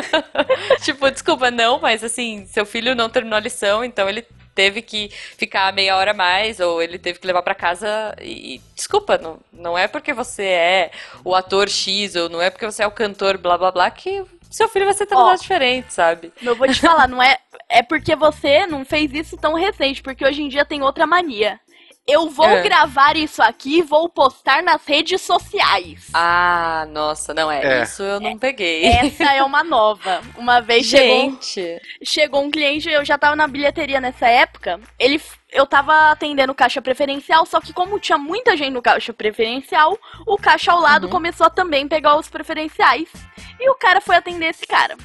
tipo, 0.82 1.10
desculpa, 1.10 1.50
não, 1.50 1.78
mas 1.78 2.02
assim, 2.02 2.46
seu 2.46 2.66
filho 2.66 2.94
não 2.94 3.08
terminou 3.08 3.36
a 3.36 3.40
lição, 3.40 3.84
então 3.84 4.08
ele 4.08 4.26
teve 4.54 4.82
que 4.82 5.08
ficar 5.36 5.72
meia 5.72 5.96
hora 5.96 6.12
a 6.12 6.14
mais, 6.14 6.60
ou 6.60 6.82
ele 6.82 6.98
teve 6.98 7.18
que 7.18 7.26
levar 7.26 7.42
pra 7.42 7.54
casa. 7.54 8.14
E, 8.20 8.60
desculpa, 8.74 9.18
não, 9.18 9.38
não 9.52 9.76
é 9.76 9.88
porque 9.88 10.12
você 10.12 10.44
é 10.44 10.90
o 11.24 11.34
ator 11.34 11.68
X, 11.68 12.14
ou 12.16 12.28
não 12.28 12.40
é 12.40 12.50
porque 12.50 12.66
você 12.66 12.82
é 12.82 12.86
o 12.86 12.90
cantor 12.90 13.38
blá 13.38 13.56
blá 13.56 13.70
blá, 13.70 13.90
que 13.90 14.24
seu 14.50 14.68
filho 14.68 14.84
vai 14.84 14.94
ser 14.94 15.06
tratado 15.06 15.30
Ó. 15.30 15.34
diferente, 15.34 15.92
sabe? 15.92 16.32
Eu 16.42 16.54
vou 16.54 16.68
te 16.68 16.80
falar, 16.80 17.08
não 17.08 17.22
é. 17.22 17.38
É 17.68 17.82
porque 17.82 18.14
você 18.14 18.66
não 18.66 18.84
fez 18.84 19.12
isso 19.14 19.36
tão 19.36 19.54
recente, 19.54 20.02
porque 20.02 20.24
hoje 20.24 20.42
em 20.42 20.48
dia 20.48 20.64
tem 20.64 20.82
outra 20.82 21.06
mania. 21.06 21.58
Eu 22.06 22.28
vou 22.30 22.46
É. 22.48 22.62
gravar 22.62 23.16
isso 23.16 23.40
aqui 23.40 23.78
e 23.78 23.82
vou 23.82 24.08
postar 24.08 24.60
nas 24.62 24.84
redes 24.84 25.20
sociais. 25.22 26.08
Ah, 26.12 26.84
nossa, 26.90 27.32
não 27.32 27.48
é. 27.50 27.80
É. 27.80 27.82
Isso 27.84 28.02
eu 28.02 28.18
não 28.18 28.36
peguei. 28.36 28.84
Essa 28.86 29.32
é 29.34 29.42
uma 29.42 29.62
nova. 29.62 30.20
Uma 30.36 30.60
vez 30.60 30.86
chegou, 30.86 31.06
Gente. 31.30 31.80
chegou 32.04 32.42
um 32.42 32.50
cliente, 32.50 32.90
eu 32.90 33.04
já 33.04 33.16
tava 33.16 33.36
na 33.36 33.46
bilheteria 33.46 34.00
nessa 34.00 34.26
época. 34.28 34.80
Ele, 34.98 35.22
eu 35.52 35.64
tava 35.64 36.10
atendendo 36.10 36.52
caixa 36.54 36.82
preferencial, 36.82 37.46
só 37.46 37.60
que 37.60 37.72
como 37.72 38.00
tinha 38.00 38.18
muita 38.18 38.56
gente 38.56 38.72
no 38.72 38.82
caixa 38.82 39.12
preferencial, 39.12 39.96
o 40.26 40.36
caixa 40.36 40.72
ao 40.72 40.80
lado 40.80 41.04
Uhum. 41.04 41.10
começou 41.12 41.46
a 41.46 41.50
também 41.50 41.86
pegar 41.86 42.16
os 42.16 42.28
preferenciais. 42.28 43.08
E 43.60 43.70
o 43.70 43.74
cara 43.76 44.00
foi 44.00 44.16
atender 44.16 44.46
esse 44.46 44.66
cara. 44.66 44.96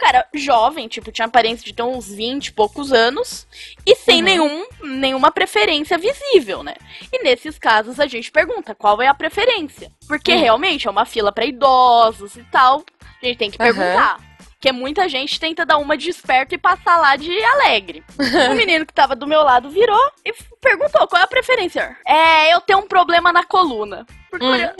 Cara 0.00 0.26
jovem, 0.34 0.88
tipo, 0.88 1.12
tinha 1.12 1.26
aparência 1.26 1.62
de 1.64 1.74
ter 1.74 1.82
uns 1.82 2.08
20 2.08 2.46
e 2.46 2.52
poucos 2.52 2.90
anos 2.90 3.46
e 3.86 3.94
sem 3.94 4.16
Uhum. 4.18 4.22
nenhum, 4.24 4.66
nenhuma 4.82 5.30
preferência 5.30 5.98
visível, 5.98 6.62
né? 6.62 6.74
E 7.12 7.22
nesses 7.22 7.58
casos 7.58 8.00
a 8.00 8.06
gente 8.06 8.32
pergunta 8.32 8.74
qual 8.74 9.02
é 9.02 9.06
a 9.08 9.14
preferência. 9.14 9.92
Porque 10.08 10.34
Hum. 10.34 10.40
realmente 10.40 10.88
é 10.88 10.90
uma 10.90 11.04
fila 11.04 11.30
pra 11.30 11.44
idosos 11.44 12.34
e 12.36 12.42
tal. 12.44 12.82
A 13.22 13.26
gente 13.26 13.36
tem 13.36 13.50
que 13.50 13.62
Aham. 13.62 13.74
perguntar. 13.74 14.29
Porque 14.60 14.72
muita 14.72 15.08
gente 15.08 15.40
tenta 15.40 15.64
dar 15.64 15.78
uma 15.78 15.96
de 15.96 16.10
esperto 16.10 16.54
e 16.54 16.58
passar 16.58 16.98
lá 16.98 17.16
de 17.16 17.32
alegre. 17.44 18.04
o 18.50 18.54
menino 18.54 18.84
que 18.84 18.92
tava 18.92 19.16
do 19.16 19.26
meu 19.26 19.42
lado 19.42 19.70
virou 19.70 19.98
e 20.22 20.34
perguntou 20.60 21.08
qual 21.08 21.22
é 21.22 21.24
a 21.24 21.26
preferência. 21.26 21.96
É, 22.06 22.52
eu 22.54 22.60
tenho 22.60 22.80
um 22.80 22.86
problema 22.86 23.32
na 23.32 23.42
coluna. 23.42 24.04
Por, 24.30 24.38
curio- 24.38 24.70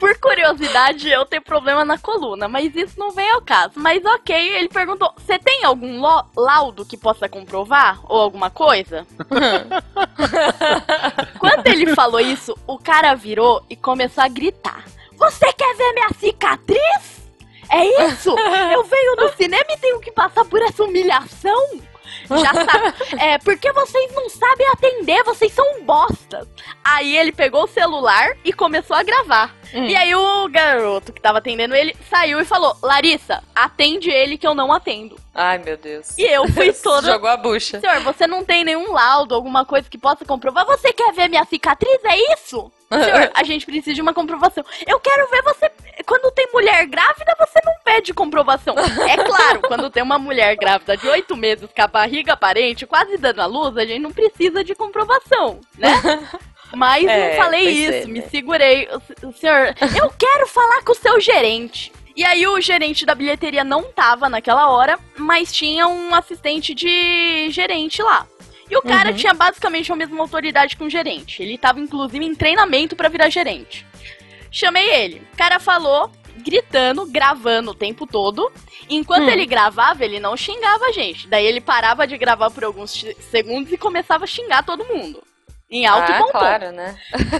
Por 0.00 0.18
curiosidade, 0.18 1.08
eu 1.08 1.24
tenho 1.24 1.40
problema 1.40 1.84
na 1.84 1.96
coluna, 1.98 2.48
mas 2.48 2.74
isso 2.74 2.98
não 2.98 3.12
vem 3.12 3.30
ao 3.30 3.40
caso. 3.40 3.74
Mas 3.76 4.04
ok, 4.04 4.34
ele 4.56 4.68
perguntou: 4.68 5.14
você 5.16 5.38
tem 5.38 5.64
algum 5.64 6.00
lo- 6.00 6.24
laudo 6.36 6.84
que 6.84 6.96
possa 6.96 7.28
comprovar? 7.28 8.00
Ou 8.08 8.20
alguma 8.20 8.50
coisa? 8.50 9.06
Quando 11.38 11.66
ele 11.68 11.94
falou 11.94 12.18
isso, 12.20 12.58
o 12.66 12.76
cara 12.76 13.14
virou 13.14 13.64
e 13.70 13.76
começou 13.76 14.24
a 14.24 14.28
gritar: 14.28 14.84
Você 15.12 15.52
quer 15.52 15.76
ver 15.76 15.92
minha 15.94 16.08
cicatriz? 16.18 16.91
É 17.72 18.04
isso? 18.06 18.36
Eu 18.72 18.84
venho 18.84 19.16
no 19.16 19.32
cinema 19.32 19.64
e 19.70 19.78
tenho 19.78 19.98
que 20.00 20.12
passar 20.12 20.44
por 20.44 20.60
essa 20.60 20.84
humilhação? 20.84 21.80
Já 22.28 22.52
sabe. 22.64 22.94
É, 23.18 23.38
porque 23.38 23.72
vocês 23.72 24.12
não 24.14 24.28
sabem 24.28 24.66
atender, 24.68 25.24
vocês 25.24 25.52
são 25.52 25.64
um 25.76 25.84
bosta. 25.84 26.46
Aí 26.84 27.16
ele 27.16 27.32
pegou 27.32 27.64
o 27.64 27.68
celular 27.68 28.36
e 28.44 28.52
começou 28.52 28.94
a 28.94 29.02
gravar. 29.02 29.54
Hum. 29.74 29.86
E 29.86 29.96
aí 29.96 30.14
o 30.14 30.48
garoto 30.48 31.12
que 31.12 31.20
tava 31.20 31.38
atendendo 31.38 31.74
ele 31.74 31.96
saiu 32.08 32.40
e 32.40 32.44
falou: 32.44 32.76
Larissa, 32.82 33.42
atende 33.54 34.10
ele 34.10 34.36
que 34.36 34.46
eu 34.46 34.54
não 34.54 34.72
atendo. 34.72 35.16
Ai, 35.34 35.58
meu 35.58 35.76
Deus. 35.76 36.16
E 36.18 36.22
eu 36.22 36.46
fui 36.48 36.72
toda. 36.82 37.12
Jogou 37.12 37.30
a 37.30 37.36
bucha. 37.36 37.80
Senhor, 37.80 38.00
você 38.00 38.26
não 38.26 38.44
tem 38.44 38.64
nenhum 38.64 38.92
laudo, 38.92 39.34
alguma 39.34 39.64
coisa 39.64 39.88
que 39.88 39.96
possa 39.96 40.24
comprovar? 40.24 40.66
Você 40.66 40.92
quer 40.92 41.12
ver 41.12 41.28
minha 41.28 41.44
cicatriz? 41.44 41.98
É 42.04 42.34
isso? 42.34 42.70
Senhor, 43.00 43.30
a 43.32 43.42
gente 43.42 43.64
precisa 43.64 43.94
de 43.94 44.02
uma 44.02 44.12
comprovação. 44.12 44.62
Eu 44.86 45.00
quero 45.00 45.28
ver 45.30 45.42
você. 45.42 45.70
Quando 46.04 46.30
tem 46.32 46.48
mulher 46.52 46.86
grávida, 46.86 47.34
você 47.38 47.58
não 47.64 47.72
pede 47.82 48.12
comprovação. 48.12 48.74
É 49.08 49.16
claro, 49.16 49.62
quando 49.66 49.88
tem 49.88 50.02
uma 50.02 50.18
mulher 50.18 50.54
grávida 50.56 50.96
de 50.96 51.08
oito 51.08 51.34
meses 51.36 51.70
com 51.74 51.82
a 51.82 51.86
barriga 51.86 52.34
aparente, 52.34 52.86
quase 52.86 53.16
dando 53.16 53.40
à 53.40 53.46
luz, 53.46 53.76
a 53.78 53.86
gente 53.86 54.00
não 54.00 54.12
precisa 54.12 54.62
de 54.62 54.74
comprovação, 54.74 55.60
né? 55.78 55.90
Mas 56.74 57.04
É, 57.06 57.30
não 57.36 57.42
falei 57.44 57.64
pois 57.64 57.78
é, 57.94 57.98
isso, 58.00 58.08
me 58.08 58.20
né? 58.20 58.26
segurei. 58.30 58.88
O, 59.22 59.32
senhor, 59.32 59.74
eu 59.96 60.10
quero 60.18 60.46
falar 60.46 60.82
com 60.82 60.92
o 60.92 60.96
seu 60.96 61.20
gerente. 61.20 61.92
E 62.14 62.24
aí 62.24 62.46
o 62.46 62.60
gerente 62.60 63.06
da 63.06 63.14
bilheteria 63.14 63.64
não 63.64 63.84
tava 63.84 64.28
naquela 64.28 64.68
hora, 64.70 64.98
mas 65.16 65.50
tinha 65.52 65.86
um 65.88 66.14
assistente 66.14 66.74
de 66.74 67.48
gerente 67.50 68.02
lá. 68.02 68.26
E 68.70 68.76
o 68.76 68.82
cara 68.82 69.10
Uhum. 69.10 69.16
tinha 69.16 69.34
basicamente 69.34 69.90
a 69.92 69.96
mesma 69.96 70.20
autoridade 70.20 70.76
que 70.76 70.84
um 70.84 70.90
gerente. 70.90 71.42
Ele 71.42 71.56
tava 71.58 71.80
inclusive 71.80 72.24
em 72.24 72.34
treinamento 72.34 72.94
pra 72.96 73.08
virar 73.08 73.28
gerente. 73.28 73.86
Chamei 74.50 74.88
ele. 74.90 75.22
O 75.32 75.36
cara 75.36 75.58
falou, 75.58 76.10
gritando, 76.38 77.06
gravando 77.06 77.70
o 77.70 77.74
tempo 77.74 78.06
todo. 78.06 78.50
Enquanto 78.90 79.24
Hum. 79.24 79.30
ele 79.30 79.46
gravava, 79.46 80.04
ele 80.04 80.20
não 80.20 80.36
xingava 80.36 80.86
a 80.86 80.92
gente. 80.92 81.26
Daí 81.28 81.46
ele 81.46 81.60
parava 81.60 82.06
de 82.06 82.16
gravar 82.18 82.50
por 82.50 82.64
alguns 82.64 83.04
segundos 83.30 83.72
e 83.72 83.78
começava 83.78 84.24
a 84.24 84.26
xingar 84.26 84.62
todo 84.64 84.84
mundo. 84.84 85.22
Em 85.72 85.86
alto 85.86 86.12
ah, 86.12 86.18
bom 86.18 86.26
tom. 86.26 86.32
claro, 86.32 86.70
né? 86.72 86.94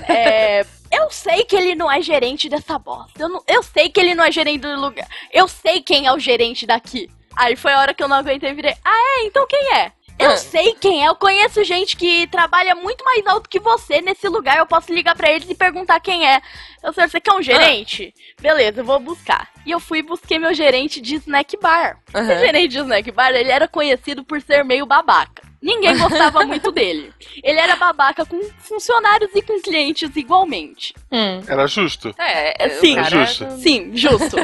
É, 0.08 0.64
eu 0.90 1.10
sei 1.10 1.44
que 1.44 1.54
ele 1.54 1.74
não 1.74 1.92
é 1.92 2.00
gerente 2.00 2.48
dessa 2.48 2.78
bosta. 2.78 3.12
Eu, 3.22 3.28
não- 3.28 3.42
eu 3.46 3.62
sei 3.62 3.90
que 3.90 4.00
ele 4.00 4.14
não 4.14 4.24
é 4.24 4.32
gerente 4.32 4.62
do 4.62 4.74
lugar. 4.80 5.06
Eu 5.30 5.46
sei 5.46 5.82
quem 5.82 6.06
é 6.06 6.12
o 6.12 6.18
gerente 6.18 6.66
daqui. 6.66 7.10
Aí 7.36 7.54
foi 7.56 7.72
a 7.74 7.80
hora 7.80 7.92
que 7.94 8.02
eu 8.02 8.08
não 8.08 8.16
aguentei 8.16 8.50
e 8.50 8.54
virei. 8.54 8.74
Ah, 8.84 9.20
é? 9.20 9.26
Então 9.26 9.46
quem 9.46 9.74
é? 9.76 9.92
Eu 10.18 10.30
Ah. 10.32 10.36
sei 10.36 10.74
quem 10.74 11.04
é. 11.04 11.08
Eu 11.08 11.14
conheço 11.16 11.62
gente 11.64 11.96
que 11.96 12.26
trabalha 12.28 12.74
muito 12.74 13.04
mais 13.04 13.26
alto 13.26 13.48
que 13.48 13.58
você 13.60 14.00
nesse 14.00 14.28
lugar. 14.28 14.56
Eu 14.58 14.66
posso 14.66 14.92
ligar 14.92 15.14
pra 15.16 15.30
eles 15.30 15.48
e 15.50 15.54
perguntar 15.54 16.00
quem 16.00 16.26
é. 16.26 16.40
Eu 16.82 16.92
sei, 16.92 17.08
você 17.08 17.20
quer 17.20 17.32
um 17.34 17.42
gerente? 17.42 18.14
Beleza, 18.40 18.80
eu 18.80 18.84
vou 18.84 18.98
buscar. 19.00 19.48
E 19.66 19.70
eu 19.70 19.80
fui 19.80 19.98
e 19.98 20.02
busquei 20.02 20.38
meu 20.38 20.54
gerente 20.54 21.00
de 21.00 21.16
snack 21.16 21.56
bar. 21.60 21.98
O 22.14 22.18
Aham. 22.18 22.38
gerente 22.38 22.68
de 22.68 22.78
snack 22.78 23.10
bar, 23.10 23.30
ele 23.34 23.50
era 23.50 23.66
conhecido 23.68 24.22
por 24.24 24.40
ser 24.40 24.64
meio 24.64 24.86
babaca. 24.86 25.42
Ninguém 25.62 25.96
gostava 25.96 26.44
muito 26.44 26.72
dele. 26.72 27.12
Ele 27.42 27.58
era 27.58 27.76
babaca 27.76 28.26
com 28.26 28.40
funcionários 28.58 29.30
e 29.34 29.40
com 29.42 29.60
clientes 29.60 30.10
igualmente. 30.16 30.92
Hum. 31.10 31.40
Era 31.46 31.66
justo. 31.68 32.12
É, 32.18 32.68
Sim. 32.80 32.92
o 32.92 32.96
cara 32.96 33.10
Justo. 33.26 33.44
não- 33.44 33.58
Sim, 33.58 33.90
justo. 33.96 34.36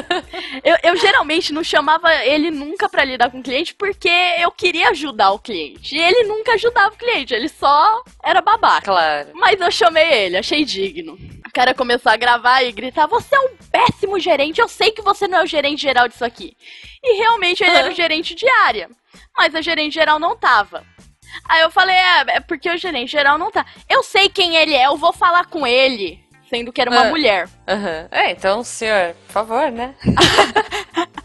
eu, 0.63 0.77
eu 0.83 0.95
geralmente 0.95 1.51
não 1.51 1.63
chamava 1.63 2.13
ele 2.23 2.49
nunca 2.49 2.87
pra 2.87 3.03
lidar 3.03 3.29
com 3.29 3.39
o 3.39 3.43
cliente 3.43 3.73
porque 3.75 4.09
eu 4.39 4.49
queria 4.51 4.89
ajudar 4.89 5.31
o 5.31 5.39
cliente. 5.39 5.95
E 5.95 5.99
ele 6.01 6.23
nunca 6.23 6.53
ajudava 6.53 6.93
o 6.93 6.97
cliente, 6.97 7.33
ele 7.33 7.49
só 7.49 8.01
era 8.23 8.41
babaca. 8.41 8.85
Claro. 8.85 9.29
Mas 9.33 9.59
eu 9.59 9.69
chamei 9.71 10.09
ele, 10.25 10.37
achei 10.37 10.63
digno. 10.63 11.17
O 11.45 11.51
cara 11.51 11.73
começou 11.73 12.11
a 12.11 12.15
gravar 12.15 12.63
e 12.63 12.71
gritar: 12.71 13.07
Você 13.07 13.35
é 13.35 13.39
um 13.39 13.49
péssimo 13.71 14.19
gerente, 14.19 14.61
eu 14.61 14.67
sei 14.69 14.91
que 14.91 15.01
você 15.01 15.27
não 15.27 15.39
é 15.39 15.43
o 15.43 15.47
gerente 15.47 15.81
geral 15.81 16.07
disso 16.07 16.23
aqui. 16.23 16.55
E 17.03 17.17
realmente 17.17 17.61
ele 17.63 17.75
era 17.75 17.89
o 17.91 17.95
gerente 17.95 18.35
de 18.35 18.47
área. 18.65 18.89
Mas 19.37 19.55
a 19.55 19.61
gerente 19.61 19.93
geral 19.93 20.19
não 20.19 20.37
tava. 20.37 20.85
Aí 21.47 21.61
eu 21.61 21.71
falei: 21.71 21.95
É, 21.95 22.37
é 22.37 22.39
porque 22.39 22.69
o 22.69 22.77
gerente 22.77 23.11
geral 23.11 23.37
não 23.37 23.51
tá. 23.51 23.65
Eu 23.87 24.03
sei 24.03 24.29
quem 24.29 24.55
ele 24.55 24.73
é, 24.75 24.87
eu 24.87 24.97
vou 24.97 25.13
falar 25.13 25.45
com 25.45 25.65
ele. 25.65 26.23
Sendo 26.49 26.73
que 26.73 26.81
era 26.81 26.89
uma 26.89 27.01
Ah. 27.07 27.09
mulher. 27.09 27.47
Aham. 27.67 28.07
É, 28.09 28.31
então, 28.31 28.63
senhor, 28.63 29.13
por 29.27 29.33
favor, 29.33 29.71
né? 29.71 29.93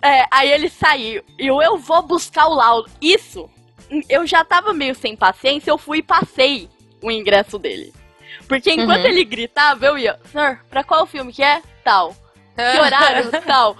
É, 0.00 0.24
aí 0.30 0.50
ele 0.50 0.68
saiu. 0.70 1.22
E 1.38 1.46
eu, 1.46 1.60
eu 1.60 1.76
vou 1.76 2.02
buscar 2.02 2.46
o 2.46 2.54
laudo. 2.54 2.90
Isso, 3.00 3.48
eu 4.08 4.26
já 4.26 4.42
tava 4.44 4.72
meio 4.72 4.94
sem 4.94 5.14
paciência, 5.14 5.70
eu 5.70 5.76
fui 5.76 5.98
e 5.98 6.02
passei 6.02 6.70
o 7.02 7.10
ingresso 7.10 7.58
dele. 7.58 7.92
Porque 8.48 8.72
enquanto 8.72 9.00
Uhum. 9.02 9.06
ele 9.10 9.24
gritava, 9.24 9.84
eu 9.84 9.98
ia, 9.98 10.18
senhor, 10.30 10.58
pra 10.70 10.82
qual 10.82 11.06
filme 11.06 11.32
que 11.32 11.42
é? 11.42 11.60
Tal. 11.84 12.16
Que 12.56 12.62
horário? 12.80 13.30
Tal. 13.46 13.76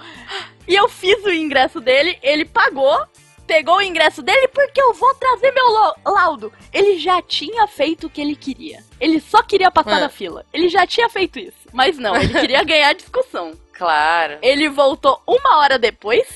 E 0.68 0.74
eu 0.74 0.88
fiz 0.88 1.24
o 1.24 1.32
ingresso 1.32 1.80
dele, 1.80 2.18
ele 2.22 2.44
pagou, 2.44 3.06
pegou 3.52 3.76
o 3.76 3.82
ingresso 3.82 4.22
dele 4.22 4.48
porque 4.48 4.80
eu 4.80 4.94
vou 4.94 5.14
trazer 5.16 5.50
meu 5.52 5.68
lau- 5.70 5.96
laudo. 6.06 6.50
Ele 6.72 6.98
já 6.98 7.20
tinha 7.20 7.66
feito 7.66 8.06
o 8.06 8.10
que 8.10 8.20
ele 8.20 8.34
queria. 8.34 8.82
Ele 8.98 9.20
só 9.20 9.42
queria 9.42 9.70
passar 9.70 9.96
Ah. 9.96 10.00
na 10.00 10.08
fila. 10.08 10.44
Ele 10.52 10.68
já 10.70 10.86
tinha 10.86 11.08
feito 11.10 11.38
isso. 11.38 11.58
Mas 11.72 11.98
não, 11.98 12.16
ele 12.16 12.32
queria 12.32 12.62
ganhar 12.64 12.88
a 12.88 12.92
discussão. 12.94 13.52
Claro. 13.74 14.38
Ele 14.40 14.70
voltou 14.70 15.20
uma 15.26 15.58
hora 15.58 15.78
depois, 15.78 16.26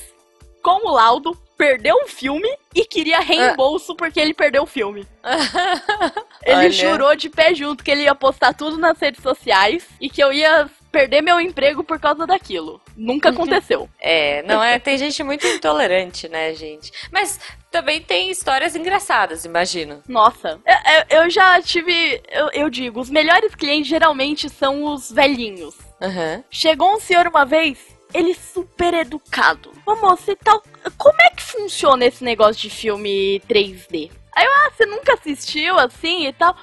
com 0.61 0.87
o 0.87 0.91
laudo, 0.93 1.35
perdeu 1.57 1.95
o 2.03 2.07
filme 2.07 2.47
e 2.75 2.85
queria 2.85 3.19
reembolso 3.19 3.95
porque 3.95 4.19
ele 4.19 4.33
perdeu 4.33 4.61
o 4.61 4.67
filme. 4.67 5.07
Ele 6.45 6.55
Olha. 6.55 6.71
jurou 6.71 7.15
de 7.15 7.29
pé 7.29 7.53
junto 7.53 7.83
que 7.83 7.91
ele 7.91 8.03
ia 8.03 8.15
postar 8.15 8.53
tudo 8.53 8.77
nas 8.77 8.97
redes 8.99 9.21
sociais 9.21 9.85
e 9.99 10.09
que 10.09 10.23
eu 10.23 10.31
ia 10.31 10.69
perder 10.97 11.21
meu 11.21 11.39
emprego 11.39 11.83
por 11.83 11.99
causa 11.99 12.25
daquilo. 12.25 12.81
Nunca 12.95 13.29
aconteceu. 13.29 13.87
É, 13.99 14.41
não 14.43 14.63
é, 14.63 14.79
tem 14.79 14.97
gente 14.97 15.21
muito 15.23 15.45
intolerante, 15.45 16.27
né, 16.29 16.53
gente? 16.53 16.91
Mas 17.11 17.39
também 17.69 18.01
tem 18.01 18.29
histórias 18.31 18.75
engraçadas, 18.75 19.43
imagino. 19.45 20.01
Nossa, 20.07 20.59
eu, 20.65 21.17
eu- 21.19 21.23
eu 21.23 21.29
já 21.29 21.61
tive. 21.61 22.21
Eu, 22.29 22.49
eu 22.53 22.69
digo, 22.69 22.99
os 22.99 23.09
melhores 23.09 23.53
clientes 23.53 23.87
geralmente 23.89 24.49
são 24.49 24.83
os 24.85 25.11
velhinhos. 25.11 25.75
Aham. 26.01 26.43
Chegou 26.49 26.93
um 26.95 26.99
senhor 26.99 27.27
uma 27.27 27.45
vez, 27.45 27.77
ele 28.13 28.33
super 28.33 28.93
educado. 28.93 29.71
Moça, 29.85 30.31
e 30.31 30.35
tal, 30.35 30.61
como 30.97 31.21
é 31.21 31.29
que 31.35 31.43
funciona 31.43 32.05
esse 32.05 32.23
negócio 32.23 32.61
de 32.61 32.69
filme 32.69 33.41
3D? 33.49 34.09
Aí 34.35 34.45
eu, 34.45 34.51
ah, 34.51 34.71
você 34.75 34.85
nunca 34.85 35.13
assistiu 35.15 35.77
assim 35.79 36.27
e 36.27 36.33
tal? 36.33 36.55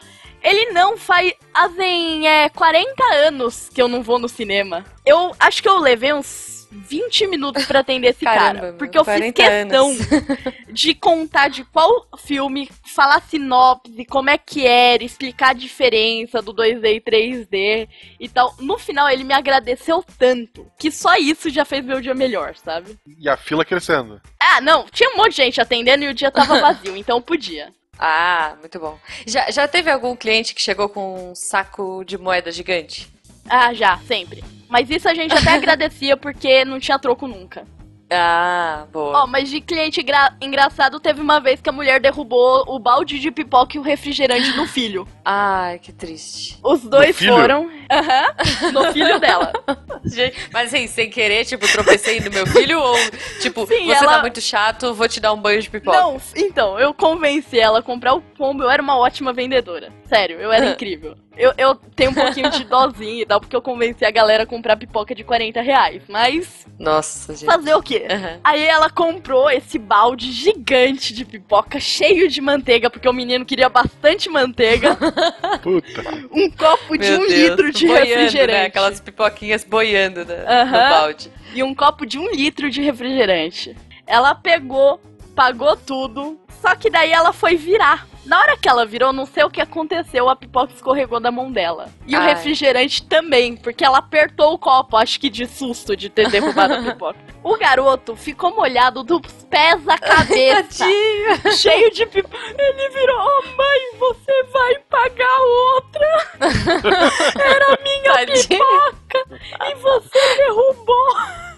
Ele 0.45 0.73
não 0.73 0.97
faz. 0.97 1.33
Fazem 1.55 2.29
é, 2.29 2.49
40 2.49 3.05
anos 3.15 3.71
que 3.73 3.81
eu 3.81 3.89
não 3.89 4.03
vou 4.03 4.19
no 4.19 4.29
cinema. 4.29 4.85
Eu 5.07 5.35
acho 5.39 5.63
que 5.63 5.69
eu 5.69 5.79
levei 5.79 6.13
uns 6.13 6.55
20 6.71 7.29
minutos 7.29 7.65
pra 7.65 7.81
atender 7.81 8.09
esse 8.09 8.25
Caramba, 8.25 8.61
cara. 8.61 8.73
Porque 8.75 8.99
eu 8.99 9.05
fiz 9.05 9.33
40 9.33 9.33
questão 9.33 9.87
anos. 9.87 10.55
de 10.71 10.95
contar 10.95 11.49
de 11.49 11.65
qual 11.65 12.07
filme, 12.19 12.69
falar 12.85 13.23
sinopse, 13.23 14.05
como 14.07 14.31
é 14.31 14.37
que 14.37 14.67
era, 14.67 15.05
explicar 15.05 15.51
a 15.51 15.55
diferença 15.55 16.43
do 16.43 16.53
2D 16.53 16.97
e 16.97 17.01
3D 17.01 17.89
e 18.19 18.29
tal. 18.29 18.55
No 18.59 18.77
final, 18.79 19.09
ele 19.09 19.25
me 19.25 19.35
agradeceu 19.35 20.05
tanto 20.19 20.67
que 20.79 20.91
só 20.91 21.17
isso 21.17 21.49
já 21.49 21.65
fez 21.65 21.85
meu 21.85 22.01
dia 22.01 22.15
melhor, 22.15 22.57
sabe? 22.57 22.99
E 23.19 23.29
a 23.29 23.37
fila 23.37 23.65
crescendo. 23.65 24.21
Ah, 24.41 24.61
não, 24.61 24.87
tinha 24.91 25.11
um 25.11 25.17
monte 25.17 25.31
de 25.31 25.37
gente 25.37 25.61
atendendo 25.61 26.05
e 26.05 26.09
o 26.09 26.15
dia 26.15 26.31
tava 26.31 26.59
vazio, 26.61 26.97
então 26.97 27.23
podia. 27.23 27.73
Ah, 27.99 28.57
muito 28.61 28.79
bom. 28.79 28.99
Já, 29.27 29.51
já 29.51 29.69
teve 29.69 29.91
algum 29.91 30.17
cliente 30.17 30.55
que 30.55 30.63
chegou 30.63 30.89
com 30.89 31.31
um 31.31 31.35
saco 31.35 32.05
de 32.05 32.19
moeda 32.19 32.51
gigante? 32.51 33.13
Ah, 33.49 33.73
já, 33.73 33.99
sempre. 33.99 34.43
Mas 34.69 34.91
isso 34.91 35.09
a 35.09 35.15
gente 35.15 35.35
até 35.35 35.51
agradecia 35.55 36.17
porque 36.17 36.65
não 36.65 36.81
tinha 36.81 36.99
troco 36.99 37.27
nunca. 37.27 37.67
Ah, 38.11 38.85
boa. 38.93 39.23
Ó, 39.23 39.27
mas 39.27 39.49
de 39.49 39.61
cliente 39.61 40.01
engra- 40.01 40.37
engraçado, 40.41 41.01
teve 41.01 41.21
uma 41.21 41.41
vez 41.41 41.61
que 41.61 41.69
a 41.69 41.73
mulher 41.73 41.99
derrubou 42.01 42.65
o 42.69 42.79
balde 42.79 43.19
de 43.19 43.31
pipoca 43.31 43.77
e 43.77 43.81
o 43.81 43.83
refrigerante 43.83 44.55
no 44.57 44.67
filho. 44.69 45.09
Ai, 45.25 45.79
que 45.79 45.91
triste. 45.93 46.59
Os 46.63 46.83
dois 46.83 47.17
foram. 47.19 47.71
Aham. 47.91 48.73
no 48.73 48.93
filho 48.93 49.19
dela. 49.19 49.53
Gente, 50.05 50.37
Mas 50.53 50.73
assim, 50.73 50.87
sem 50.87 51.09
querer, 51.09 51.45
tipo, 51.47 51.67
tropecei 51.71 52.21
no 52.21 52.31
meu 52.31 52.47
filho 52.47 52.79
ou, 52.79 52.95
tipo, 53.41 53.67
Sim, 53.67 53.87
você 53.87 54.05
ela- 54.05 54.15
tá 54.17 54.21
muito 54.21 54.41
chato, 54.41 54.93
vou 54.95 55.09
te 55.09 55.19
dar 55.19 55.33
um 55.33 55.41
banho 55.41 55.61
de 55.63 55.71
pipoca. 55.71 55.97
Não, 55.99 56.21
então, 56.37 56.79
eu 56.79 56.93
convenci 56.93 57.59
ela 57.59 57.79
a 57.79 57.83
comprar 57.83 58.15
o 58.15 58.21
pombo, 58.21 58.63
eu 58.63 58.71
era 58.71 58.83
uma 58.83 58.97
ótima 58.99 59.33
vendedora. 59.33 59.91
Sério, 60.15 60.41
eu 60.41 60.53
era 60.53 60.67
incrível. 60.71 61.17
Eu, 61.37 61.53
eu 61.59 61.75
tenho 61.75 62.13
um 62.13 62.15
pouquinho 62.15 62.49
de 62.51 62.63
dozinha 62.65 63.23
e 63.23 63.27
tal, 63.27 63.41
porque 63.41 63.57
eu 63.57 63.61
convenci 63.61 64.05
a 64.05 64.11
galera 64.13 64.45
a 64.45 64.47
comprar 64.47 64.77
pipoca 64.77 65.13
de 65.13 65.25
40 65.25 65.61
reais. 65.61 66.03
Mas 66.09 66.65
Nossa, 66.79 67.35
gente. 67.35 67.45
fazer 67.45 67.75
o 67.75 67.83
quê? 67.83 68.07
Aham. 68.09 68.39
Aí 68.45 68.63
ela 68.65 68.89
comprou 68.89 69.51
esse 69.51 69.77
balde 69.77 70.31
gigante 70.31 71.13
de 71.13 71.25
pipoca, 71.25 71.81
cheio 71.81 72.29
de 72.29 72.41
manteiga, 72.41 72.89
porque 72.89 73.09
o 73.09 73.13
menino 73.13 73.45
queria 73.45 73.69
bastante 73.69 74.29
manteiga. 74.31 74.97
Puta. 75.61 76.03
um 76.31 76.49
copo 76.51 76.97
de 76.97 77.11
Meu 77.11 77.21
um 77.21 77.27
Deus, 77.27 77.33
litro 77.33 77.73
de 77.73 77.87
boiando, 77.89 78.07
refrigerante. 78.07 78.61
Né? 78.61 78.67
Aquelas 78.67 79.01
pipoquinhas 79.01 79.65
boiando 79.65 80.25
né? 80.25 80.45
Aham. 80.47 80.65
no 80.67 80.91
balde. 80.91 81.33
E 81.53 81.63
um 81.65 81.75
copo 81.75 82.07
de 82.07 82.21
um 82.21 82.31
litro 82.31 82.71
de 82.71 82.81
refrigerante. 82.81 83.77
Ela 84.07 84.33
pegou, 84.37 85.01
pagou 85.35 85.77
tudo, 85.77 86.39
só 86.63 86.77
que 86.77 86.89
daí 86.89 87.11
ela 87.11 87.33
foi 87.33 87.57
virar. 87.57 88.07
Na 88.27 88.41
hora 88.41 88.57
que 88.57 88.69
ela 88.69 88.87
virou, 88.87 89.13
não 89.13 89.27
sei 89.27 89.45
o 89.45 89.51
que 89.51 89.61
aconteceu, 89.61 90.29
a 90.29 90.37
pipoca 90.37 90.73
escorregou 90.73 91.21
da 91.21 91.31
mão 91.31 91.53
dela. 91.53 91.89
E 92.07 92.17
o 92.17 92.21
Ai. 92.21 92.29
refrigerante 92.29 93.03
também, 93.05 93.55
porque 93.57 93.85
ela 93.85 93.99
apertou 93.99 94.55
o 94.55 94.59
copo, 94.59 94.97
acho 94.97 95.21
que 95.21 95.29
de 95.29 95.47
susto 95.47 95.95
de 95.97 96.09
ter 96.09 96.31
derrubado 96.31 96.75
a 96.75 96.81
pipoca. 96.83 97.19
O 97.43 97.59
garoto 97.59 98.17
ficou 98.17 98.55
molhado 98.57 99.03
dos 99.05 99.21
pés 99.51 99.87
à 99.87 99.99
cabeça. 99.99 100.85
Tadinho. 100.85 101.53
cheio 101.57 101.91
de 101.91 102.07
pipoca. 102.07 102.39
Ele 102.59 102.89
virou, 102.89 103.19
oh 103.21 103.43
mãe, 103.57 103.99
você 103.99 104.43
vai 104.45 104.79
pagar 104.89 105.41
outra. 105.41 106.31
Era 107.39 107.79
minha 107.83 108.13
Tadinho. 108.15 108.49
pipoca 108.49 109.25
e 109.71 109.75
você 109.75 110.37
derrubou. 110.39 111.17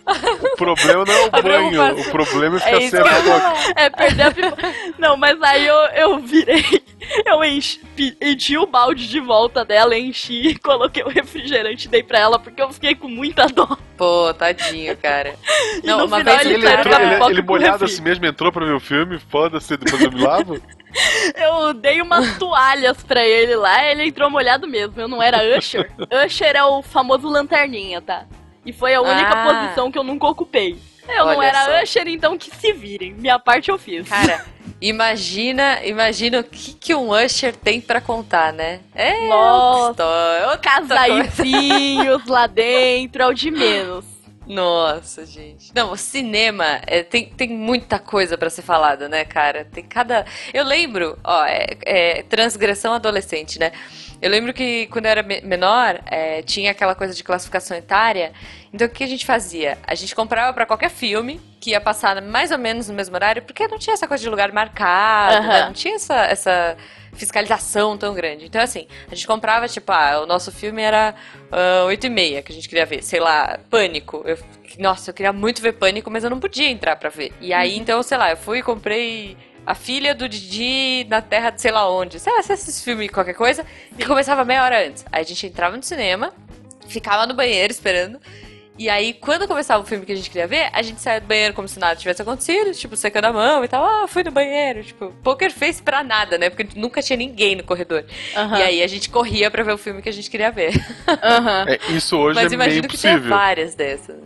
O 0.08 0.56
problema 0.56 1.04
não 1.04 1.12
é 1.12 1.24
o 1.24 1.28
A 1.32 1.42
banho, 1.42 2.00
o 2.00 2.10
problema 2.12 2.58
é 2.58 2.60
É 2.60 2.62
ficar 2.62 2.80
isso 2.80 2.90
sem 2.96 3.00
a 3.00 3.04
pipoca. 3.04 3.80
É, 3.80 3.90
perder 3.90 4.22
a 4.22 4.30
pipoca. 4.30 4.74
Não, 4.98 5.16
mas 5.16 5.42
aí 5.42 5.66
eu, 5.66 5.74
eu 5.74 6.18
virei, 6.20 6.55
eu 7.26 7.44
enchi, 7.44 7.78
pe- 7.94 8.12
pedi 8.12 8.56
o 8.58 8.66
balde 8.66 9.08
de 9.08 9.20
volta 9.20 9.64
dela, 9.64 9.96
enchi, 9.96 10.58
coloquei 10.58 11.02
o 11.02 11.08
refrigerante 11.08 11.86
e 11.86 11.90
dei 11.90 12.02
pra 12.02 12.18
ela, 12.18 12.38
porque 12.38 12.60
eu 12.62 12.72
fiquei 12.72 12.94
com 12.94 13.08
muita 13.08 13.46
dó. 13.46 13.76
Pô, 13.96 14.32
tadinho, 14.34 14.96
cara. 14.96 15.34
Não, 15.84 16.06
uma 16.06 16.18
final 16.18 16.36
vez 16.36 16.46
ele 16.50 16.66
entrou, 16.68 17.00
ele, 17.00 17.24
ele 17.32 17.42
molhado 17.42 17.84
assim 17.84 18.02
mesmo 18.02 18.26
entrou 18.26 18.50
pra 18.52 18.64
ver 18.64 18.74
o 18.74 18.80
filme, 18.80 19.18
foda-se, 19.30 19.76
depois 19.76 20.02
eu 20.02 20.12
me 20.12 20.20
lavo. 20.22 20.60
Eu 21.36 21.74
dei 21.74 22.00
umas 22.00 22.38
toalhas 22.38 23.02
pra 23.02 23.22
ele 23.22 23.54
lá, 23.54 23.84
ele 23.84 24.04
entrou 24.04 24.30
molhado 24.30 24.66
mesmo. 24.66 24.98
Eu 24.98 25.06
não 25.08 25.22
era 25.22 25.58
Usher. 25.58 25.90
Usher 26.24 26.56
é 26.56 26.64
o 26.64 26.80
famoso 26.80 27.28
lanterninha, 27.28 28.00
tá? 28.00 28.24
E 28.64 28.72
foi 28.72 28.94
a 28.94 29.02
única 29.02 29.28
Ah. 29.30 29.44
posição 29.62 29.92
que 29.92 29.98
eu 29.98 30.02
nunca 30.04 30.26
ocupei. 30.26 30.78
Eu 31.08 31.26
não 31.26 31.36
Olha 31.38 31.46
era 31.46 31.64
só. 31.64 31.82
Usher, 31.82 32.08
então 32.08 32.36
que 32.38 32.50
se 32.54 32.72
virem. 32.72 33.14
Minha 33.14 33.38
parte 33.38 33.70
eu 33.70 33.78
fiz. 33.78 34.08
Cara, 34.08 34.44
imagina, 34.80 35.80
imagina 35.84 36.40
o 36.40 36.44
que, 36.44 36.74
que 36.74 36.94
um 36.94 37.10
Usher 37.10 37.54
tem 37.56 37.80
pra 37.80 38.00
contar, 38.00 38.52
né? 38.52 38.80
É 38.94 39.26
Nossa. 39.28 40.04
outra. 40.04 40.58
Casaizinhos 40.58 42.26
lá 42.26 42.46
dentro, 42.46 43.22
é 43.22 43.26
o 43.26 43.32
de 43.34 43.50
menos. 43.50 44.04
Nossa, 44.46 45.26
gente. 45.26 45.72
Não, 45.74 45.90
o 45.90 45.96
cinema 45.96 46.80
é, 46.86 47.02
tem, 47.02 47.26
tem 47.30 47.48
muita 47.48 47.98
coisa 47.98 48.38
pra 48.38 48.48
ser 48.48 48.62
falada, 48.62 49.08
né, 49.08 49.24
cara? 49.24 49.64
Tem 49.64 49.82
cada. 49.82 50.24
Eu 50.54 50.64
lembro, 50.64 51.18
ó, 51.24 51.44
é, 51.44 51.66
é 51.84 52.22
transgressão 52.22 52.92
adolescente, 52.94 53.58
né? 53.58 53.72
Eu 54.22 54.30
lembro 54.30 54.54
que 54.54 54.86
quando 54.86 55.06
eu 55.06 55.10
era 55.10 55.22
me- 55.24 55.40
menor, 55.40 56.00
é, 56.06 56.42
tinha 56.42 56.70
aquela 56.70 56.94
coisa 56.94 57.12
de 57.12 57.24
classificação 57.24 57.76
etária. 57.76 58.32
Então 58.76 58.86
o 58.86 58.90
que 58.90 59.02
a 59.02 59.06
gente 59.06 59.24
fazia? 59.24 59.78
A 59.86 59.94
gente 59.94 60.14
comprava 60.14 60.52
pra 60.52 60.66
qualquer 60.66 60.90
filme 60.90 61.40
que 61.58 61.70
ia 61.70 61.80
passar 61.80 62.20
mais 62.20 62.50
ou 62.50 62.58
menos 62.58 62.88
no 62.88 62.94
mesmo 62.94 63.14
horário, 63.16 63.40
porque 63.42 63.66
não 63.66 63.78
tinha 63.78 63.94
essa 63.94 64.06
coisa 64.06 64.22
de 64.22 64.28
lugar 64.28 64.52
marcado, 64.52 65.46
né? 65.48 65.66
Não 65.66 65.72
tinha 65.72 65.94
essa, 65.94 66.14
essa 66.26 66.76
fiscalização 67.14 67.96
tão 67.96 68.12
grande. 68.14 68.44
Então, 68.44 68.60
assim, 68.60 68.86
a 69.10 69.14
gente 69.14 69.26
comprava, 69.26 69.66
tipo, 69.66 69.90
ah, 69.90 70.20
o 70.22 70.26
nosso 70.26 70.52
filme 70.52 70.82
era 70.82 71.14
ah, 71.50 71.84
8 71.86 72.06
e 72.06 72.10
meia 72.10 72.42
que 72.42 72.52
a 72.52 72.54
gente 72.54 72.68
queria 72.68 72.84
ver. 72.86 73.02
Sei 73.02 73.18
lá, 73.18 73.58
Pânico. 73.70 74.22
Eu- 74.26 74.38
nossa, 74.78 75.08
eu 75.10 75.14
queria 75.14 75.32
muito 75.32 75.62
ver 75.62 75.72
Pânico, 75.72 76.10
mas 76.10 76.22
eu 76.22 76.28
não 76.28 76.38
podia 76.38 76.68
entrar 76.68 76.96
pra 76.96 77.08
ver. 77.08 77.32
E 77.40 77.54
aí, 77.54 77.76
então, 77.78 78.02
sei 78.02 78.18
lá, 78.18 78.30
eu 78.30 78.36
fui 78.36 78.58
e 78.58 78.62
comprei 78.62 79.36
A 79.64 79.74
Filha 79.74 80.14
do 80.14 80.28
Didi 80.28 81.06
na 81.08 81.22
Terra 81.22 81.48
de 81.50 81.62
sei 81.62 81.70
lá 81.70 81.90
onde. 81.90 82.20
Sei 82.20 82.30
lá, 82.32 82.42
se 82.42 82.52
esses 82.52 82.84
filmes, 82.84 83.10
qualquer 83.10 83.34
coisa, 83.34 83.64
que 83.96 84.04
começava 84.04 84.44
meia 84.44 84.62
hora 84.62 84.86
antes. 84.86 85.02
Aí 85.10 85.22
a 85.22 85.24
gente 85.26 85.46
entrava 85.46 85.74
no 85.76 85.82
cinema, 85.82 86.30
ficava 86.86 87.26
no 87.26 87.32
banheiro 87.32 87.72
esperando. 87.72 88.20
E 88.78 88.90
aí, 88.90 89.14
quando 89.14 89.48
começava 89.48 89.82
o 89.82 89.86
filme 89.86 90.04
que 90.04 90.12
a 90.12 90.14
gente 90.16 90.28
queria 90.28 90.46
ver, 90.46 90.68
a 90.72 90.82
gente 90.82 91.00
saía 91.00 91.18
do 91.20 91.26
banheiro 91.26 91.54
como 91.54 91.66
se 91.66 91.78
nada 91.78 91.96
tivesse 91.96 92.20
acontecido, 92.20 92.72
tipo, 92.74 92.94
secando 92.94 93.24
a 93.24 93.32
mão 93.32 93.64
e 93.64 93.68
tal. 93.68 93.82
Ah, 93.84 94.06
fui 94.06 94.22
no 94.22 94.30
banheiro. 94.30 94.84
Tipo, 94.84 95.10
poker 95.22 95.50
face 95.50 95.82
pra 95.82 96.04
nada, 96.04 96.36
né? 96.36 96.50
Porque 96.50 96.68
nunca 96.78 97.00
tinha 97.00 97.16
ninguém 97.16 97.56
no 97.56 97.64
corredor. 97.64 98.04
Aham. 98.36 98.58
E 98.58 98.62
aí 98.62 98.82
a 98.82 98.86
gente 98.86 99.08
corria 99.08 99.50
pra 99.50 99.62
ver 99.62 99.72
o 99.72 99.78
filme 99.78 100.02
que 100.02 100.08
a 100.10 100.12
gente 100.12 100.30
queria 100.30 100.50
ver. 100.50 100.72
Aham. 101.22 101.64
É, 101.68 101.78
isso 101.92 102.18
hoje 102.18 102.34
Mas 102.34 102.52
é 102.52 102.56
meio 102.56 102.66
imagino 102.66 102.88
que 102.88 102.98
tenha 102.98 103.14
impossível. 103.14 103.36
várias 103.38 103.74
dessas. 103.74 104.18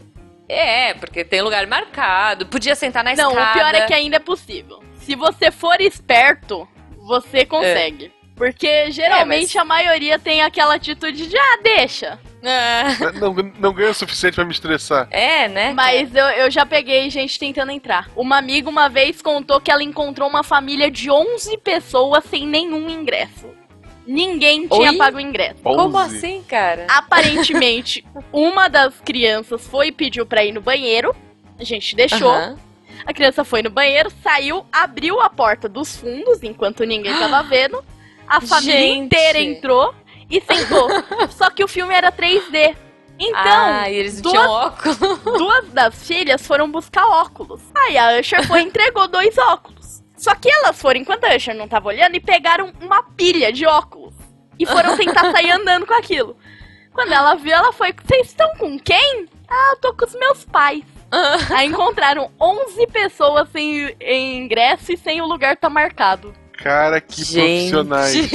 É, 0.49 0.95
porque 0.95 1.25
tem 1.25 1.43
lugar 1.43 1.65
marcado. 1.69 2.45
Podia 2.47 2.75
sentar 2.75 3.05
na 3.05 3.15
Não, 3.15 3.31
escada. 3.31 3.51
o 3.51 3.53
pior 3.53 3.75
é 3.77 3.87
que 3.87 3.95
ainda 3.95 4.17
é 4.17 4.21
possível. 4.21 4.83
Se 4.97 5.15
você 5.15 5.53
for 5.53 5.81
esperto, 5.81 6.67
você 7.07 7.45
consegue. 7.47 8.13
Porque 8.35 8.91
geralmente 8.91 9.57
É, 9.57 9.61
a 9.61 9.65
maioria 9.65 10.19
tem 10.19 10.43
aquela 10.43 10.75
atitude 10.75 11.29
de, 11.29 11.37
ah, 11.39 11.59
deixa. 11.63 12.19
É, 12.43 13.13
Não, 13.21 13.35
não 13.59 13.73
ganho 13.73 13.91
o 13.91 13.95
suficiente 13.95 14.35
pra 14.35 14.45
me 14.45 14.53
estressar. 14.53 15.07
É, 15.11 15.47
né? 15.49 15.73
Mas 15.75 16.15
eu, 16.15 16.25
eu 16.27 16.51
já 16.51 16.65
peguei 16.65 17.11
gente 17.11 17.39
tentando 17.39 17.71
entrar. 17.71 18.09
Uma 18.17 18.39
amiga 18.39 18.69
uma 18.69 18.89
vez 18.89 19.21
contou 19.21 19.61
que 19.61 19.71
ela 19.71 19.83
encontrou 19.83 20.29
uma 20.29 20.43
família 20.43 20.91
de 20.91 21.11
11 21.11 21.59
pessoas 21.59 22.25
sem 22.25 22.47
nenhum 22.47 22.89
ingresso. 22.89 23.49
Ninguém 24.07 24.67
tinha 24.67 24.91
Oi? 24.91 24.97
pago 24.97 25.19
o 25.19 25.21
ingresso. 25.21 25.63
Como 25.63 25.97
11. 25.99 26.17
assim, 26.17 26.43
cara? 26.49 26.87
Aparentemente, 26.89 28.05
uma 28.33 28.69
das 28.69 28.99
crianças 29.01 29.67
foi 29.67 29.89
e 29.89 29.93
pediu 29.93 30.25
pra 30.27 30.45
ir 30.45 30.53
no 30.53 30.61
banheiro. 30.61 31.15
A 31.59 31.65
gente 31.65 31.95
deixou. 31.95 32.31
Aham. 32.31 32.57
A 33.07 33.15
criança 33.15 33.45
foi 33.45 33.63
no 33.63 33.71
banheiro, 33.71 34.11
saiu, 34.23 34.67
abriu 34.71 35.21
a 35.21 35.31
porta 35.31 35.69
dos 35.69 35.97
fundos 35.97 36.43
enquanto 36.43 36.85
ninguém 36.85 37.13
tava 37.19 37.43
vendo. 37.49 37.83
A 38.27 38.41
família 38.41 38.79
Gente. 38.79 38.99
inteira 38.99 39.41
entrou 39.41 39.95
e 40.31 40.41
sentou. 40.41 40.89
Só 41.31 41.51
que 41.51 41.65
o 41.65 41.69
filme 41.69 41.95
era 41.95 42.11
3D. 42.13 42.77
Então, 43.19 43.43
ah, 43.45 43.91
eles 43.91 44.21
duas- 44.21 44.33
tinham 44.33 44.51
óculos. 44.51 44.99
duas 45.39 45.69
das 45.73 46.07
filhas 46.07 46.47
foram 46.47 46.71
buscar 46.71 47.07
óculos. 47.07 47.61
Aí 47.75 47.99
a 47.99 48.19
Usher 48.19 48.47
foi 48.47 48.61
e 48.61 48.65
entregou 48.65 49.07
dois 49.09 49.37
óculos. 49.37 50.03
Só 50.17 50.35
que 50.35 50.51
elas 50.51 50.81
foram, 50.81 51.01
enquanto 51.01 51.25
a 51.25 51.37
Usher 51.37 51.55
não 51.55 51.69
tava 51.69 51.89
olhando, 51.89 52.15
e 52.15 52.21
pegaram 52.21 52.73
uma 52.81 53.03
pilha 53.03 53.53
de 53.53 53.67
óculos. 53.67 54.15
E 54.59 54.65
foram 54.65 54.97
tentar 54.97 55.33
sair 55.33 55.51
andando 55.53 55.87
com 55.87 55.95
aquilo. 55.95 56.37
Quando 56.93 57.13
ela 57.13 57.35
viu, 57.35 57.53
ela 57.53 57.73
foi, 57.73 57.93
vocês 57.93 58.29
estão 58.29 58.55
com 58.57 58.79
quem? 58.79 59.27
Ah, 59.49 59.73
eu 59.75 59.81
tô 59.81 59.95
com 59.95 60.05
os 60.07 60.15
meus 60.15 60.45
pais. 60.45 60.83
Aí 61.55 61.67
encontraram 61.67 62.31
11 62.41 62.87
pessoas 62.87 63.49
sem 63.51 63.95
em 64.01 64.39
ingresso 64.45 64.93
e 64.93 64.97
sem 64.97 65.21
o 65.21 65.27
lugar 65.27 65.57
tá 65.57 65.69
marcado. 65.69 66.33
Cara, 66.53 67.01
que 67.01 67.17
profissionais. 67.25 68.15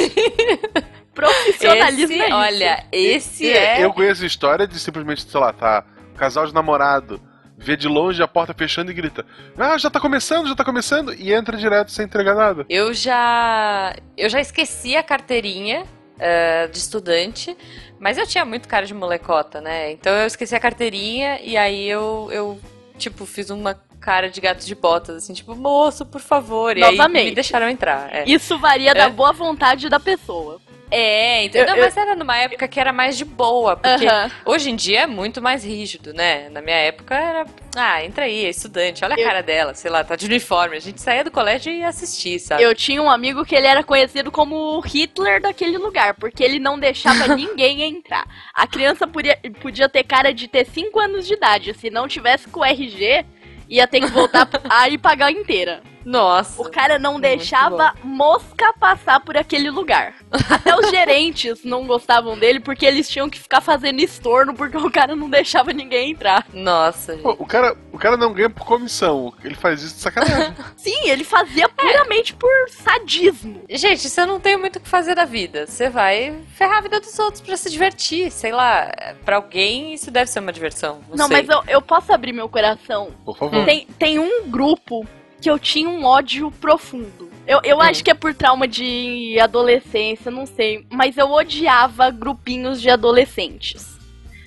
Profissionalismo 1.15 2.13
Esse, 2.13 2.21
é 2.21 2.27
isso. 2.27 2.35
olha, 2.35 2.85
esse 2.91 3.51
É, 3.51 3.79
é. 3.79 3.83
Eu 3.85 3.93
conheço 3.93 4.23
a 4.23 4.27
história 4.27 4.67
de 4.67 4.77
simplesmente, 4.79 5.23
sei 5.29 5.39
lá, 5.39 5.51
tá, 5.53 5.83
casal 6.17 6.45
de 6.45 6.53
namorado, 6.53 7.19
vê 7.57 7.75
de 7.77 7.87
longe 7.87 8.21
a 8.21 8.27
porta 8.27 8.53
fechando 8.53 8.91
e 8.91 8.93
grita: 8.93 9.25
Ah, 9.57 9.77
já 9.77 9.89
tá 9.89 9.99
começando, 9.99 10.47
já 10.47 10.55
tá 10.55 10.63
começando, 10.63 11.13
e 11.13 11.33
entra 11.33 11.57
direto 11.57 11.91
sem 11.91 12.05
entregar 12.05 12.35
nada. 12.35 12.65
Eu 12.69 12.93
já. 12.93 13.95
Eu 14.17 14.29
já 14.29 14.39
esqueci 14.39 14.95
a 14.95 15.01
carteirinha 15.03 15.83
eh, 16.19 16.67
de 16.67 16.77
estudante, 16.77 17.55
mas 17.99 18.17
eu 18.17 18.27
tinha 18.27 18.45
muito 18.45 18.67
cara 18.67 18.85
de 18.85 18.93
molecota, 18.93 19.61
né? 19.61 19.91
Então 19.91 20.13
eu 20.13 20.27
esqueci 20.27 20.53
a 20.55 20.59
carteirinha 20.59 21.39
e 21.41 21.55
aí 21.57 21.87
eu, 21.89 22.29
eu 22.31 22.59
tipo, 22.97 23.25
fiz 23.25 23.49
uma 23.49 23.73
cara 23.99 24.29
de 24.29 24.39
gato 24.39 24.63
de 24.63 24.75
botas, 24.75 25.15
assim, 25.15 25.33
tipo, 25.33 25.55
moço, 25.55 26.05
por 26.05 26.21
favor. 26.21 26.77
E 26.77 26.83
aí 26.83 26.95
Novamente. 26.95 27.25
me 27.29 27.35
deixaram 27.35 27.67
entrar. 27.67 28.13
É, 28.13 28.23
Isso 28.27 28.59
varia 28.59 28.91
É. 28.91 28.93
da 28.93 29.09
boa 29.09 29.33
vontade 29.33 29.89
da 29.89 29.99
pessoa. 29.99 30.61
É 30.91 31.43
entendeu? 31.45 31.69
Eu- 31.69 31.75
eu- 31.77 31.83
Mas 31.83 31.97
era 31.97 32.15
numa 32.15 32.37
época 32.37 32.67
que 32.67 32.79
era 32.79 32.93
mais 32.93 33.17
de 33.17 33.25
boa, 33.25 33.75
porque 33.75 34.05
Aham. 34.07 34.31
hoje 34.45 34.69
em 34.69 34.75
dia 34.75 35.01
é 35.01 35.07
muito 35.07 35.41
mais 35.41 35.63
rígido, 35.63 36.13
né? 36.13 36.49
Na 36.49 36.61
minha 36.61 36.75
época 36.77 37.15
era, 37.15 37.45
ah, 37.75 38.03
entra 38.03 38.25
aí, 38.25 38.45
é 38.45 38.49
estudante, 38.49 39.03
olha 39.03 39.15
a 39.15 39.19
Eu- 39.19 39.25
cara 39.25 39.41
dela, 39.41 39.73
sei 39.73 39.89
lá, 39.91 40.03
tá 40.03 40.15
de 40.15 40.25
uniforme. 40.25 40.77
A 40.77 40.79
gente 40.79 41.01
saía 41.01 41.23
do 41.23 41.31
colégio 41.31 41.71
e 41.71 41.79
ia 41.79 41.87
assistir, 41.87 42.39
sabe? 42.39 42.61
Eu 42.63 42.73
tinha 42.75 43.01
um 43.01 43.09
amigo 43.09 43.43
que 43.45 43.55
ele 43.55 43.67
era 43.67 43.83
conhecido 43.83 44.31
como 44.31 44.55
o 44.55 44.79
Hitler 44.79 45.41
daquele 45.41 45.77
lugar, 45.77 46.13
porque 46.15 46.43
ele 46.43 46.59
não 46.59 46.77
deixava 46.79 47.27
ninguém 47.35 47.81
entrar. 47.83 48.25
A 48.53 48.67
criança 48.67 49.07
podia, 49.07 49.37
podia 49.61 49.89
ter 49.89 50.03
cara 50.03 50.33
de 50.33 50.47
ter 50.47 50.65
5 50.65 50.99
anos 50.99 51.25
de 51.27 51.33
idade. 51.33 51.73
Se 51.73 51.89
não 51.89 52.07
tivesse 52.07 52.47
com 52.49 52.59
o 52.61 52.65
RG, 52.65 53.25
ia 53.67 53.87
ter 53.87 53.99
que 54.01 54.07
voltar 54.07 54.47
a 54.69 54.87
ir 54.89 54.97
pagar 54.99 55.31
inteira. 55.31 55.81
Nossa. 56.05 56.61
O 56.61 56.69
cara 56.69 56.99
não 56.99 57.19
deixava 57.19 57.95
mosca 58.03 58.71
passar 58.79 59.19
por 59.19 59.35
aquele 59.35 59.69
lugar. 59.71 60.13
Até 60.49 60.75
os 60.77 60.89
gerentes 60.89 61.63
não 61.63 61.87
gostavam 61.87 62.37
dele 62.37 62.59
porque 62.59 62.85
eles 62.85 63.09
tinham 63.09 63.29
que 63.29 63.39
ficar 63.39 63.59
fazendo 63.61 63.99
estorno 63.99 64.53
porque 64.53 64.77
o 64.77 64.91
cara 64.91 65.15
não 65.15 65.29
deixava 65.29 65.73
ninguém 65.73 66.11
entrar. 66.11 66.45
Nossa. 66.53 67.17
Pô, 67.17 67.35
o 67.39 67.45
cara, 67.45 67.75
o 67.91 67.97
cara 67.97 68.15
não 68.15 68.31
ganha 68.31 68.49
por 68.49 68.65
comissão, 68.65 69.33
ele 69.43 69.55
faz 69.55 69.81
isso 69.81 69.95
de 69.95 70.01
sacanagem. 70.01 70.53
Sim, 70.77 71.09
ele 71.09 71.23
fazia 71.23 71.67
puramente 71.67 72.33
por 72.35 72.51
sadismo. 72.69 73.63
Gente, 73.69 74.07
você 74.07 74.25
não 74.25 74.39
tem 74.39 74.57
muito 74.57 74.75
o 74.75 74.79
que 74.79 74.87
fazer 74.87 75.15
da 75.15 75.25
vida. 75.25 75.65
Você 75.65 75.89
vai 75.89 76.35
ferrar 76.53 76.77
a 76.77 76.81
vida 76.81 76.99
dos 76.99 77.17
outros 77.17 77.41
pra 77.41 77.57
se 77.57 77.69
divertir. 77.69 78.29
Sei 78.31 78.51
lá, 78.51 78.91
pra 79.23 79.37
alguém 79.37 79.93
isso 79.93 80.11
deve 80.11 80.29
ser 80.29 80.39
uma 80.39 80.53
diversão. 80.53 81.01
Não, 81.09 81.17
Não, 81.17 81.27
sei. 81.27 81.37
mas 81.37 81.49
eu, 81.49 81.63
eu 81.67 81.81
posso 81.81 82.13
abrir 82.13 82.33
meu 82.33 82.47
coração 82.47 83.09
Por 83.25 83.37
favor. 83.37 83.65
Tem, 83.65 83.87
tem 83.97 84.19
um 84.19 84.49
grupo 84.49 85.05
que 85.45 85.49
eu 85.51 85.59
tinha 85.59 85.87
um 85.87 86.03
ódio 86.03 86.49
profundo. 86.59 87.29
Eu, 87.45 87.59
eu 87.63 87.77
Hum. 87.77 87.81
acho 87.81 88.03
que 88.03 88.09
é 88.09 88.15
por 88.15 88.33
trauma 88.33 88.67
de 88.67 89.37
adolescência, 89.39 90.31
não 90.31 90.47
sei. 90.47 90.83
Mas 90.89 91.17
eu 91.19 91.31
odiava 91.31 92.09
grupinhos 92.09 92.81
de 92.81 92.89
adolescentes. 92.89 93.95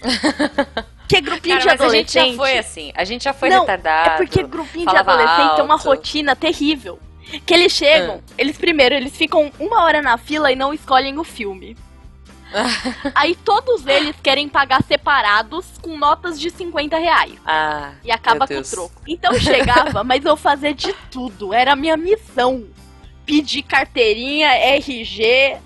que 1.09 1.21
grupinho 1.21 1.57
Cara, 1.59 1.61
de 1.61 1.67
mas 1.67 1.81
a 1.81 1.95
gente 1.95 2.19
adolescente. 2.19 2.31
já 2.33 2.37
foi 2.37 2.59
assim. 2.59 2.93
A 2.97 3.05
gente 3.05 3.23
já 3.23 3.33
foi 3.33 3.49
Não, 3.49 3.61
retardado. 3.61 4.11
É 4.11 4.17
porque 4.17 4.43
grupinho 4.43 4.91
de 4.91 4.97
adolescente 4.97 5.55
tem 5.55 5.65
uma 5.65 5.75
alto. 5.75 5.87
rotina 5.87 6.35
terrível. 6.35 6.99
Que 7.47 7.55
eles 7.55 7.73
chegam, 7.73 8.21
Ah. 8.29 8.33
eles 8.37 8.59
primeiro, 8.59 8.95
eles 8.97 9.17
ficam 9.17 9.53
uma 9.61 9.85
hora 9.85 10.03
na 10.03 10.19
fila 10.19 10.51
e 10.51 10.57
não 10.57 10.75
escolhem 10.75 11.17
o 11.17 11.23
filme. 11.23 11.77
Aí 13.15 13.35
todos 13.35 13.87
eles 13.87 14.17
querem 14.23 14.49
pagar 14.49 14.83
separados 14.83 15.67
com 15.83 15.97
notas 15.97 16.39
de 16.41 16.51
50 16.51 16.97
reais. 16.99 17.35
Ah, 17.45 17.93
E 18.05 18.11
acaba 18.11 18.47
com 18.47 18.55
o 18.59 18.63
troco. 18.63 19.03
Então 19.07 19.33
eu 19.33 19.41
chegava, 19.41 20.03
mas 20.05 20.25
eu 20.25 20.37
fazia 20.37 20.75
de 20.75 20.93
tudo. 21.11 21.53
Era 21.53 21.73
a 21.73 21.77
minha 21.77 21.97
missão. 21.97 22.65
Pedir 23.27 23.63
carteirinha, 23.63 24.49
RG. 24.49 25.59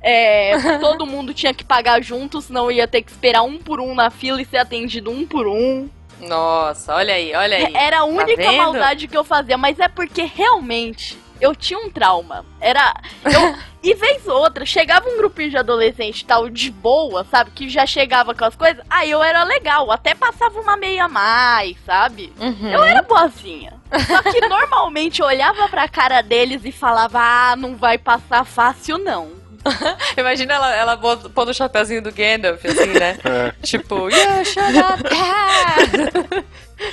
é, 0.00 0.56
todo 0.80 1.06
mundo 1.06 1.34
tinha 1.34 1.52
que 1.52 1.64
pagar 1.64 2.02
junto, 2.02 2.40
senão 2.40 2.70
ia 2.70 2.86
ter 2.86 3.02
que 3.02 3.10
esperar 3.10 3.42
um 3.42 3.58
por 3.58 3.80
um 3.80 3.94
na 3.94 4.10
fila 4.10 4.40
e 4.40 4.44
ser 4.44 4.58
atendido 4.58 5.10
um 5.10 5.26
por 5.26 5.46
um. 5.48 5.88
nossa, 6.20 6.94
olha 6.94 7.14
aí, 7.14 7.34
olha 7.34 7.56
aí. 7.56 7.74
Era 7.74 8.00
a 8.00 8.04
única 8.04 8.36
vendo? 8.42 8.56
maldade 8.56 9.08
que 9.08 9.16
eu 9.16 9.24
fazia, 9.24 9.58
mas 9.58 9.78
é 9.80 9.88
porque 9.88 10.22
realmente 10.22 11.18
eu 11.40 11.54
tinha 11.54 11.78
um 11.78 11.90
trauma. 11.90 12.44
Era. 12.60 12.94
Eu, 13.24 13.56
e 13.82 13.94
vez 13.94 14.26
ou 14.26 14.38
outra, 14.38 14.64
chegava 14.66 15.08
um 15.08 15.16
grupinho 15.16 15.50
de 15.50 15.56
adolescente 15.56 16.24
tal, 16.24 16.48
de 16.48 16.70
boa, 16.70 17.24
sabe? 17.30 17.50
Que 17.52 17.68
já 17.68 17.86
chegava 17.86 18.34
com 18.34 18.44
as 18.44 18.54
coisas. 18.54 18.84
Aí 18.88 19.10
eu 19.10 19.22
era 19.22 19.42
legal, 19.44 19.90
até 19.90 20.14
passava 20.14 20.60
uma 20.60 20.76
meia 20.76 21.04
a 21.04 21.08
mais, 21.08 21.76
sabe? 21.86 22.32
Uhum. 22.38 22.70
Eu 22.70 22.82
era 22.82 23.02
boazinha. 23.02 23.74
Só 24.06 24.22
que 24.22 24.40
normalmente 24.48 25.20
eu 25.20 25.26
olhava 25.26 25.68
pra 25.68 25.88
cara 25.88 26.22
deles 26.22 26.62
e 26.64 26.72
falava: 26.72 27.18
Ah, 27.20 27.56
não 27.56 27.76
vai 27.76 27.98
passar 27.98 28.44
fácil, 28.44 28.98
não. 28.98 29.40
Imagina 30.16 30.54
ela, 30.54 30.74
ela 30.74 30.96
pondo 30.96 31.50
o 31.50 31.54
chapeuzinho 31.54 32.02
do 32.02 32.10
Gandalf, 32.12 32.64
assim, 32.64 32.98
né? 32.98 33.18
É. 33.24 33.52
tipo, 33.62 34.08
you 34.08 34.44
shut 34.44 34.78
up! 34.78 35.02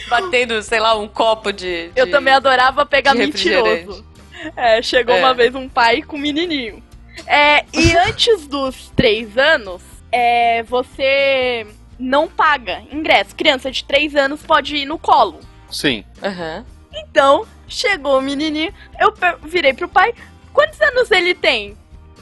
Batendo, 0.09 0.61
sei 0.61 0.79
lá, 0.79 0.95
um 0.95 1.07
copo 1.07 1.51
de. 1.53 1.91
Eu 1.95 2.05
de- 2.05 2.11
também 2.11 2.33
adorava 2.33 2.85
pegar 2.85 3.13
mentiroso. 3.13 4.05
É, 4.55 4.81
chegou 4.81 5.15
É. 5.15 5.19
uma 5.19 5.33
vez 5.33 5.53
um 5.55 5.67
pai 5.67 6.01
com 6.01 6.15
um 6.15 6.19
menininho. 6.19 6.83
É, 7.25 7.65
e 7.73 7.95
antes 8.07 8.47
dos 8.47 8.89
três 8.95 9.37
anos, 9.37 9.81
é, 10.11 10.63
você 10.63 11.65
não 11.99 12.27
paga 12.27 12.83
ingresso. 12.91 13.35
Criança 13.35 13.71
de 13.71 13.83
três 13.83 14.15
anos 14.15 14.41
pode 14.43 14.75
ir 14.75 14.85
no 14.85 14.99
colo. 14.99 15.39
Sim. 15.71 16.03
Aham. 16.23 16.65
Então, 16.93 17.45
chegou 17.67 18.17
o 18.19 18.21
menininho, 18.21 18.73
eu 18.99 19.13
virei 19.43 19.73
pro 19.73 19.87
pai, 19.89 20.13
quantos 20.53 20.79
anos 20.81 21.11
ele 21.11 21.33
tem? 21.35 21.75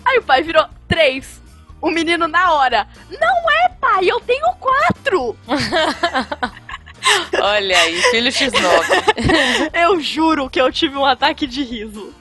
Aí 0.04 0.18
o 0.18 0.24
pai 0.24 0.42
virou, 0.42 0.66
três. 0.88 1.42
O 1.82 1.92
menino 1.92 2.28
na 2.28 2.54
hora, 2.54 2.88
não 3.22 3.52
é 3.52 3.70
pai, 3.80 4.06
eu 4.10 4.20
tenho 4.22 4.48
quatro. 4.56 5.38
Olha 7.42 7.78
aí, 7.78 8.02
filho 8.12 8.30
X9. 8.32 9.70
Eu 9.74 10.00
juro 10.00 10.50
que 10.50 10.60
eu 10.60 10.72
tive 10.72 10.98
um 10.98 11.06
ataque 11.06 11.46
de 11.48 11.64
riso. 11.64 12.14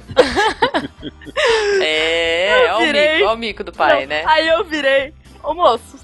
É, 1.81 2.69
Eu 2.69 2.75
ó 2.75 2.77
o 2.79 2.81
virei. 2.87 3.15
mico, 3.17 3.29
ó 3.29 3.35
o 3.35 3.37
mico 3.39 3.65
do 3.65 3.73
pai, 3.73 4.01
Não, 4.03 4.07
né? 4.09 4.23
Aí 4.27 4.47
eu 4.49 4.65
virei, 4.65 5.13
ô 5.43 5.55
moço, 5.55 5.99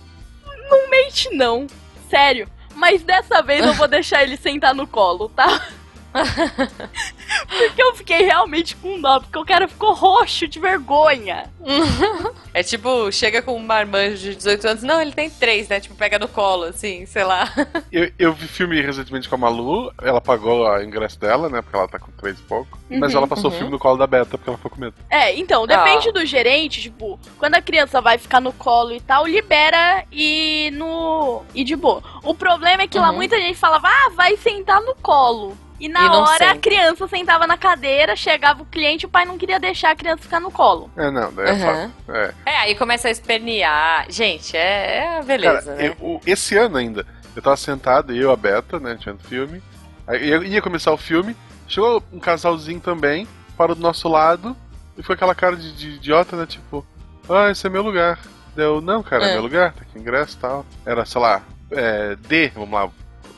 não 0.69 0.89
mente 0.91 1.29
não, 1.35 1.67
sério. 2.09 2.49
Mas 2.75 3.03
dessa 3.03 3.43
vez 3.43 3.65
eu 3.65 3.75
vou 3.75 3.87
deixar 3.89 4.23
ele 4.23 4.37
sentar 4.37 4.75
no 4.75 4.87
colo, 4.87 5.29
tá? 5.29 5.67
porque 7.51 7.83
eu 7.83 7.95
fiquei 7.95 8.23
realmente 8.23 8.77
com 8.77 9.01
dó, 9.01 9.21
porque 9.21 9.39
o 9.39 9.45
cara 9.45 9.67
ficou 9.69 9.93
roxo 9.93 10.47
de 10.49 10.59
vergonha. 10.59 11.51
É 12.53 12.65
tipo, 12.65 13.13
chega 13.13 13.41
com 13.43 13.55
um 13.55 13.65
marmanjo 13.65 14.17
de 14.31 14.35
18 14.35 14.67
anos. 14.69 14.83
Não, 14.83 15.01
ele 15.01 15.13
tem 15.13 15.31
três, 15.31 15.69
né? 15.69 15.79
Tipo, 15.79 15.95
pega 15.95 16.19
no 16.19 16.27
colo, 16.27 16.65
assim, 16.65 17.07
sei 17.07 17.23
lá. 17.23 17.49
Eu, 17.93 18.11
eu 18.19 18.33
vi 18.33 18.49
filme 18.49 18.81
recentemente 18.81 19.29
com 19.29 19.37
a 19.37 19.39
Malu, 19.39 19.93
ela 20.03 20.21
pagou 20.21 20.67
o 20.67 20.83
ingresso 20.83 21.19
dela, 21.21 21.49
né? 21.49 21.63
Porque 21.63 21.77
ela 21.77 21.87
tá 21.87 21.97
com 22.01 22.11
três 22.11 22.39
e 22.41 22.43
pouco. 22.43 22.77
mas 22.91 23.13
Uhum, 23.13 23.19
ela 23.19 23.29
passou 23.29 23.51
uhum. 23.51 23.55
o 23.57 23.59
filme 23.59 23.73
no 23.73 23.79
colo 23.79 23.97
da 23.99 24.07
Beta, 24.07 24.37
porque 24.37 24.49
ela 24.51 24.57
ficou 24.57 24.71
com 24.73 24.81
medo. 24.81 24.95
É, 25.09 25.33
então, 25.39 25.65
depende 25.65 26.09
Ah. 26.09 26.13
do 26.13 26.27
gerente, 26.27 26.81
tipo, 26.83 27.21
quando 27.39 27.55
a 27.55 27.63
criança 27.63 28.01
vai 28.01 28.19
ficar 28.19 28.41
no 28.41 28.53
colo 28.53 28.93
e 28.93 29.01
tal, 29.01 29.27
libera 29.29 30.05
e 30.11 30.71
no. 30.75 31.43
e 31.55 31.63
de 31.63 31.77
boa. 31.77 32.03
O 32.25 32.35
problema 32.35 32.83
é 32.83 32.89
que 32.89 32.99
lá 32.99 33.11
Uhum. 33.11 33.17
muita 33.17 33.37
gente 33.41 33.59
falava, 33.59 33.87
ah, 33.89 34.11
vai 34.17 34.37
sentar 34.37 34.81
no 34.81 34.97
colo. 34.97 35.57
E 35.81 35.89
na 35.89 36.05
E 36.05 36.09
hora 36.11 36.51
a 36.51 36.57
criança 36.59 37.09
sentava 37.09 37.47
na 37.47 37.57
cadeira, 37.57 38.15
chegava 38.15 38.63
o 38.63 38.67
cliente 38.67 39.05
e 39.05 39.07
o 39.07 39.09
pai 39.09 39.25
não 39.25 39.39
queria 39.39 39.59
deixar 39.59 39.91
a 39.91 39.97
criança 39.97 40.23
ficar 40.23 40.39
no 40.39 40.51
colo. 40.51 40.91
É, 40.97 41.11
não, 41.11 41.33
daí 41.33 41.49
é 41.49 41.59
foda. 41.59 41.91
É. 42.09 42.35
É, 42.45 42.57
aí 42.59 42.75
começa 42.75 43.09
a 43.09 43.11
espernear. 43.11 44.05
Gente, 44.11 44.57
é, 44.57 44.97
é 44.99 45.19
a 45.19 45.23
beleza, 45.23 45.73
Cara, 45.73 45.77
né? 45.77 45.97
eu- 46.01 46.21
esse 46.27 46.57
ano 46.57 46.77
ainda, 46.77 47.07
eu 47.35 47.41
tava 47.43 47.57
sentado, 47.57 48.15
eu 48.15 48.29
e 48.29 48.33
a 48.33 48.37
Beta, 48.37 48.79
né, 48.79 48.99
vendo 49.03 49.23
filme. 49.25 49.63
Aí 50.07 50.29
eu 50.29 50.43
ia 50.45 50.61
começar 50.61 50.93
o 50.93 50.97
filme, 50.99 51.35
chegou 51.67 52.03
um 52.13 52.19
casalzinho 52.21 52.81
também, 52.81 53.27
parou 53.57 53.75
do 53.75 53.81
nosso 53.83 54.07
lado, 54.09 54.55
e 54.99 55.03
foi 55.03 55.15
aquela 55.15 55.35
cara 55.35 55.57
de, 55.57 55.73
de 55.75 55.89
idiota, 55.93 56.37
né, 56.37 56.45
tipo, 56.45 56.85
ah, 57.29 57.51
esse 57.51 57.67
é 57.67 57.71
meu 57.71 57.83
lugar. 57.83 58.19
Deu, 58.55 58.81
não, 58.83 59.03
cara, 59.03 59.25
é, 59.25 59.31
É. 59.31 59.33
meu 59.35 59.43
lugar, 59.43 59.73
tá 59.73 59.83
aqui 59.83 59.99
ingresso 59.99 60.37
e 60.37 60.41
tal. 60.41 60.67
Era, 60.85 61.07
sei 61.07 61.21
lá, 61.21 61.41
é, 61.71 62.17
D, 62.17 62.49
vamos 62.55 62.73
lá, 62.73 62.91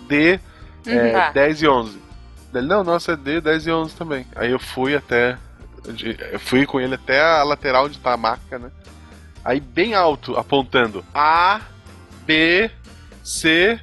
D, 0.08 0.40
é, 0.86 0.90
Uhum. 0.90 1.12
Tá. 1.12 1.30
10 1.30 1.62
e 1.62 1.68
11. 1.68 2.01
Ele, 2.54 2.66
não, 2.66 2.84
nossa, 2.84 3.12
é 3.12 3.16
D, 3.16 3.40
10 3.40 3.66
e 3.66 3.70
11 3.70 3.94
também. 3.94 4.26
Aí 4.36 4.50
eu 4.50 4.58
fui 4.58 4.94
até, 4.94 5.38
eu 6.30 6.38
fui 6.38 6.66
com 6.66 6.80
ele 6.80 6.94
até 6.94 7.20
a 7.20 7.42
lateral 7.42 7.86
onde 7.86 7.98
tá 7.98 8.12
a 8.12 8.16
marca, 8.16 8.58
né. 8.58 8.70
Aí 9.44 9.58
bem 9.58 9.94
alto, 9.94 10.36
apontando 10.36 11.04
A, 11.12 11.60
B, 12.24 12.70
C, 13.24 13.80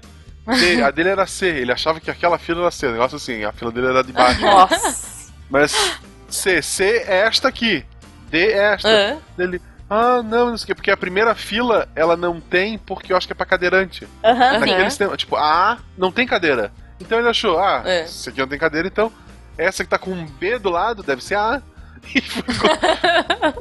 D. 0.57 0.81
A 0.83 0.91
dele 0.91 1.09
era 1.09 1.27
C. 1.27 1.47
Ele 1.47 1.71
achava 1.71 1.99
que 1.99 2.09
aquela 2.09 2.37
fila 2.37 2.61
era 2.61 2.71
C. 2.71 2.87
O 2.87 2.91
negócio 2.91 3.17
assim, 3.17 3.43
a 3.43 3.51
fila 3.51 3.71
dele 3.71 3.87
era 3.87 4.03
de 4.03 4.13
baixo. 4.13 4.41
Nossa. 4.45 5.31
Mas 5.49 5.99
C, 6.27 6.61
C 6.61 7.03
é 7.07 7.19
esta 7.21 7.47
aqui. 7.47 7.85
D 8.29 8.51
é 8.51 8.73
esta. 8.73 8.89
Hã? 8.89 9.17
Ele, 9.37 9.61
ah, 9.89 10.21
não, 10.23 10.51
não 10.51 10.57
sei 10.57 10.65
o 10.65 10.67
que. 10.67 10.75
Porque 10.75 10.91
a 10.91 10.97
primeira 10.97 11.33
fila 11.35 11.89
ela 11.95 12.15
não 12.15 12.39
tem 12.39 12.77
porque 12.77 13.11
eu 13.11 13.17
acho 13.17 13.27
que 13.27 13.33
é 13.33 13.35
pra 13.35 13.45
cadeirante. 13.45 14.05
Uhum. 14.23 14.59
Naquele 14.59 14.89
sistema, 14.89 15.17
tipo, 15.17 15.35
A 15.35 15.79
não 15.97 16.11
tem 16.11 16.27
cadeira. 16.27 16.71
Então 16.99 17.19
ele 17.19 17.29
achou, 17.29 17.59
ah, 17.59 17.81
É. 17.85 18.03
esse 18.03 18.29
aqui 18.29 18.39
não 18.39 18.47
tem 18.47 18.59
cadeira, 18.59 18.87
então 18.87 19.11
essa 19.57 19.83
que 19.83 19.89
tá 19.89 19.97
com 19.97 20.11
um 20.11 20.25
B 20.25 20.57
do 20.59 20.69
lado 20.69 21.03
deve 21.03 21.23
ser 21.23 21.35
a. 21.35 21.61
E 22.15 22.21
ficou- 22.21 22.69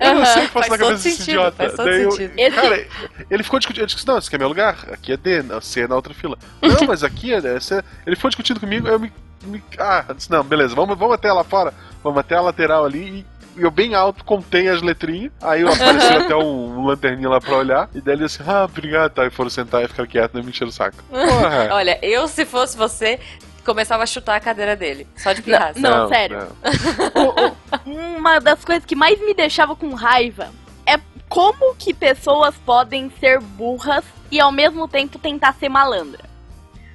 eu 0.01 0.15
não 0.15 0.25
sei 0.25 0.45
o 0.45 0.47
que 0.47 0.53
passa 0.53 0.69
Faz 0.69 0.71
na 0.71 0.79
cabeça 0.79 1.03
desse 1.09 1.23
idiota. 1.23 1.57
faz 1.57 1.73
todo 1.75 1.85
Daí 1.87 2.03
eu-. 2.03 2.09
Esse- 2.37 2.51
Cara, 2.55 2.87
ele 3.29 3.43
ficou 3.43 3.59
discutindo. 3.59 3.83
Eu 3.83 3.87
disse, 3.87 4.07
não, 4.07 4.17
esse 4.17 4.29
aqui 4.29 4.37
é 4.37 4.39
meu 4.39 4.47
lugar? 4.49 4.77
Aqui 4.93 5.13
é 5.13 5.17
D, 5.17 5.43
não, 5.43 5.61
C 5.61 5.81
é 5.81 5.89
na 5.89 5.97
outra 5.97 6.15
fila. 6.15 6.39
Não, 6.63 6.77
mas 6.87 7.03
aqui 7.03 7.35
é. 7.35 7.59
C. 7.61 7.83
Ele 8.07 8.15
foi 8.15 8.31
discutindo 8.31 8.61
comigo, 8.61 8.87
eu 8.87 8.99
me. 9.01 9.13
me- 9.43 9.63
ah, 9.77 10.05
eu 10.09 10.15
disse, 10.15 10.31
não, 10.31 10.45
beleza, 10.45 10.73
vamos, 10.75 10.97
vamos 10.97 11.15
até 11.15 11.33
lá 11.33 11.43
fora. 11.43 11.75
Vamos 12.03 12.19
até 12.21 12.35
a 12.37 12.41
lateral 12.41 12.85
ali 12.85 13.27
e 13.57 13.63
eu 13.63 13.71
bem 13.71 13.95
alto 13.95 14.25
contei 14.25 14.69
as 14.69 14.81
letrinhas. 14.83 15.33
Aí 15.43 15.63
eu 15.63 15.69
apareci 15.69 16.07
até 16.17 16.37
um, 16.37 16.79
um 16.79 16.87
lanterninha 16.87 17.29
lá 17.29 17.41
pra 17.41 17.57
olhar. 17.57 17.89
E 17.95 18.01
daí 18.01 18.15
ele 18.15 18.25
disse, 18.27 18.41
ah, 18.47 18.65
obrigado. 18.65 19.13
Tá, 19.13 19.27
e 19.27 19.31
foram 19.31 19.51
sentar 19.51 19.83
e 19.85 19.89
ficar 19.89 20.07
quieto, 20.07 20.35
não 20.35 20.43
me 20.45 20.51
encher 20.51 20.67
o 20.67 20.73
saco. 20.73 21.03
Porra. 21.11 21.69
Olha, 21.75 21.99
eu 22.01 22.29
se 22.29 22.45
fosse 22.45 22.77
você, 22.77 23.19
começava 23.65 24.05
a 24.05 24.07
chutar 24.07 24.37
a 24.37 24.41
cadeira 24.41 24.77
dele. 24.77 25.07
Só 25.17 25.33
de 25.33 25.43
pirraça. 25.43 25.79
Não, 25.81 26.09
sério. 26.09 26.47
O- 27.15 27.91
o- 27.91 28.17
uma 28.17 28.39
das 28.39 28.65
coisas 28.65 28.85
que 28.85 28.95
mais 28.95 29.19
me 29.21 29.35
deixava 29.35 29.75
com 29.75 29.93
raiva 29.93 30.49
é 30.87 31.01
como 31.29 31.75
que 31.75 31.93
pessoas 31.93 32.55
podem 32.65 33.11
ser 33.19 33.41
burras 33.41 34.05
e 34.31 34.39
ao 34.41 34.53
mesmo 34.53 34.87
tempo 34.87 35.19
tentar 35.19 35.53
ser 35.55 35.69
malandra. 35.69 36.25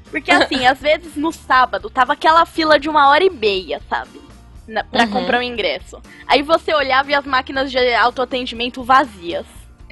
Porque 0.10 0.32
assim, 0.32 0.64
às 0.68 0.80
vezes 0.80 1.16
no 1.18 1.32
sábado 1.34 1.90
tava 1.90 2.14
aquela 2.14 2.46
fila 2.46 2.80
de 2.80 2.88
uma 2.88 3.10
hora 3.10 3.24
e 3.24 3.30
meia, 3.30 3.82
sabe? 3.90 4.23
Na, 4.68 4.84
pra 4.84 5.04
Uhum. 5.04 5.12
comprar 5.12 5.40
um 5.40 5.44
ingresso. 5.44 6.02
Aí 6.28 6.42
você 6.42 6.74
olhava 6.74 7.12
e 7.12 7.14
as 7.16 7.26
máquinas 7.26 7.70
de 7.72 7.94
autoatendimento 7.96 8.84
vazias. 8.84 9.46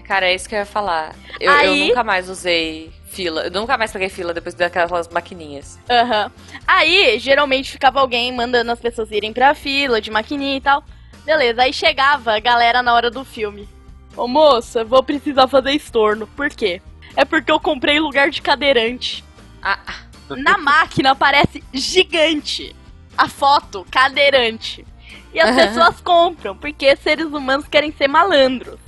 Cara, 0.05 0.27
é 0.27 0.35
isso 0.35 0.47
que 0.47 0.55
eu 0.55 0.59
ia 0.59 0.65
falar. 0.65 1.15
Eu, 1.39 1.51
eu 1.51 1.57
Aí- 1.57 1.87
nunca 1.89 2.03
mais 2.03 2.29
usei 2.29 2.91
fila. 3.09 3.43
Eu 3.43 3.51
nunca 3.51 3.77
mais 3.77 3.91
peguei 3.91 4.09
fila 4.09 4.33
depois 4.33 4.55
daquelas 4.55 5.07
maquininhas. 5.09 5.77
Aham. 5.89 6.31
Aí, 6.67 7.19
geralmente 7.19 7.71
ficava 7.71 7.99
alguém 7.99 8.33
mandando 8.33 8.71
as 8.71 8.79
pessoas 8.79 9.11
irem 9.11 9.33
pra 9.33 9.53
fila 9.53 9.99
de 10.01 10.09
maquininha 10.11 10.57
e 10.57 10.61
tal. 10.61 10.83
Beleza, 11.25 11.61
aí 11.63 11.73
chegava 11.73 12.35
a 12.35 12.39
galera 12.39 12.81
na 12.81 12.93
hora 12.93 13.11
do 13.11 13.23
filme. 13.23 13.67
Ô 14.17 14.27
moça, 14.27 14.83
vou 14.83 15.03
precisar 15.03 15.47
fazer 15.47 15.71
estorno. 15.71 16.27
Por 16.27 16.49
quê? 16.49 16.81
É 17.15 17.23
porque 17.23 17.51
eu 17.51 17.59
comprei 17.59 17.99
lugar 17.99 18.29
de 18.29 18.41
cadeirante. 18.41 19.23
Ah, 19.61 19.79
Na 20.29 20.57
máquina 20.57 21.11
aparece 21.11 21.61
gigante 21.73 22.75
a 23.17 23.27
foto 23.27 23.85
cadeirante. 23.91 24.85
E 25.33 25.39
as 25.39 25.55
pessoas 25.55 26.01
compram, 26.01 26.55
porque 26.55 26.95
seres 26.97 27.27
humanos 27.27 27.67
querem 27.67 27.91
ser 27.91 28.07
malandros. 28.07 28.79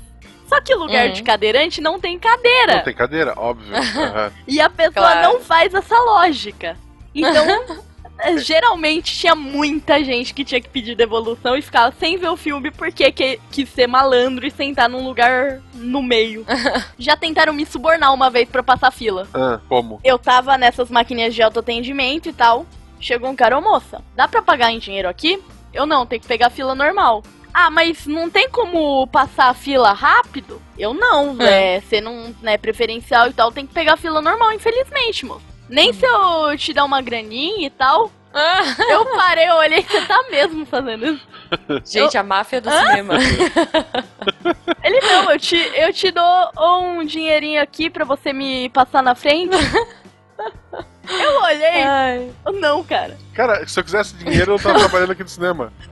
Só 0.48 0.60
que 0.62 0.76
lugar 0.76 1.08
Uhum. 1.08 1.14
de 1.14 1.24
cadeirante 1.24 1.80
não 1.82 2.00
tem 2.00 2.20
cadeira. 2.20 2.76
Não 2.78 2.84
tem 2.84 2.94
cadeira? 2.94 3.34
Óbvio. 3.38 3.74
Aham. 3.76 4.32
E 4.48 4.60
a 4.60 4.70
pessoa 4.70 4.92
Claro. 5.12 5.22
não 5.34 5.40
faz 5.40 5.74
essa 5.74 5.98
lógica. 5.98 6.78
Então, 7.16 7.46
eh, 8.20 8.38
geralmente 8.38 9.18
tinha 9.18 9.34
muita 9.36 10.04
gente 10.04 10.34
que 10.34 10.44
tinha 10.44 10.60
que 10.60 10.68
pedir 10.68 10.96
devolução 10.96 11.56
e 11.56 11.62
ficava 11.62 11.94
sem 11.98 12.18
ver 12.18 12.28
o 12.28 12.36
filme 12.38 12.72
porque 12.72 13.10
que, 13.12 13.40
quis 13.52 13.70
ser 13.70 13.88
malandro 13.88 14.46
e 14.46 14.52
sentar 14.52 14.90
num 14.90 15.06
lugar 15.08 15.62
no 15.74 16.04
meio. 16.04 16.46
Já 17.00 17.16
tentaram 17.16 17.54
me 17.54 17.66
subornar 17.66 18.14
uma 18.14 18.30
vez 18.30 18.50
pra 18.50 18.62
passar 18.62 18.92
fila. 18.92 19.26
Ah, 19.34 19.60
como? 19.70 20.02
Eu 20.04 20.20
tava 20.20 20.58
nessas 20.58 20.90
maquininhas 20.92 21.34
de 21.34 21.42
autoatendimento 21.42 22.28
e 22.28 22.34
tal. 22.34 22.66
Chegou 23.00 23.30
um 23.30 23.36
cara, 23.36 23.58
ô 23.58 23.62
moça, 23.62 24.02
dá 24.16 24.28
pra 24.28 24.42
pagar 24.42 24.72
em 24.72 24.80
dinheiro 24.80 25.10
aqui? 25.10 25.42
Eu 25.74 25.86
não, 25.86 26.06
tem 26.06 26.20
que 26.20 26.28
pegar 26.28 26.48
a 26.48 26.52
fila 26.52 26.76
normal. 26.76 27.24
Ah, 27.54 27.70
mas 27.70 28.08
não 28.08 28.30
tem 28.30 28.50
como 28.50 29.06
passar 29.08 29.50
a 29.50 29.54
fila 29.54 29.94
rápido? 29.94 30.62
Eu 30.78 30.94
não, 30.94 31.36
é, 31.40 31.82
você 31.82 32.02
não 32.02 32.34
é 32.44 32.58
preferencial 32.58 33.28
e 33.28 33.34
tal, 33.34 33.52
tem 33.52 33.68
que 33.68 33.74
pegar 33.74 33.94
a 33.94 33.98
fila 33.98 34.22
normal, 34.22 34.52
infelizmente, 34.54 35.26
moço. 35.26 35.46
Nem 35.70 35.94
se 35.94 36.06
eu 36.06 36.58
te 36.58 36.74
dar 36.74 36.84
uma 36.84 37.02
graninha 37.02 37.68
e 37.68 37.70
tal. 37.70 38.12
Eu 38.90 39.06
parei, 39.16 39.48
eu 39.48 39.56
olhei, 39.56 39.84
você 39.84 40.02
tá 40.02 40.24
mesmo 40.32 40.66
fazendo 40.66 41.06
isso? 41.06 41.28
gente, 41.86 42.18
a 42.18 42.24
máfia 42.24 42.60
do 42.60 42.70
cinema. 42.72 43.14
Ele 44.84 45.00
não, 45.02 45.32
eu 45.32 45.40
te, 45.40 45.56
eu 45.56 45.94
te 45.94 46.12
dou 46.12 46.52
um 46.58 47.06
dinheirinho 47.06 47.62
aqui 47.62 47.90
pra 47.90 48.04
você 48.04 48.34
me 48.34 48.70
passar 48.70 49.04
na 49.04 49.14
frente. 49.14 49.56
Eu 51.08 51.42
olhei, 51.42 51.84
Ai. 51.84 52.32
não, 52.60 52.84
cara. 52.84 53.18
Cara, 53.34 53.68
se 53.68 53.80
eu 53.80 53.84
quisesse 53.84 54.16
dinheiro, 54.16 54.54
eu 54.54 54.60
tava 54.60 54.80
trabalhando 54.80 55.12
aqui 55.12 55.24
no 55.24 55.30
cinema. 55.30 55.72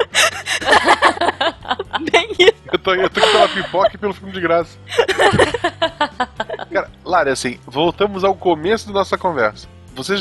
Bem 2.12 2.30
isso. 2.40 2.54
Eu 2.72 2.80
tô, 2.80 2.94
eu 2.94 3.10
tô 3.10 3.20
aqui 3.20 3.32
pela 3.32 3.50
pipoca 3.50 3.92
e 3.94 3.98
pelo 3.98 4.14
filme 4.14 4.32
de 4.34 4.42
graça. 4.42 4.78
Cara, 6.72 6.90
Lari, 7.04 7.30
assim, 7.30 7.60
voltamos 7.66 8.24
ao 8.24 8.36
começo 8.36 8.88
da 8.88 8.94
nossa 8.94 9.18
conversa. 9.18 9.68
Você 9.96 10.16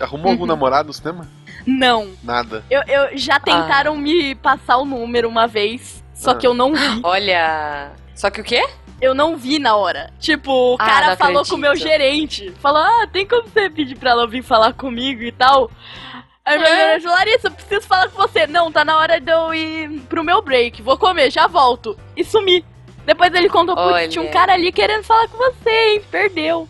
arrumou 0.00 0.30
algum 0.30 0.46
namorado 0.46 0.88
no 0.88 0.92
cinema? 0.92 1.26
Não. 1.66 2.12
Nada. 2.22 2.62
Eu, 2.70 2.82
eu 2.86 3.16
já 3.18 3.40
tentaram 3.40 3.96
me 3.96 4.34
passar 4.36 4.76
o 4.76 4.84
número 4.84 5.28
uma 5.28 5.48
vez, 5.48 6.04
só 6.14 6.30
Ah. 6.30 6.34
que 6.36 6.46
eu 6.46 6.54
não 6.54 6.72
vi. 6.72 7.00
Olha. 7.02 7.90
Só 8.16 8.30
que 8.30 8.40
o 8.40 8.44
quê? 8.44 8.66
Eu 9.00 9.14
não 9.14 9.36
vi 9.36 9.58
na 9.58 9.76
hora. 9.76 10.10
Tipo, 10.18 10.50
o 10.50 10.74
Ah, 10.80 10.86
cara 10.86 11.16
falou 11.16 11.42
acredito. 11.42 11.50
com 11.50 11.54
o 11.56 11.58
meu 11.58 11.76
gerente. 11.76 12.50
Falou, 12.62 12.80
ah, 12.82 13.06
tem 13.12 13.26
como 13.26 13.42
você 13.46 13.68
pedir 13.70 13.94
pra 13.96 14.10
ela 14.12 14.26
vir 14.26 14.42
falar 14.42 14.72
comigo 14.72 15.22
e 15.22 15.30
tal? 15.30 15.70
Aí 16.44 16.58
meu 16.58 16.66
É. 16.66 16.74
gerente 16.76 17.02
falou, 17.02 17.18
Larissa, 17.18 17.48
eu 17.48 17.52
preciso 17.52 17.86
falar 17.86 18.08
com 18.08 18.16
você. 18.22 18.46
Não, 18.46 18.72
tá 18.72 18.84
na 18.84 18.96
hora 18.96 19.20
de 19.20 19.30
eu 19.30 19.52
ir 19.52 20.00
pro 20.08 20.24
meu 20.24 20.40
break. 20.40 20.80
Vou 20.80 20.96
comer, 20.96 21.30
já 21.30 21.46
volto. 21.46 21.96
E 22.16 22.24
sumi. 22.24 22.64
Depois 23.04 23.32
ele 23.34 23.48
contou, 23.48 23.76
putz, 23.76 24.12
tinha 24.12 24.24
um 24.24 24.30
cara 24.30 24.54
ali 24.54 24.72
querendo 24.72 25.04
falar 25.04 25.28
com 25.28 25.36
você, 25.36 25.70
hein? 25.70 26.02
Perdeu. 26.10 26.66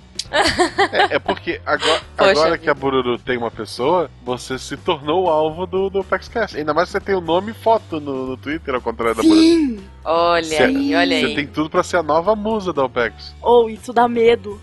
É, 0.93 1.17
é 1.17 1.19
porque 1.19 1.61
agora, 1.65 2.01
agora 2.17 2.59
que 2.59 2.69
a 2.69 2.75
Bururu 2.75 3.19
tem 3.19 3.37
uma 3.37 3.51
pessoa, 3.51 4.11
você 4.25 4.59
se 4.59 4.77
tornou 4.77 5.25
o 5.25 5.29
alvo 5.31 5.67
do, 5.67 5.89
do 5.91 6.05
PaxCast. 6.05 6.57
Ainda 6.57 6.75
mais 6.75 6.89
que 6.89 6.93
você 6.93 7.01
tem 7.01 7.15
o 7.15 7.21
nome 7.21 7.53
e 7.53 7.55
foto 7.55 8.01
no, 8.01 8.27
no 8.27 8.37
Twitter, 8.37 8.75
ao 8.75 8.81
contrário 8.81 9.15
da 9.17 9.23
Bururu. 9.23 9.41
Sim. 9.41 9.81
Olha 10.05 10.45
Cê- 10.45 10.63
aí, 10.65 10.95
olha 10.95 11.19
Você 11.21 11.27
aí. 11.27 11.35
tem 11.35 11.47
tudo 11.47 11.69
pra 11.71 11.83
ser 11.83 11.97
a 11.97 12.03
nova 12.03 12.37
musa 12.37 12.73
da 12.73 12.85
OPEX. 12.85 13.35
Ou 13.43 13.69
isso 13.69 13.93
dá 13.93 14.07
medo. 14.09 14.61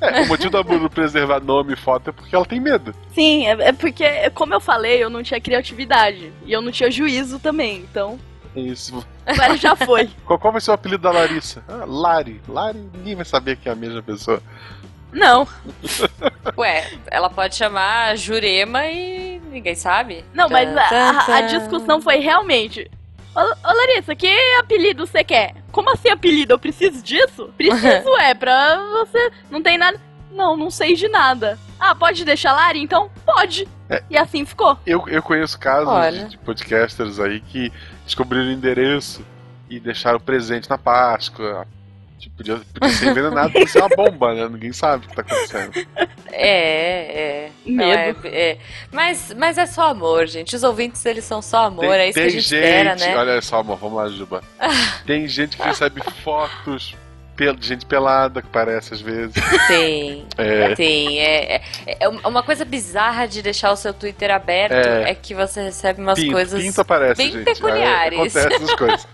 É, 0.00 0.22
o 0.22 0.28
motivo 0.28 0.50
da 0.50 0.62
Bururu 0.62 0.88
preservar 0.88 1.40
nome 1.40 1.72
e 1.72 1.76
foto 1.76 2.10
é 2.10 2.12
porque 2.12 2.34
ela 2.34 2.46
tem 2.46 2.60
medo. 2.60 2.94
Sim, 3.12 3.46
é, 3.46 3.50
é 3.68 3.72
porque, 3.72 4.30
como 4.30 4.54
eu 4.54 4.60
falei, 4.60 5.02
eu 5.02 5.10
não 5.10 5.24
tinha 5.24 5.40
criatividade. 5.40 6.32
E 6.46 6.52
eu 6.52 6.62
não 6.62 6.70
tinha 6.70 6.88
juízo 6.90 7.40
também, 7.40 7.78
então. 7.78 8.18
Isso. 8.58 9.06
Agora 9.26 9.56
já 9.56 9.74
foi. 9.76 10.08
Qual, 10.26 10.38
qual 10.38 10.52
vai 10.52 10.60
ser 10.60 10.70
o 10.70 10.74
apelido 10.74 11.02
da 11.02 11.10
Larissa? 11.10 11.62
Ah, 11.68 11.84
Lari. 11.86 12.40
Lari, 12.48 12.78
ninguém 12.94 13.14
vai 13.14 13.24
saber 13.24 13.56
que 13.56 13.68
é 13.68 13.72
a 13.72 13.76
mesma 13.76 14.02
pessoa. 14.02 14.42
Não. 15.12 15.46
Ué, 16.56 16.90
ela 17.06 17.30
pode 17.30 17.56
chamar 17.56 18.16
Jurema 18.16 18.84
e 18.86 19.40
ninguém 19.50 19.74
sabe. 19.74 20.24
Não, 20.34 20.48
mas 20.48 20.68
a, 20.76 21.36
a- 21.36 21.40
discussão 21.42 22.00
foi 22.00 22.18
realmente. 22.18 22.90
Ô, 23.34 23.40
ô 23.40 23.72
Larissa, 23.74 24.14
que 24.14 24.28
apelido 24.58 25.06
você 25.06 25.22
quer? 25.24 25.54
Como 25.72 25.90
assim 25.90 26.08
apelido? 26.10 26.52
Eu 26.54 26.58
preciso 26.58 27.02
disso? 27.02 27.50
Preciso, 27.56 28.08
é, 28.18 28.34
pra 28.34 28.78
você. 28.98 29.30
Não 29.50 29.62
tem 29.62 29.78
nada. 29.78 29.98
Não, 30.30 30.56
não 30.56 30.70
sei 30.70 30.94
de 30.94 31.08
nada. 31.08 31.58
Ah, 31.80 31.94
pode 31.94 32.24
deixar 32.24 32.52
Lari? 32.52 32.80
Então, 32.80 33.10
pode. 33.24 33.66
É. 33.88 34.02
E 34.10 34.16
assim 34.16 34.44
ficou. 34.44 34.78
Eu, 34.86 35.08
eu 35.08 35.22
conheço 35.22 35.58
casos 35.58 35.88
Olha. 35.88 36.24
de, 36.24 36.30
de 36.30 36.38
podcasters 36.38 37.18
aí 37.18 37.40
que 37.40 37.72
descobriram 38.04 38.46
o 38.46 38.52
endereço 38.52 39.24
e 39.68 39.80
deixaram 39.80 40.20
presente 40.20 40.68
na 40.68 40.76
Páscoa. 40.76 41.66
Tipo, 42.18 42.36
podia, 42.36 42.60
podia 42.74 42.94
ser 42.94 43.10
envenenado, 43.10 43.52
podia 43.52 43.68
ser 43.68 43.78
uma 43.78 43.88
bomba, 43.88 44.34
né? 44.34 44.48
Ninguém 44.48 44.72
sabe 44.72 45.06
o 45.06 45.08
que 45.08 45.14
tá 45.14 45.22
acontecendo. 45.22 45.86
É, 46.32 47.46
é. 47.46 47.50
Não, 47.64 47.86
Medo. 47.86 48.26
é, 48.26 48.50
é. 48.50 48.58
Mas, 48.90 49.32
mas 49.36 49.56
é 49.56 49.66
só 49.66 49.90
amor, 49.90 50.26
gente. 50.26 50.54
Os 50.54 50.62
ouvintes, 50.62 51.04
eles 51.06 51.24
são 51.24 51.40
só 51.40 51.66
amor. 51.66 51.86
Tem, 51.86 52.00
é 52.00 52.08
isso 52.08 52.14
que 52.14 52.20
a 52.20 52.22
tem 52.22 52.30
gente, 52.30 52.42
gente, 52.42 52.54
espera, 52.54 52.96
né? 52.96 53.16
olha 53.16 53.40
só, 53.40 53.60
amor, 53.60 53.78
vamos 53.78 53.96
lá, 53.96 54.08
Juba. 54.08 54.42
Tem 55.06 55.28
gente 55.28 55.56
que 55.56 55.62
recebe 55.62 56.02
fotos 56.22 56.96
de 57.38 57.66
gente 57.66 57.86
pelada, 57.86 58.42
que 58.42 58.48
parece 58.48 58.94
às 58.94 59.00
vezes. 59.00 59.34
Tem. 59.68 60.26
É, 60.38 60.74
Tem. 60.74 61.18
É, 61.20 61.56
é, 61.86 61.96
é 62.00 62.08
uma 62.08 62.42
coisa 62.44 62.64
bizarra 62.64 63.26
de 63.26 63.42
deixar 63.42 63.72
o 63.72 63.76
seu 63.76 63.92
Twitter 63.92 64.30
aberto 64.30 64.72
É. 64.72 65.10
é, 65.10 65.14
que 65.14 65.34
você 65.34 65.62
recebe 65.62 66.00
umas 66.00 66.18
pinto, 66.18 66.32
coisas. 66.32 66.62
pinto 66.62 66.80
aparece, 66.80 67.14
bem 67.16 67.32
gente. 67.32 67.44
peculiares. 67.44 68.36
Aí 68.36 68.44
acontece 68.46 68.76
coisas. 68.76 69.06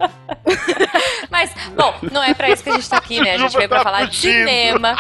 Mas, 1.31 1.51
bom, 1.75 1.95
não 2.13 2.23
é 2.23 2.35
pra 2.35 2.51
isso 2.51 2.63
que 2.63 2.71
a 2.71 2.75
gente 2.75 2.89
tá 2.89 2.99
aqui, 2.99 3.21
né? 3.21 3.35
A 3.35 3.39
gente 3.39 3.57
veio 3.57 3.69
pra 3.69 3.79
tá 3.79 3.85
falar 3.85 4.05
de 4.07 4.17
fugindo. 4.17 4.33
cinema. 4.49 4.97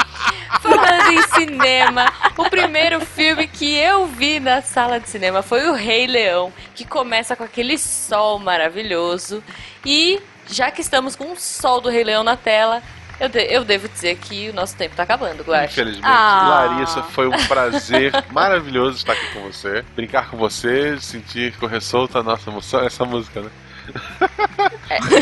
Falando 0.60 1.12
em 1.12 1.22
cinema, 1.34 2.12
o 2.36 2.48
primeiro 2.48 3.00
filme 3.04 3.46
que 3.46 3.76
eu 3.76 4.06
vi 4.06 4.40
na 4.40 4.62
sala 4.62 4.98
de 4.98 5.08
cinema 5.08 5.42
foi 5.42 5.68
o 5.68 5.74
Rei 5.74 6.06
Leão, 6.06 6.52
que 6.74 6.84
começa 6.86 7.36
com 7.36 7.44
aquele 7.44 7.76
sol 7.76 8.38
maravilhoso. 8.38 9.42
E 9.84 10.20
já 10.48 10.70
que 10.70 10.80
estamos 10.80 11.14
com 11.16 11.32
o 11.32 11.36
sol 11.36 11.80
do 11.80 11.88
Rei 11.90 12.04
Leão 12.04 12.24
na 12.24 12.36
tela, 12.36 12.82
eu, 13.20 13.28
de- 13.28 13.52
eu 13.52 13.64
devo 13.64 13.88
dizer 13.88 14.16
que 14.16 14.50
o 14.50 14.54
nosso 14.54 14.76
tempo 14.76 14.94
tá 14.96 15.02
acabando, 15.04 15.42
Guache. 15.42 15.72
Infelizmente. 15.72 16.04
Ah. 16.06 16.66
Larissa, 16.72 17.02
foi 17.02 17.26
um 17.28 17.46
prazer 17.46 18.12
maravilhoso 18.32 18.96
estar 18.98 19.12
aqui 19.12 19.26
com 19.32 19.40
você. 19.42 19.84
Brincar 19.94 20.28
com 20.30 20.36
você, 20.36 20.98
sentir 21.00 21.54
correr 21.58 21.80
solta 21.80 22.18
a 22.20 22.22
nossa 22.22 22.50
emoção. 22.50 22.80
Essa 22.84 23.04
música, 23.04 23.40
né? 23.40 23.50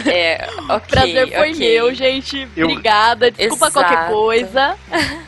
É, 0.06 0.46
ok. 0.68 0.80
Prazer 0.88 1.28
foi 1.32 1.50
ok. 1.52 1.58
meu, 1.58 1.94
gente. 1.94 2.48
Eu- 2.56 2.68
Obrigada. 2.68 3.30
Desculpa 3.30 3.66
Exato. 3.66 3.86
qualquer 3.86 4.08
coisa. 4.08 4.76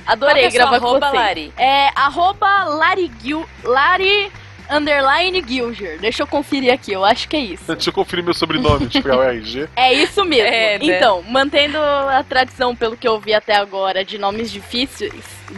Adorei 0.06 0.48
que 0.50 0.58
é 0.58 0.60
a 0.62 0.66
sua 0.66 0.70
gravar 0.70 0.80
com 0.80 1.00
você. 1.00 1.16
Lari? 1.16 1.52
É 1.56 1.88
arroba 1.94 2.64
Lari 2.64 3.10
Gil. 3.22 3.46
Lari 3.64 4.30
underline 4.70 5.42
Gilger. 5.46 5.98
Deixa 6.00 6.22
eu 6.22 6.26
conferir 6.26 6.72
aqui, 6.72 6.92
eu 6.92 7.04
acho 7.04 7.28
que 7.28 7.36
é 7.36 7.40
isso. 7.40 7.64
Deixa 7.66 7.90
eu 7.90 7.94
conferir 7.94 8.24
meu 8.24 8.34
sobrenome, 8.34 8.86
tipo, 8.88 9.08
é 9.08 9.16
o 9.16 9.22
RG. 9.22 9.68
É 9.76 9.92
isso 9.92 10.24
mesmo. 10.24 10.46
É, 10.48 10.78
né? 10.78 10.96
Então, 10.96 11.22
mantendo 11.22 11.78
a 11.78 12.22
tradição, 12.28 12.74
pelo 12.74 12.96
que 12.96 13.06
eu 13.06 13.18
vi 13.20 13.34
até 13.34 13.54
agora, 13.56 14.04
de 14.04 14.16
nomes 14.18 14.50
difíceis, 14.50 15.12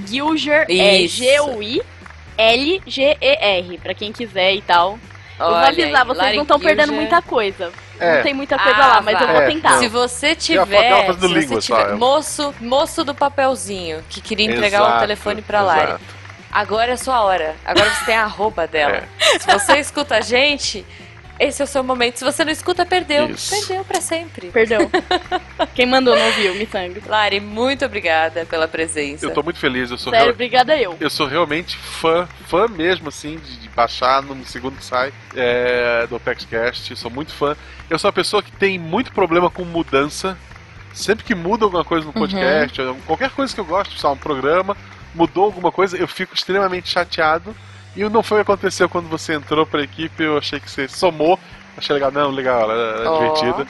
Gilger 0.06 0.66
é 0.68 0.98
Isso. 1.02 1.16
G-U-I-L-G-E-R, 2.38 3.78
pra 3.78 3.94
quem 3.94 4.12
quiser 4.12 4.54
e 4.54 4.62
tal. 4.62 4.98
Eu 5.38 5.46
vou 5.46 5.54
avisar, 5.56 6.04
vocês 6.06 6.34
não 6.34 6.42
estão 6.42 6.58
perdendo 6.58 6.92
muita 6.94 7.20
coisa. 7.20 7.70
É. 8.00 8.16
Não 8.16 8.22
tem 8.22 8.34
muita 8.34 8.58
coisa 8.58 8.78
Ah, 8.78 8.86
lá, 8.88 9.00
mas 9.02 9.20
eu 9.20 9.26
vá. 9.26 9.32
vou 9.34 9.42
É, 9.42 9.46
tentar. 9.50 9.78
Se 9.78 9.88
você 9.88 10.34
tiver, 10.34 11.04
se 11.06 11.12
você 11.12 11.26
língua 11.28 11.60
tiver 11.60 11.90
é. 11.90 11.94
moço, 11.94 12.54
moço 12.60 13.04
do 13.04 13.14
papelzinho 13.14 14.02
que 14.08 14.20
queria 14.20 14.46
entregar 14.46 14.80
Exato, 14.80 14.96
o 14.96 15.00
telefone 15.00 15.42
pra 15.42 15.60
Lari. 15.62 15.82
exato. 15.84 16.15
Agora 16.56 16.92
é 16.92 16.94
a 16.94 16.96
sua 16.96 17.20
hora. 17.22 17.54
Agora 17.66 17.90
você 17.90 18.04
tem 18.06 18.16
a 18.16 18.24
arroba 18.24 18.66
dela. 18.66 18.96
É. 19.20 19.38
Se 19.38 19.46
você 19.46 19.78
escuta 19.78 20.16
a 20.16 20.20
gente, 20.22 20.86
esse 21.38 21.60
é 21.60 21.64
o 21.66 21.68
seu 21.68 21.84
momento. 21.84 22.16
Se 22.16 22.24
você 22.24 22.46
não 22.46 22.50
escuta, 22.50 22.86
perdeu. 22.86 23.28
Isso. 23.28 23.54
Perdeu 23.54 23.84
pra 23.84 24.00
sempre. 24.00 24.48
Perdão. 24.48 24.90
Quem 25.76 25.84
mandou 25.84 26.16
não 26.16 26.24
ouviu, 26.24 26.54
me 26.54 26.66
sangue. 26.66 27.02
Lari, 27.06 27.40
muito 27.40 27.84
obrigada 27.84 28.46
pela 28.46 28.66
presença. 28.66 29.26
Eu 29.26 29.34
tô 29.34 29.42
muito 29.42 29.58
feliz, 29.58 29.90
eu 29.90 29.98
sou 29.98 30.10
Sério, 30.10 30.24
real- 30.28 30.34
obrigada 30.34 30.74
eu. 30.78 30.96
Eu 30.98 31.10
sou 31.10 31.26
realmente 31.26 31.76
fã, 31.76 32.26
fã 32.48 32.66
mesmo, 32.66 33.08
assim, 33.10 33.36
de, 33.36 33.56
de 33.58 33.68
baixar 33.68 34.22
no 34.22 34.42
segundo 34.46 34.78
que 34.78 34.84
sai 34.84 35.12
é, 35.34 36.06
do 36.06 36.16
OpexCast. 36.16 36.96
Sou 36.96 37.10
muito 37.10 37.34
fã. 37.34 37.54
Eu 37.90 37.98
sou 37.98 38.08
uma 38.08 38.14
pessoa 38.14 38.42
que 38.42 38.50
tem 38.50 38.78
muito 38.78 39.12
problema 39.12 39.50
com 39.50 39.62
mudança. 39.62 40.38
Sempre 40.94 41.22
que 41.26 41.34
muda 41.34 41.66
alguma 41.66 41.84
coisa 41.84 42.06
no 42.06 42.12
podcast, 42.14 42.80
ou 42.80 42.94
qualquer 43.06 43.28
coisa 43.28 43.54
que 43.54 43.60
eu 43.60 43.66
gosto, 43.66 43.98
só 43.98 44.14
um 44.14 44.16
programa, 44.16 44.74
mudou 45.16 45.44
alguma 45.44 45.72
coisa, 45.72 45.96
eu 45.96 46.06
fico 46.06 46.34
extremamente 46.34 46.88
chateado. 46.88 47.56
E 47.96 48.04
não 48.10 48.22
foi 48.22 48.40
o 48.40 48.44
que 48.44 48.52
aconteceu 48.52 48.88
quando 48.88 49.08
você 49.08 49.34
entrou 49.34 49.64
pra 49.64 49.82
equipe, 49.82 50.22
eu 50.22 50.36
achei 50.36 50.60
que 50.60 50.70
você 50.70 50.86
somou. 50.86 51.38
Achei 51.76 51.94
legal, 51.94 52.12
não, 52.12 52.30
legal, 52.30 52.70
era, 52.70 53.00
era 53.00 53.10
Ó. 53.10 53.66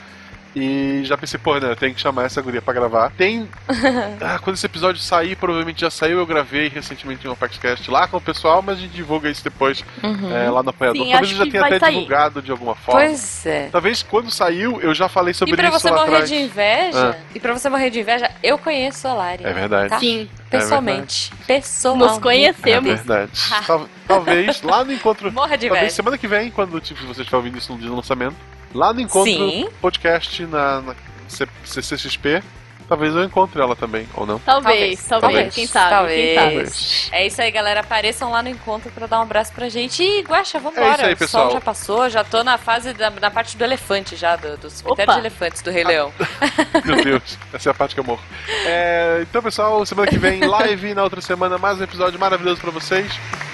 E 0.55 1.01
já 1.03 1.15
pensei, 1.17 1.39
pô, 1.39 1.57
né, 1.59 1.69
eu 1.71 1.75
tenho 1.75 1.93
que 1.93 2.01
chamar 2.01 2.23
essa 2.25 2.41
guria 2.41 2.61
pra 2.61 2.73
gravar. 2.73 3.11
Tem. 3.11 3.47
ah, 4.21 4.39
quando 4.39 4.55
esse 4.55 4.65
episódio 4.65 4.99
sair, 5.01 5.35
provavelmente 5.35 5.81
já 5.81 5.89
saiu, 5.91 6.17
eu 6.17 6.25
gravei 6.25 6.67
recentemente 6.67 7.27
um 7.27 7.35
podcast 7.35 7.89
lá 7.91 8.07
com 8.07 8.17
o 8.17 8.21
pessoal, 8.21 8.61
mas 8.61 8.77
a 8.77 8.81
gente 8.81 8.91
divulga 8.93 9.29
isso 9.29 9.43
depois 9.43 9.83
Uhum. 10.03 10.35
é, 10.35 10.49
lá 10.49 10.63
no 10.63 10.69
apoiador. 10.71 11.03
Sim, 11.03 11.11
Talvez 11.11 11.31
eu 11.31 11.37
já 11.45 11.51
tenha 11.51 11.65
até 11.65 11.79
sair. 11.79 11.93
divulgado 11.93 12.41
de 12.41 12.49
alguma 12.51 12.75
forma. 12.75 13.01
Pois 13.01 13.45
é. 13.45 13.69
Talvez 13.71 14.01
quando 14.03 14.31
saiu, 14.31 14.81
eu 14.81 14.93
já 14.95 15.07
falei 15.07 15.33
sobre 15.33 15.53
E 15.53 15.57
pra 15.57 15.69
isso 15.69 15.79
você 15.79 15.89
lá 15.89 15.97
morrer 15.97 16.07
atrás. 16.13 16.29
de 16.29 16.35
inveja, 16.35 17.15
Ah. 17.17 17.21
e 17.35 17.39
pra 17.39 17.53
você 17.53 17.69
morrer 17.69 17.89
de 17.89 17.99
inveja, 17.99 18.31
eu 18.41 18.57
conheço 18.57 19.07
a 19.07 19.13
Lari. 19.13 19.43
É 19.45 19.53
verdade. 19.53 19.89
Tá? 19.89 19.99
Sim, 19.99 20.27
Pessoalmente. 20.49 21.31
Pessoalmente. 21.45 22.07
nos 22.09 22.17
É 22.17 22.21
conhecemos. 22.21 22.89
verdade. 22.89 23.31
Tal- 23.67 23.87
talvez 24.07 24.61
lá 24.61 24.83
no 24.83 24.93
encontro. 24.93 25.31
Morra 25.31 25.57
de 25.57 25.67
Talvez 25.67 25.83
inveja. 25.83 25.95
semana 25.95 26.17
que 26.17 26.27
vem, 26.27 26.49
quando 26.49 26.79
tipo, 26.79 27.05
você 27.05 27.21
estiver 27.21 27.37
ouvindo 27.37 27.57
isso 27.57 27.71
no 27.73 27.77
dia 27.79 27.89
do 27.89 27.95
lançamento, 27.95 28.35
lá 28.73 28.93
no 28.93 29.01
encontro 29.01 29.31
Sim. 29.31 29.67
podcast 29.81 30.45
na, 30.45 30.81
na 30.81 30.95
C- 31.27 31.47
CCXP, 31.65 32.41
talvez 32.87 33.13
eu 33.13 33.23
encontre 33.23 33.61
ela 33.61 33.75
também, 33.75 34.07
ou 34.13 34.25
não. 34.25 34.39
Talvez, 34.39 35.03
talvez, 35.05 35.33
Talvez. 35.33 35.53
quem 35.55 35.67
sabe, 35.67 35.89
Talvez. 35.89 36.15
quem 36.25 36.35
sabe. 36.35 36.51
Talvez. 36.53 37.09
É 37.11 37.27
isso 37.27 37.41
aí, 37.41 37.51
galera. 37.51 37.81
Apareçam 37.81 38.31
lá 38.31 38.41
no 38.41 38.47
encontro 38.47 38.89
pra 38.91 39.07
dar 39.07 39.19
um 39.19 39.23
abraço 39.23 39.51
pra 39.51 39.67
gente. 39.67 40.01
E, 40.01 40.21
Guaxa, 40.21 40.57
vambora. 40.59 40.85
É 40.85 40.93
isso 40.93 41.05
aí, 41.05 41.13
o 41.13 41.17
pessoal. 41.17 41.43
sol 41.45 41.53
já 41.53 41.61
passou, 41.61 42.09
já 42.09 42.23
tô 42.23 42.43
na 42.45 42.57
fase, 42.57 42.93
da, 42.93 43.09
na 43.09 43.29
parte 43.29 43.57
do 43.57 43.63
elefante 43.63 44.15
já, 44.15 44.35
do, 44.37 44.55
do 44.57 44.69
cemitério 44.69 45.11
Opa. 45.11 45.13
de 45.13 45.19
elefantes 45.19 45.61
do 45.61 45.69
Rei 45.69 45.83
Leão. 45.83 46.13
Meu 46.85 47.03
Deus, 47.03 47.37
essa 47.51 47.69
é 47.69 47.71
a 47.71 47.73
parte 47.73 47.93
que 47.93 47.99
eu 47.99 48.05
morro. 48.05 48.21
É, 48.65 49.19
então, 49.21 49.41
pessoal, 49.43 49.85
semana 49.85 50.07
que 50.09 50.17
vem, 50.17 50.39
live. 50.45 50.93
Na 50.93 51.03
outra 51.03 51.19
semana, 51.19 51.57
mais 51.57 51.79
um 51.79 51.83
episódio 51.83 52.17
maravilhoso 52.19 52.61
pra 52.61 52.71
vocês. 52.71 53.11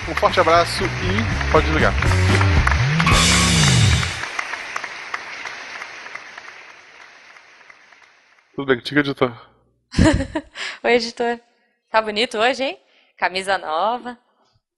Um 0.07 0.13
forte 0.15 0.39
abraço 0.39 0.83
e 0.83 1.51
pode 1.51 1.65
desligar. 1.65 1.93
Tudo 8.55 8.67
bem 8.67 8.77
contigo, 8.77 8.99
editor? 8.99 9.33
Oi, 10.83 10.93
editor. 10.93 11.39
Tá 11.91 12.01
bonito 12.01 12.37
hoje, 12.37 12.63
hein? 12.63 12.77
Camisa 13.17 13.57
nova. 13.57 14.17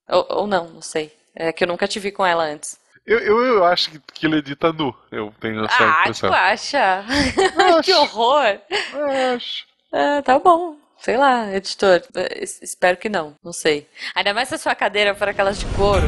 Ou, 0.10 0.26
ou 0.30 0.48
não, 0.48 0.70
não 0.70 0.82
sei. 0.82 1.12
É 1.36 1.52
que 1.52 1.64
eu 1.64 1.68
nunca 1.68 1.88
te 1.88 2.00
vi 2.00 2.12
com 2.12 2.26
ela 2.26 2.44
antes. 2.46 2.78
Eu, 3.06 3.20
eu, 3.20 3.44
eu 3.44 3.66
acho 3.66 3.92
que, 3.92 4.00
que 4.14 4.26
ele 4.26 4.38
edita 4.38 4.72
nu. 4.72 4.96
Eu 5.12 5.34
tenho 5.40 5.64
essa 5.66 5.84
ah, 5.84 6.02
impressão. 6.02 6.30
tu 6.30 6.36
acha? 6.36 7.06
Que 7.84 7.94
horror. 7.94 8.58
eu 8.94 9.36
acho. 9.36 9.66
Ah, 9.94 10.22
tá 10.24 10.40
bom. 10.40 10.78
Sei 11.00 11.18
lá, 11.18 11.54
editor. 11.54 12.02
Es- 12.32 12.62
Espero 12.62 12.98
que 12.98 13.10
não. 13.10 13.36
Não 13.44 13.54
sei. 13.54 13.88
Ainda 14.16 14.34
mais 14.34 14.48
se 14.50 14.56
a 14.56 14.58
sua 14.58 14.74
cadeira 14.74 15.14
for 15.14 15.28
aquelas 15.28 15.60
de 15.60 15.66
couro. 15.76 16.08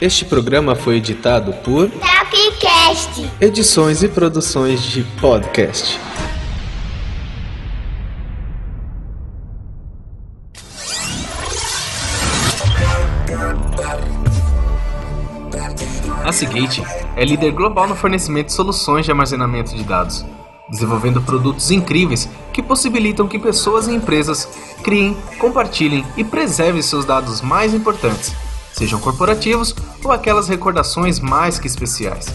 Este 0.00 0.24
programa 0.24 0.74
foi 0.74 0.96
editado 0.96 1.52
por 1.62 1.88
Tapcast. 1.90 3.30
Edições 3.40 4.02
e 4.02 4.08
Produções 4.08 4.82
de 4.82 5.04
Podcast. 5.20 5.98
Seagate 16.34 16.82
é 17.14 17.24
líder 17.24 17.52
global 17.52 17.86
no 17.86 17.94
fornecimento 17.94 18.46
de 18.46 18.54
soluções 18.54 19.04
de 19.04 19.12
armazenamento 19.12 19.72
de 19.72 19.84
dados, 19.84 20.26
desenvolvendo 20.68 21.22
produtos 21.22 21.70
incríveis 21.70 22.28
que 22.52 22.60
possibilitam 22.60 23.28
que 23.28 23.38
pessoas 23.38 23.86
e 23.86 23.92
empresas 23.92 24.48
criem, 24.82 25.16
compartilhem 25.38 26.04
e 26.16 26.24
preservem 26.24 26.82
seus 26.82 27.04
dados 27.04 27.40
mais 27.40 27.72
importantes, 27.72 28.34
sejam 28.72 28.98
corporativos 28.98 29.76
ou 30.02 30.10
aquelas 30.10 30.48
recordações 30.48 31.20
mais 31.20 31.56
que 31.56 31.68
especiais. 31.68 32.26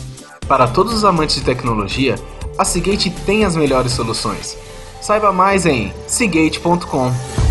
Para 0.47 0.65
todos 0.65 0.93
os 0.93 1.03
amantes 1.03 1.35
de 1.35 1.43
tecnologia, 1.43 2.15
a 2.57 2.63
Seagate 2.63 3.09
tem 3.09 3.43
as 3.43 3.57
melhores 3.57 3.91
soluções. 3.91 4.57
Saiba 5.01 5.33
mais 5.33 5.65
em 5.65 5.93
seagate.com. 6.07 7.48